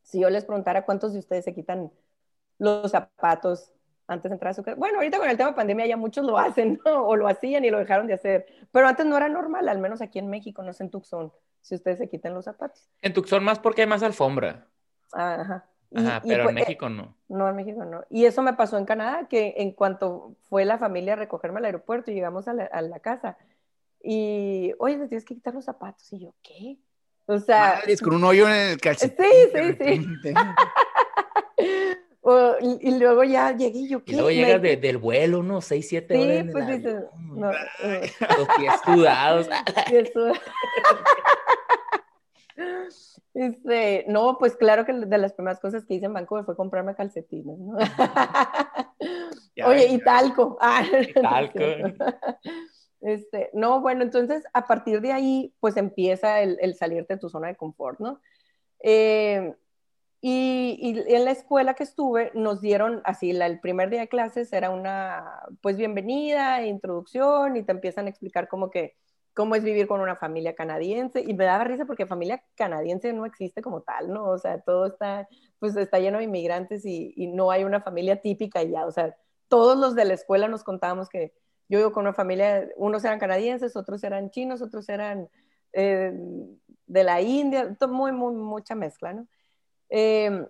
si 0.04 0.20
yo 0.20 0.30
les 0.30 0.46
preguntara 0.46 0.84
cuántos 0.84 1.14
de 1.14 1.20
ustedes 1.20 1.46
se 1.46 1.54
quitan 1.54 1.92
los 2.58 2.92
zapatos 2.92 3.72
antes 4.08 4.30
de 4.30 4.34
entrar 4.34 4.52
a 4.52 4.54
su 4.54 4.64
casa. 4.64 4.78
Bueno, 4.78 4.98
ahorita 4.98 5.20
con 5.20 5.30
el 5.30 5.38
tema 5.38 5.52
de 5.52 5.56
pandemia 5.56 5.86
ya 5.86 5.98
muchos 5.98 6.26
lo 6.26 6.38
hacen, 6.40 6.80
¿no? 6.86 7.06
O 7.06 7.16
lo 7.16 7.28
hacían 7.28 7.64
y 7.64 7.70
lo 7.70 7.80
dejaron 7.80 8.08
de 8.08 8.14
hacer. 8.14 8.46
Pero 8.72 8.88
antes 8.88 9.06
no 9.06 9.16
era 9.16 9.30
normal, 9.30 9.70
al 9.70 9.80
menos 9.80 10.02
aquí 10.02 10.20
en 10.20 10.28
México, 10.28 10.64
no 10.64 10.74
sé 10.74 10.84
en 10.84 10.90
Tucson, 10.90 11.32
si 11.62 11.76
ustedes 11.76 12.00
se 12.00 12.10
quitan 12.10 12.34
los 12.34 12.46
zapatos. 12.46 12.90
En 13.02 13.14
Tucson 13.14 13.44
más 13.44 13.60
porque 13.60 13.82
hay 13.82 13.88
más 13.88 14.04
alfombra. 14.04 14.68
Ajá. 15.14 15.66
Ajá, 15.94 16.22
pero 16.26 16.48
en 16.48 16.56
México 16.56 16.90
no. 16.90 17.16
No, 17.28 17.50
en 17.50 17.56
México 17.56 17.84
no. 17.84 18.04
Y 18.10 18.26
eso 18.26 18.42
me 18.42 18.54
pasó 18.54 18.78
en 18.78 18.86
Canadá, 18.86 19.28
que 19.28 19.56
en 19.58 19.72
cuanto 19.72 20.36
fue 20.44 20.64
la 20.64 20.78
familia 20.78 21.14
a 21.14 21.18
recogerme 21.18 21.60
al 21.60 21.66
aeropuerto 21.66 22.12
y 22.12 22.14
llegamos 22.14 22.48
a 22.48 22.54
la, 22.54 23.00
casa, 23.00 23.38
y, 24.04 24.74
oye, 24.80 24.98
te 24.98 25.08
tienes 25.08 25.26
que 25.26 25.36
quitar 25.36 25.54
los 25.54 25.66
zapatos. 25.66 26.12
Y 26.14 26.20
yo, 26.20 26.34
¿qué? 26.42 26.78
O 27.26 27.40
sea. 27.40 27.82
es 27.88 28.02
con 28.02 28.14
un 28.16 28.24
hoyo 28.26 28.48
en 28.48 28.72
el 28.72 28.78
calcetín. 28.78 29.26
Sí, 29.54 29.78
sí, 29.80 30.16
sí. 30.24 30.34
y, 32.82 33.00
luego 33.00 33.24
ya 33.24 33.56
llegué 33.56 33.80
y 33.80 33.90
yo, 33.90 34.04
¿qué? 34.04 34.12
Y 34.14 34.16
luego 34.16 34.32
llegas 34.32 34.62
del 34.62 34.98
vuelo, 34.98 35.40
unos 35.40 35.66
6, 35.66 35.88
7 35.88 36.18
horas. 36.18 36.46
Sí, 36.46 36.52
pues 36.52 36.68
dices, 36.68 37.04
no, 37.20 37.52
Los 38.38 38.48
pies 38.58 38.74
sudados. 38.86 39.50
Este, 43.34 44.04
no, 44.10 44.38
pues 44.38 44.58
claro 44.58 44.86
que 44.86 44.92
de 44.92 45.18
las 45.18 45.32
primeras 45.32 45.60
cosas 45.62 45.86
que 45.86 45.94
hice 45.94 46.06
en 46.06 46.14
Vancouver 46.14 46.44
fue 46.44 46.56
comprarme 46.56 46.94
calcetines, 46.96 47.58
¿no? 47.58 47.78
Oye, 49.66 49.88
y 49.88 50.00
talco. 50.00 50.58
Ah, 50.60 50.84
talco. 51.22 51.60
Este, 53.02 53.50
no, 53.54 53.82
bueno, 53.82 54.04
entonces 54.04 54.44
a 54.54 54.68
partir 54.68 55.02
de 55.02 55.12
ahí, 55.12 55.54
pues 55.60 55.78
empieza 55.78 56.42
el, 56.42 56.58
el 56.62 56.76
salirte 56.76 57.16
de 57.16 57.20
tu 57.20 57.30
zona 57.30 57.48
de 57.48 57.56
confort, 57.56 58.00
¿no? 58.00 58.22
Eh, 58.80 59.56
y, 60.22 61.04
en 61.08 61.26
la 61.26 61.32
escuela 61.32 61.74
que 61.74 61.84
estuve 61.84 62.32
nos 62.36 62.62
dieron 62.62 63.02
así, 63.06 63.32
el 63.32 63.60
primer 63.60 63.90
día 63.90 64.02
de 64.02 64.08
clases 64.08 64.54
era 64.54 64.70
una, 64.70 65.42
pues 65.62 65.78
bienvenida, 65.78 66.64
introducción 66.66 67.58
y 67.58 67.64
te 67.64 67.72
empiezan 67.72 68.06
a 68.06 68.10
explicar 68.10 68.48
como 68.48 68.70
que 68.70 68.96
cómo 69.34 69.56
es 69.56 69.64
vivir 69.64 69.88
con 69.88 70.02
una 70.02 70.16
familia 70.16 70.54
canadiense 70.56 71.22
y 71.22 71.34
me 71.34 71.46
daba 71.46 71.64
risa 71.64 71.86
porque 71.86 72.06
familia 72.06 72.44
canadiense 72.56 73.14
no 73.14 73.26
existe 73.26 73.62
como 73.64 73.82
tal, 73.82 74.12
¿no? 74.14 74.30
O 74.30 74.38
sea, 74.38 74.62
todo 74.62 74.86
está, 74.88 75.28
pues 75.60 75.76
está 75.76 76.00
lleno 76.00 76.20
de 76.20 76.26
inmigrantes 76.26 76.86
y, 76.86 77.14
y 77.16 77.28
no 77.28 77.50
hay 77.50 77.64
una 77.64 77.82
familia 77.82 78.22
típica 78.22 78.62
ya, 78.64 78.86
o 78.86 78.92
sea, 78.92 79.16
todos 79.48 79.78
los 79.78 79.96
de 79.96 80.06
la 80.06 80.14
escuela 80.14 80.48
nos 80.48 80.64
contábamos 80.64 81.10
que 81.10 81.34
yo 81.72 81.78
vivo 81.78 81.94
con 81.94 82.04
una 82.04 82.14
familia, 82.14 82.68
unos 82.76 83.06
eran 83.06 83.18
canadienses, 83.18 83.78
otros 83.78 84.04
eran 84.04 84.30
chinos, 84.30 84.62
otros 84.62 84.90
eran 84.90 85.30
eh, 85.72 86.12
de 86.86 87.04
la 87.06 87.22
India, 87.22 87.78
muy, 87.90 88.12
muy, 88.12 88.36
mucha 88.36 88.76
mezcla, 88.76 89.14
¿no? 89.14 89.26
Em, 89.88 90.46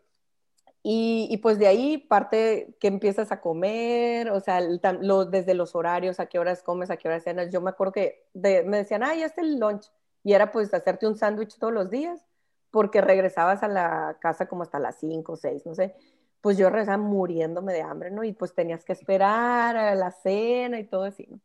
y, 0.82 1.38
pues 1.38 1.60
de 1.60 1.68
ahí 1.68 2.00
parte 2.00 2.76
que 2.80 2.88
empiezas 2.88 3.32
a 3.32 3.40
comer, 3.40 4.32
o 4.32 4.40
sea, 4.40 4.62
desde 4.62 5.54
los 5.54 5.76
horarios, 5.76 6.20
a 6.20 6.26
qué 6.26 6.40
horas 6.40 6.64
comes, 6.64 6.90
a 6.90 6.98
qué 6.98 7.08
horas 7.08 7.24
cenas. 7.24 7.52
Yo 7.52 7.62
me 7.62 7.70
acuerdo 7.70 7.94
que 7.94 8.26
me 8.34 8.78
decían, 8.78 9.04
ah, 9.04 9.14
ya 9.14 9.28
está 9.28 9.42
el 9.42 9.60
lunch. 9.60 9.92
Y 10.24 10.34
era 10.34 10.52
pues 10.52 10.74
hacerte 10.74 11.06
un 11.06 11.16
sándwich 11.16 11.60
todos 11.60 11.72
los 11.72 11.92
días, 11.92 12.26
porque 12.72 13.00
regresabas 13.00 13.62
a 13.62 13.68
la 13.68 14.18
casa 14.20 14.48
como 14.48 14.64
hasta 14.64 14.80
las 14.80 15.00
5 15.00 15.34
o 15.34 15.36
6, 15.36 15.68
no 15.68 15.76
sé 15.76 15.94
pues 16.42 16.58
yo 16.58 16.70
regresaba 16.70 16.98
muriéndome 16.98 17.74
de 17.74 17.82
hambre, 17.82 18.12
¿no? 18.12 18.24
Y 18.24 18.34
pues 18.34 18.54
tenías 18.54 18.84
que 18.84 18.94
esperar 18.94 19.78
a 19.78 19.96
la 19.96 20.12
cena 20.12 20.80
y 20.80 20.86
todo 20.86 21.04
así, 21.04 21.28
¿no? 21.30 21.40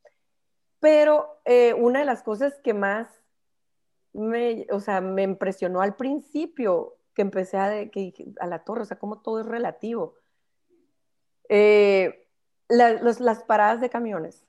Pero 0.81 1.41
eh, 1.45 1.75
una 1.75 2.01
de 2.01 2.05
las 2.05 2.23
cosas 2.23 2.55
que 2.63 2.75
más 2.75 3.09
me, 4.13 4.67
o 4.71 4.81
sea, 4.81 5.01
me 5.01 5.23
impresionó 5.23 5.81
al 5.81 5.97
principio, 5.97 6.97
que 7.15 7.23
empecé 7.23 7.57
a, 7.57 7.91
que, 7.91 8.13
a 8.41 8.47
la 8.47 8.65
torre, 8.65 8.83
o 8.83 8.85
sea, 8.85 8.99
como 8.99 9.21
todo 9.21 9.41
es 9.41 9.47
relativo. 9.47 10.15
Eh, 11.49 12.29
las 12.69 13.45
paradas 13.45 13.81
de 13.81 13.91
camiones 13.91 14.45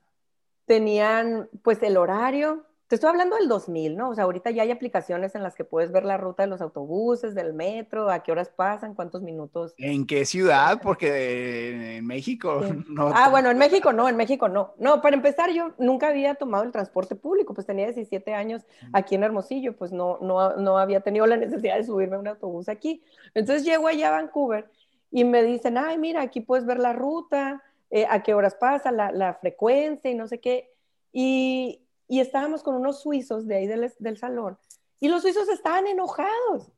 tenían 0.64 1.48
pues 1.62 1.82
el 1.82 1.96
horario, 1.96 2.66
te 2.88 2.94
estoy 2.94 3.10
hablando 3.10 3.36
del 3.36 3.48
2000, 3.48 3.96
¿no? 3.96 4.08
O 4.08 4.14
sea, 4.14 4.24
ahorita 4.24 4.50
ya 4.50 4.62
hay 4.62 4.70
aplicaciones 4.70 5.34
en 5.34 5.42
las 5.42 5.54
que 5.54 5.62
puedes 5.62 5.92
ver 5.92 6.06
la 6.06 6.16
ruta 6.16 6.44
de 6.44 6.48
los 6.48 6.62
autobuses, 6.62 7.34
del 7.34 7.52
metro, 7.52 8.10
a 8.10 8.22
qué 8.22 8.32
horas 8.32 8.48
pasan, 8.48 8.94
cuántos 8.94 9.20
minutos. 9.20 9.74
¿En 9.76 10.06
qué 10.06 10.24
ciudad? 10.24 10.80
Porque 10.82 11.98
en 11.98 12.06
México 12.06 12.62
no. 12.88 13.12
Ah, 13.14 13.28
bueno, 13.28 13.50
en 13.50 13.58
México 13.58 13.92
no, 13.92 14.08
en 14.08 14.16
México 14.16 14.48
no. 14.48 14.72
No, 14.78 15.02
para 15.02 15.16
empezar, 15.16 15.52
yo 15.52 15.74
nunca 15.78 16.08
había 16.08 16.36
tomado 16.36 16.64
el 16.64 16.72
transporte 16.72 17.14
público, 17.14 17.52
pues 17.52 17.66
tenía 17.66 17.84
17 17.84 18.32
años 18.32 18.62
aquí 18.94 19.16
en 19.16 19.22
Hermosillo, 19.22 19.76
pues 19.76 19.92
no, 19.92 20.18
no, 20.22 20.56
no 20.56 20.78
había 20.78 21.00
tenido 21.00 21.26
la 21.26 21.36
necesidad 21.36 21.76
de 21.76 21.84
subirme 21.84 22.16
a 22.16 22.20
un 22.20 22.28
autobús 22.28 22.70
aquí. 22.70 23.02
Entonces 23.34 23.66
llego 23.66 23.86
allá 23.86 24.08
a 24.08 24.12
Vancouver 24.12 24.70
y 25.10 25.24
me 25.24 25.42
dicen, 25.42 25.76
ay, 25.76 25.98
mira, 25.98 26.22
aquí 26.22 26.40
puedes 26.40 26.64
ver 26.64 26.78
la 26.78 26.94
ruta, 26.94 27.62
eh, 27.90 28.06
a 28.08 28.22
qué 28.22 28.32
horas 28.32 28.54
pasa, 28.54 28.92
la, 28.92 29.12
la 29.12 29.34
frecuencia 29.34 30.10
y 30.10 30.14
no 30.14 30.26
sé 30.26 30.40
qué. 30.40 30.72
Y, 31.12 31.82
y 32.08 32.20
estábamos 32.20 32.62
con 32.62 32.74
unos 32.74 33.02
suizos 33.02 33.46
de 33.46 33.56
ahí 33.56 33.66
del, 33.66 33.92
del 33.98 34.16
salón 34.16 34.58
y 34.98 35.08
los 35.08 35.22
suizos 35.22 35.48
estaban 35.48 35.86
enojados 35.86 36.72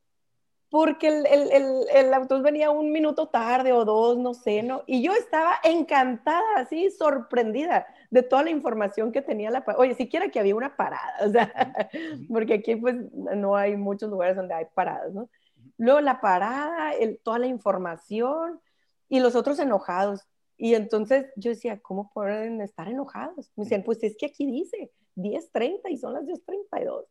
porque 0.71 1.09
el, 1.09 1.27
el, 1.27 1.87
el, 1.93 2.15
autobús 2.15 2.45
venía 2.45 2.71
un 2.71 2.93
minuto 2.93 3.27
tarde 3.29 3.73
o 3.73 3.85
dos, 3.85 4.17
no 4.17 4.35
sé, 4.35 4.63
¿no? 4.63 4.85
Y 4.87 5.03
yo 5.03 5.13
estaba 5.13 5.57
encantada, 5.65 6.45
así, 6.57 6.91
sorprendida 6.93 7.89
de 8.09 8.23
toda 8.23 8.45
la 8.45 8.51
información 8.51 9.11
que 9.11 9.21
tenía 9.21 9.51
la... 9.51 9.65
Oye, 9.77 9.97
siquiera 9.97 10.29
que 10.29 10.39
había 10.39 10.55
una 10.55 10.77
parada, 10.77 11.27
o 11.27 11.31
sea, 11.31 11.53
porque 12.33 12.55
aquí 12.55 12.77
pues 12.77 12.95
no 13.13 13.57
hay 13.57 13.77
muchos 13.77 14.11
lugares 14.11 14.37
donde 14.37 14.55
hay 14.55 14.67
paradas, 14.73 15.13
¿no? 15.13 15.29
Luego 15.77 16.01
la 16.01 16.21
parada, 16.21 16.93
toda 17.25 17.41
la 17.41 17.47
información 17.49 18.61
y 19.09 19.19
los 19.19 19.35
otros 19.35 19.59
enojados. 19.59 20.25
Y 20.57 20.75
entonces 20.75 21.27
yo 21.35 21.51
decía, 21.51 21.81
¿cómo 21.81 22.13
pueden 22.13 22.61
estar 22.61 22.87
enojados? 22.87 23.51
Me 23.57 23.65
decían, 23.65 23.83
pues 23.83 24.03
es 24.05 24.17
que 24.17 24.27
aquí 24.27 24.47
dice, 24.47 24.93
10.30 25.17 25.91
y 25.91 25.97
son 25.97 26.15
las 26.15 26.25
10.32. 26.25 27.05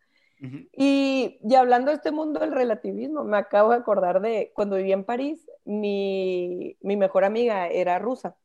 y, 0.74 1.40
y 1.44 1.56
hablando 1.56 1.92
de 1.92 1.98
este 1.98 2.12
mundo 2.12 2.40
del 2.40 2.52
relativismo, 2.52 3.24
me 3.24 3.38
acabo 3.38 3.72
de 3.72 3.78
acordar 3.78 4.22
de 4.22 4.52
cuando 4.54 4.78
viví 4.78 4.92
en 4.92 5.04
París, 5.04 5.50
mi, 5.66 6.78
mi 6.82 6.96
mejor 6.96 7.26
amiga 7.26 7.68
era 7.68 8.00
rusa. 8.00 8.38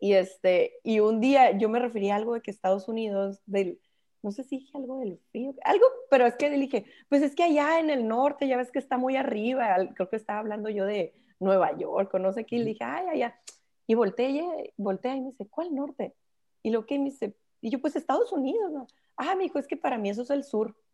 Y, 0.00 0.14
este, 0.14 0.78
y 0.82 1.00
un 1.00 1.20
día 1.20 1.56
yo 1.58 1.68
me 1.68 1.78
refería 1.78 2.14
a 2.14 2.16
algo 2.16 2.34
de 2.34 2.40
que 2.40 2.50
Estados 2.50 2.88
Unidos, 2.88 3.42
del, 3.44 3.78
no 4.22 4.32
sé 4.32 4.44
si 4.44 4.58
dije 4.58 4.76
algo 4.76 4.98
del 4.98 5.20
frío, 5.30 5.54
algo, 5.62 5.84
pero 6.10 6.26
es 6.26 6.34
que 6.36 6.48
le 6.48 6.56
dije, 6.56 6.86
pues 7.08 7.22
es 7.22 7.34
que 7.34 7.44
allá 7.44 7.78
en 7.78 7.90
el 7.90 8.08
norte 8.08 8.48
ya 8.48 8.56
ves 8.56 8.70
que 8.70 8.78
está 8.78 8.96
muy 8.96 9.16
arriba, 9.16 9.76
creo 9.94 10.08
que 10.08 10.16
estaba 10.16 10.38
hablando 10.38 10.70
yo 10.70 10.86
de 10.86 11.14
Nueva 11.38 11.76
York 11.76 12.12
o 12.14 12.18
no 12.18 12.32
sé 12.32 12.44
qué, 12.44 12.56
y 12.56 12.58
le 12.60 12.64
dije, 12.66 12.84
ay, 12.84 13.06
allá. 13.08 13.40
Y 13.86 13.94
volteé, 13.94 14.72
volteé 14.76 15.16
y 15.16 15.20
me 15.20 15.30
dice, 15.30 15.46
¿cuál 15.48 15.74
norte? 15.74 16.14
Y 16.62 16.70
lo 16.70 16.86
que 16.86 16.98
me 16.98 17.06
dice, 17.06 17.34
y 17.60 17.70
yo, 17.70 17.80
pues 17.80 17.96
Estados 17.96 18.32
Unidos, 18.32 18.70
¿no? 18.72 18.86
Ah, 19.16 19.34
me 19.34 19.44
dijo, 19.44 19.58
es 19.58 19.66
que 19.66 19.76
para 19.76 19.98
mí 19.98 20.10
eso 20.10 20.22
es 20.22 20.30
el 20.30 20.44
sur. 20.44 20.76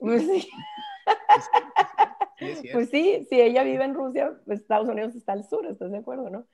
Pues 0.00 0.22
sí. 0.22 0.48
pues 2.72 2.90
sí, 2.90 3.26
si 3.28 3.40
ella 3.40 3.64
vive 3.64 3.82
en 3.82 3.94
Rusia, 3.94 4.38
pues 4.46 4.60
Estados 4.60 4.88
Unidos 4.88 5.16
está 5.16 5.32
al 5.32 5.44
sur, 5.48 5.66
¿estás 5.66 5.90
de 5.90 5.98
acuerdo, 5.98 6.30
no? 6.30 6.46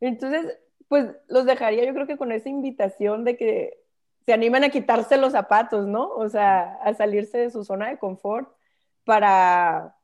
Entonces, 0.00 0.58
pues 0.86 1.06
los 1.28 1.46
dejaría 1.46 1.84
yo 1.86 1.94
creo 1.94 2.06
que 2.06 2.18
con 2.18 2.30
esa 2.30 2.50
invitación 2.50 3.24
de 3.24 3.36
que 3.38 3.80
se 4.26 4.32
animen 4.32 4.64
a 4.64 4.70
quitarse 4.70 5.16
los 5.16 5.32
zapatos, 5.32 5.86
¿no? 5.86 6.08
O 6.08 6.28
sea, 6.28 6.74
a 6.82 6.92
salirse 6.94 7.38
de 7.38 7.50
su 7.50 7.64
zona 7.64 7.88
de 7.88 7.98
confort 7.98 8.52
para, 9.04 9.96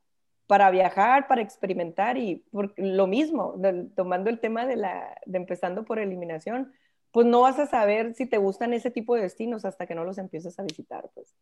para 0.47 0.71
viajar, 0.71 1.29
para 1.29 1.43
experimentar 1.43 2.17
y 2.17 2.37
por, 2.51 2.73
lo 2.77 3.07
mismo, 3.07 3.55
tomando 3.95 4.31
el 4.31 4.41
tema 4.41 4.67
de, 4.67 4.77
la, 4.77 5.21
de 5.27 5.39
empezando 5.39 5.85
por 5.85 5.99
eliminación, 5.99 6.73
pues 7.17 7.25
no 7.25 7.41
vas 7.41 7.59
a 7.59 7.65
saber 7.65 8.13
si 8.13 8.27
te 8.27 8.37
gustan 8.37 8.75
ese 8.75 8.91
tipo 8.91 9.15
de 9.15 9.23
destinos 9.23 9.65
hasta 9.65 9.87
que 9.87 9.95
no 9.95 10.05
los 10.05 10.19
empieces 10.19 10.59
a 10.59 10.63
visitar, 10.63 11.09
pues. 11.15 11.35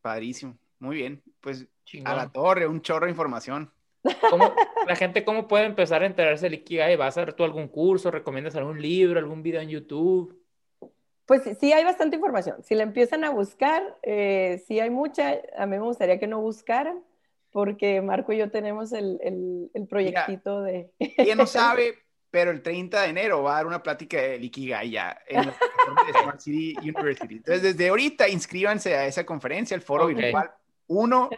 Padrísimo, 0.00 0.56
muy 0.78 0.96
bien, 0.96 1.22
pues 1.42 1.66
a 2.02 2.16
la 2.16 2.32
torre, 2.32 2.66
un 2.66 2.80
chorro 2.80 3.04
de 3.04 3.10
información. 3.10 3.70
¿Cómo, 4.30 4.54
la 4.86 4.96
gente 4.96 5.22
cómo 5.22 5.48
puede 5.48 5.66
empezar 5.66 6.02
a 6.02 6.06
enterarse 6.06 6.46
del 6.46 6.54
Ikigai? 6.54 6.96
¿Vas 6.96 7.18
a 7.18 7.20
hacer 7.20 7.34
tú 7.34 7.44
algún 7.44 7.68
curso? 7.68 8.10
¿Recomiendas 8.10 8.56
algún 8.56 8.80
libro, 8.80 9.18
algún 9.18 9.42
video 9.42 9.60
en 9.60 9.68
YouTube? 9.68 10.42
Pues 11.26 11.42
sí, 11.60 11.74
hay 11.74 11.84
bastante 11.84 12.16
información. 12.16 12.62
Si 12.62 12.74
la 12.74 12.84
empiezan 12.84 13.24
a 13.24 13.30
buscar, 13.30 13.98
eh, 14.02 14.64
sí 14.66 14.80
hay 14.80 14.88
mucha. 14.88 15.42
A 15.58 15.66
mí 15.66 15.76
me 15.76 15.84
gustaría 15.84 16.18
que 16.18 16.26
no 16.26 16.40
buscaran, 16.40 17.04
porque 17.52 18.00
Marco 18.00 18.32
y 18.32 18.38
yo 18.38 18.50
tenemos 18.50 18.94
el, 18.94 19.20
el, 19.74 19.86
proyectito 19.86 20.62
de... 20.62 20.90
¿Quién 21.16 21.36
no 21.36 21.46
sabe? 21.46 22.07
Pero 22.30 22.50
el 22.50 22.62
30 22.62 23.02
de 23.02 23.08
enero 23.08 23.42
va 23.42 23.52
a 23.52 23.56
dar 23.56 23.66
una 23.66 23.82
plática 23.82 24.18
de 24.18 24.36
Ikigai 24.36 24.90
ya 24.90 25.18
en 25.26 25.46
la 25.46 25.56
de 26.06 26.20
Smart 26.22 26.40
City 26.40 26.76
University. 26.82 27.36
Entonces, 27.36 27.62
desde 27.62 27.88
ahorita 27.88 28.28
inscríbanse 28.28 28.94
a 28.94 29.06
esa 29.06 29.24
conferencia, 29.24 29.74
el 29.74 29.82
foro 29.82 30.08
virtual 30.08 30.50
1 30.88 31.30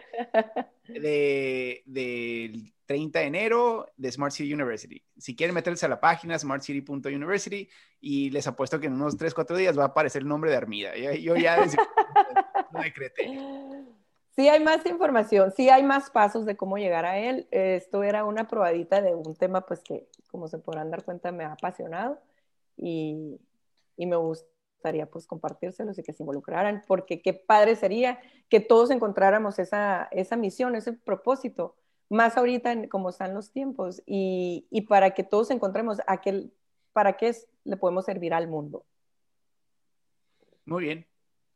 del 1.85 2.73
30 2.85 3.19
de 3.19 3.25
enero 3.25 3.89
de 3.95 4.11
Smart 4.11 4.33
City 4.33 4.53
University. 4.53 5.01
Si 5.17 5.33
quieren 5.35 5.53
meterse 5.53 5.85
a 5.85 5.89
la 5.89 5.99
página 5.99 6.37
smartcity.university 6.37 7.69
y 8.01 8.29
les 8.31 8.47
apuesto 8.47 8.79
que 8.79 8.87
en 8.87 8.93
unos 8.93 9.15
3, 9.15 9.33
4 9.33 9.55
días 9.55 9.77
va 9.77 9.83
a 9.83 9.87
aparecer 9.87 10.23
el 10.23 10.27
nombre 10.27 10.51
de 10.51 10.57
Armida. 10.57 10.95
Yo, 10.97 11.37
ya 11.37 11.57
decreté. 12.83 13.31
Sí 14.41 14.49
hay 14.49 14.63
más 14.63 14.83
información, 14.87 15.53
sí 15.55 15.69
hay 15.69 15.83
más 15.83 16.09
pasos 16.09 16.47
de 16.47 16.57
cómo 16.57 16.79
llegar 16.79 17.05
a 17.05 17.19
él. 17.19 17.47
Esto 17.51 18.01
era 18.01 18.25
una 18.25 18.47
probadita 18.47 18.99
de 18.99 19.13
un 19.13 19.35
tema 19.35 19.61
pues 19.67 19.81
que, 19.81 20.07
como 20.31 20.47
se 20.47 20.57
podrán 20.57 20.89
dar 20.89 21.03
cuenta, 21.03 21.31
me 21.31 21.43
ha 21.43 21.51
apasionado 21.51 22.19
y, 22.75 23.39
y 23.97 24.05
me 24.07 24.15
gusta 24.15 24.47
gustaría 24.77 25.05
pues 25.05 25.27
compartírselos 25.27 25.99
y 25.99 26.01
que 26.01 26.11
se 26.11 26.23
involucraran, 26.23 26.83
porque 26.87 27.21
qué 27.21 27.33
padre 27.35 27.75
sería 27.75 28.19
que 28.49 28.59
todos 28.59 28.89
encontráramos 28.89 29.59
esa, 29.59 30.07
esa 30.09 30.35
misión, 30.35 30.75
ese 30.75 30.93
propósito, 30.93 31.75
más 32.09 32.35
ahorita 32.35 32.71
en, 32.71 32.87
como 32.89 33.09
están 33.09 33.35
los 33.35 33.51
tiempos, 33.51 34.01
y, 34.07 34.65
y 34.71 34.81
para 34.81 35.11
que 35.11 35.23
todos 35.23 35.51
encontremos 35.51 35.99
aquel, 36.07 36.51
para 36.93 37.13
qué 37.13 37.35
le 37.63 37.77
podemos 37.77 38.05
servir 38.05 38.33
al 38.33 38.47
mundo. 38.47 38.83
Muy 40.65 40.85
bien. 40.85 41.05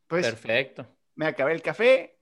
Pues, 0.06 0.24
Perfecto. 0.24 0.86
Me 1.16 1.26
acabé 1.26 1.52
el 1.52 1.62
café, 1.62 2.15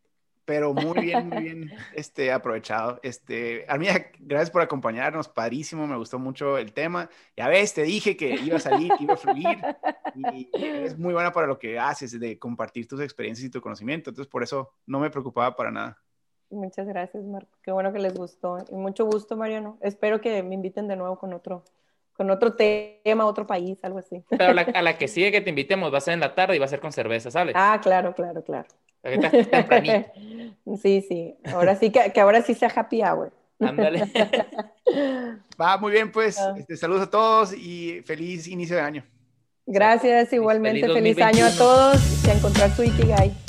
pero 0.44 0.74
muy 0.74 1.00
bien, 1.00 1.28
muy 1.28 1.42
bien 1.42 1.72
este, 1.94 2.32
aprovechado. 2.32 3.00
Este, 3.02 3.64
Armida, 3.68 4.06
gracias 4.18 4.50
por 4.50 4.62
acompañarnos, 4.62 5.28
padrísimo, 5.28 5.86
me 5.86 5.96
gustó 5.96 6.18
mucho 6.18 6.58
el 6.58 6.72
tema. 6.72 7.08
Ya 7.36 7.48
ves, 7.48 7.74
te 7.74 7.82
dije 7.82 8.16
que 8.16 8.34
iba 8.34 8.56
a 8.56 8.60
salir, 8.60 8.92
que 8.96 9.04
iba 9.04 9.14
a 9.14 9.18
fluir, 9.18 9.58
y 10.14 10.48
es 10.54 10.98
muy 10.98 11.14
buena 11.14 11.32
para 11.32 11.46
lo 11.46 11.58
que 11.58 11.78
haces, 11.78 12.18
de 12.18 12.38
compartir 12.38 12.86
tus 12.86 13.00
experiencias 13.00 13.46
y 13.46 13.50
tu 13.50 13.60
conocimiento, 13.60 14.10
entonces 14.10 14.30
por 14.30 14.42
eso 14.42 14.72
no 14.86 15.00
me 15.00 15.10
preocupaba 15.10 15.56
para 15.56 15.70
nada. 15.70 15.98
Muchas 16.50 16.86
gracias, 16.86 17.24
Marco. 17.24 17.58
Qué 17.62 17.72
bueno 17.72 17.92
que 17.92 17.98
les 17.98 18.14
gustó. 18.14 18.58
Y 18.70 18.74
mucho 18.74 19.06
gusto, 19.06 19.36
Mariano. 19.36 19.78
Espero 19.80 20.20
que 20.20 20.42
me 20.42 20.54
inviten 20.54 20.86
de 20.86 20.94
nuevo 20.94 21.18
con 21.18 21.32
otro, 21.32 21.64
con 22.12 22.30
otro 22.30 22.54
tema, 22.54 23.26
otro 23.26 23.46
país, 23.46 23.82
algo 23.82 23.98
así. 23.98 24.22
Pero 24.28 24.44
a 24.50 24.82
la 24.82 24.98
que 24.98 25.08
sigue 25.08 25.32
que 25.32 25.40
te 25.40 25.50
invitemos 25.50 25.92
va 25.92 25.98
a 25.98 26.00
ser 26.00 26.14
en 26.14 26.20
la 26.20 26.34
tarde 26.34 26.54
y 26.54 26.58
va 26.58 26.66
a 26.66 26.68
ser 26.68 26.80
con 26.80 26.92
cerveza, 26.92 27.30
¿sale? 27.30 27.52
Ah, 27.56 27.80
claro, 27.82 28.14
claro, 28.14 28.44
claro. 28.44 28.68
Sí, 30.80 31.04
sí. 31.06 31.36
Ahora 31.44 31.76
sí 31.76 31.90
que, 31.90 32.10
que, 32.10 32.20
ahora 32.20 32.40
sí 32.40 32.54
sea 32.54 32.72
happy 32.74 33.02
hour. 33.02 33.30
Ándale. 33.60 34.10
Va 35.60 35.76
muy 35.76 35.92
bien, 35.92 36.10
pues. 36.10 36.38
Ah. 36.38 36.54
Este, 36.56 36.76
saludos 36.76 37.02
a 37.02 37.10
todos 37.10 37.52
y 37.52 38.00
feliz 38.06 38.48
inicio 38.48 38.76
de 38.76 38.82
año. 38.82 39.04
Gracias, 39.66 40.32
igualmente. 40.32 40.80
Feliz, 40.80 41.16
feliz 41.16 41.20
año 41.20 41.46
a 41.46 41.50
todos 41.50 42.26
y 42.26 42.30
a 42.30 42.34
encontrar 42.34 42.70
su 42.70 42.82
Ikigai. 42.82 43.43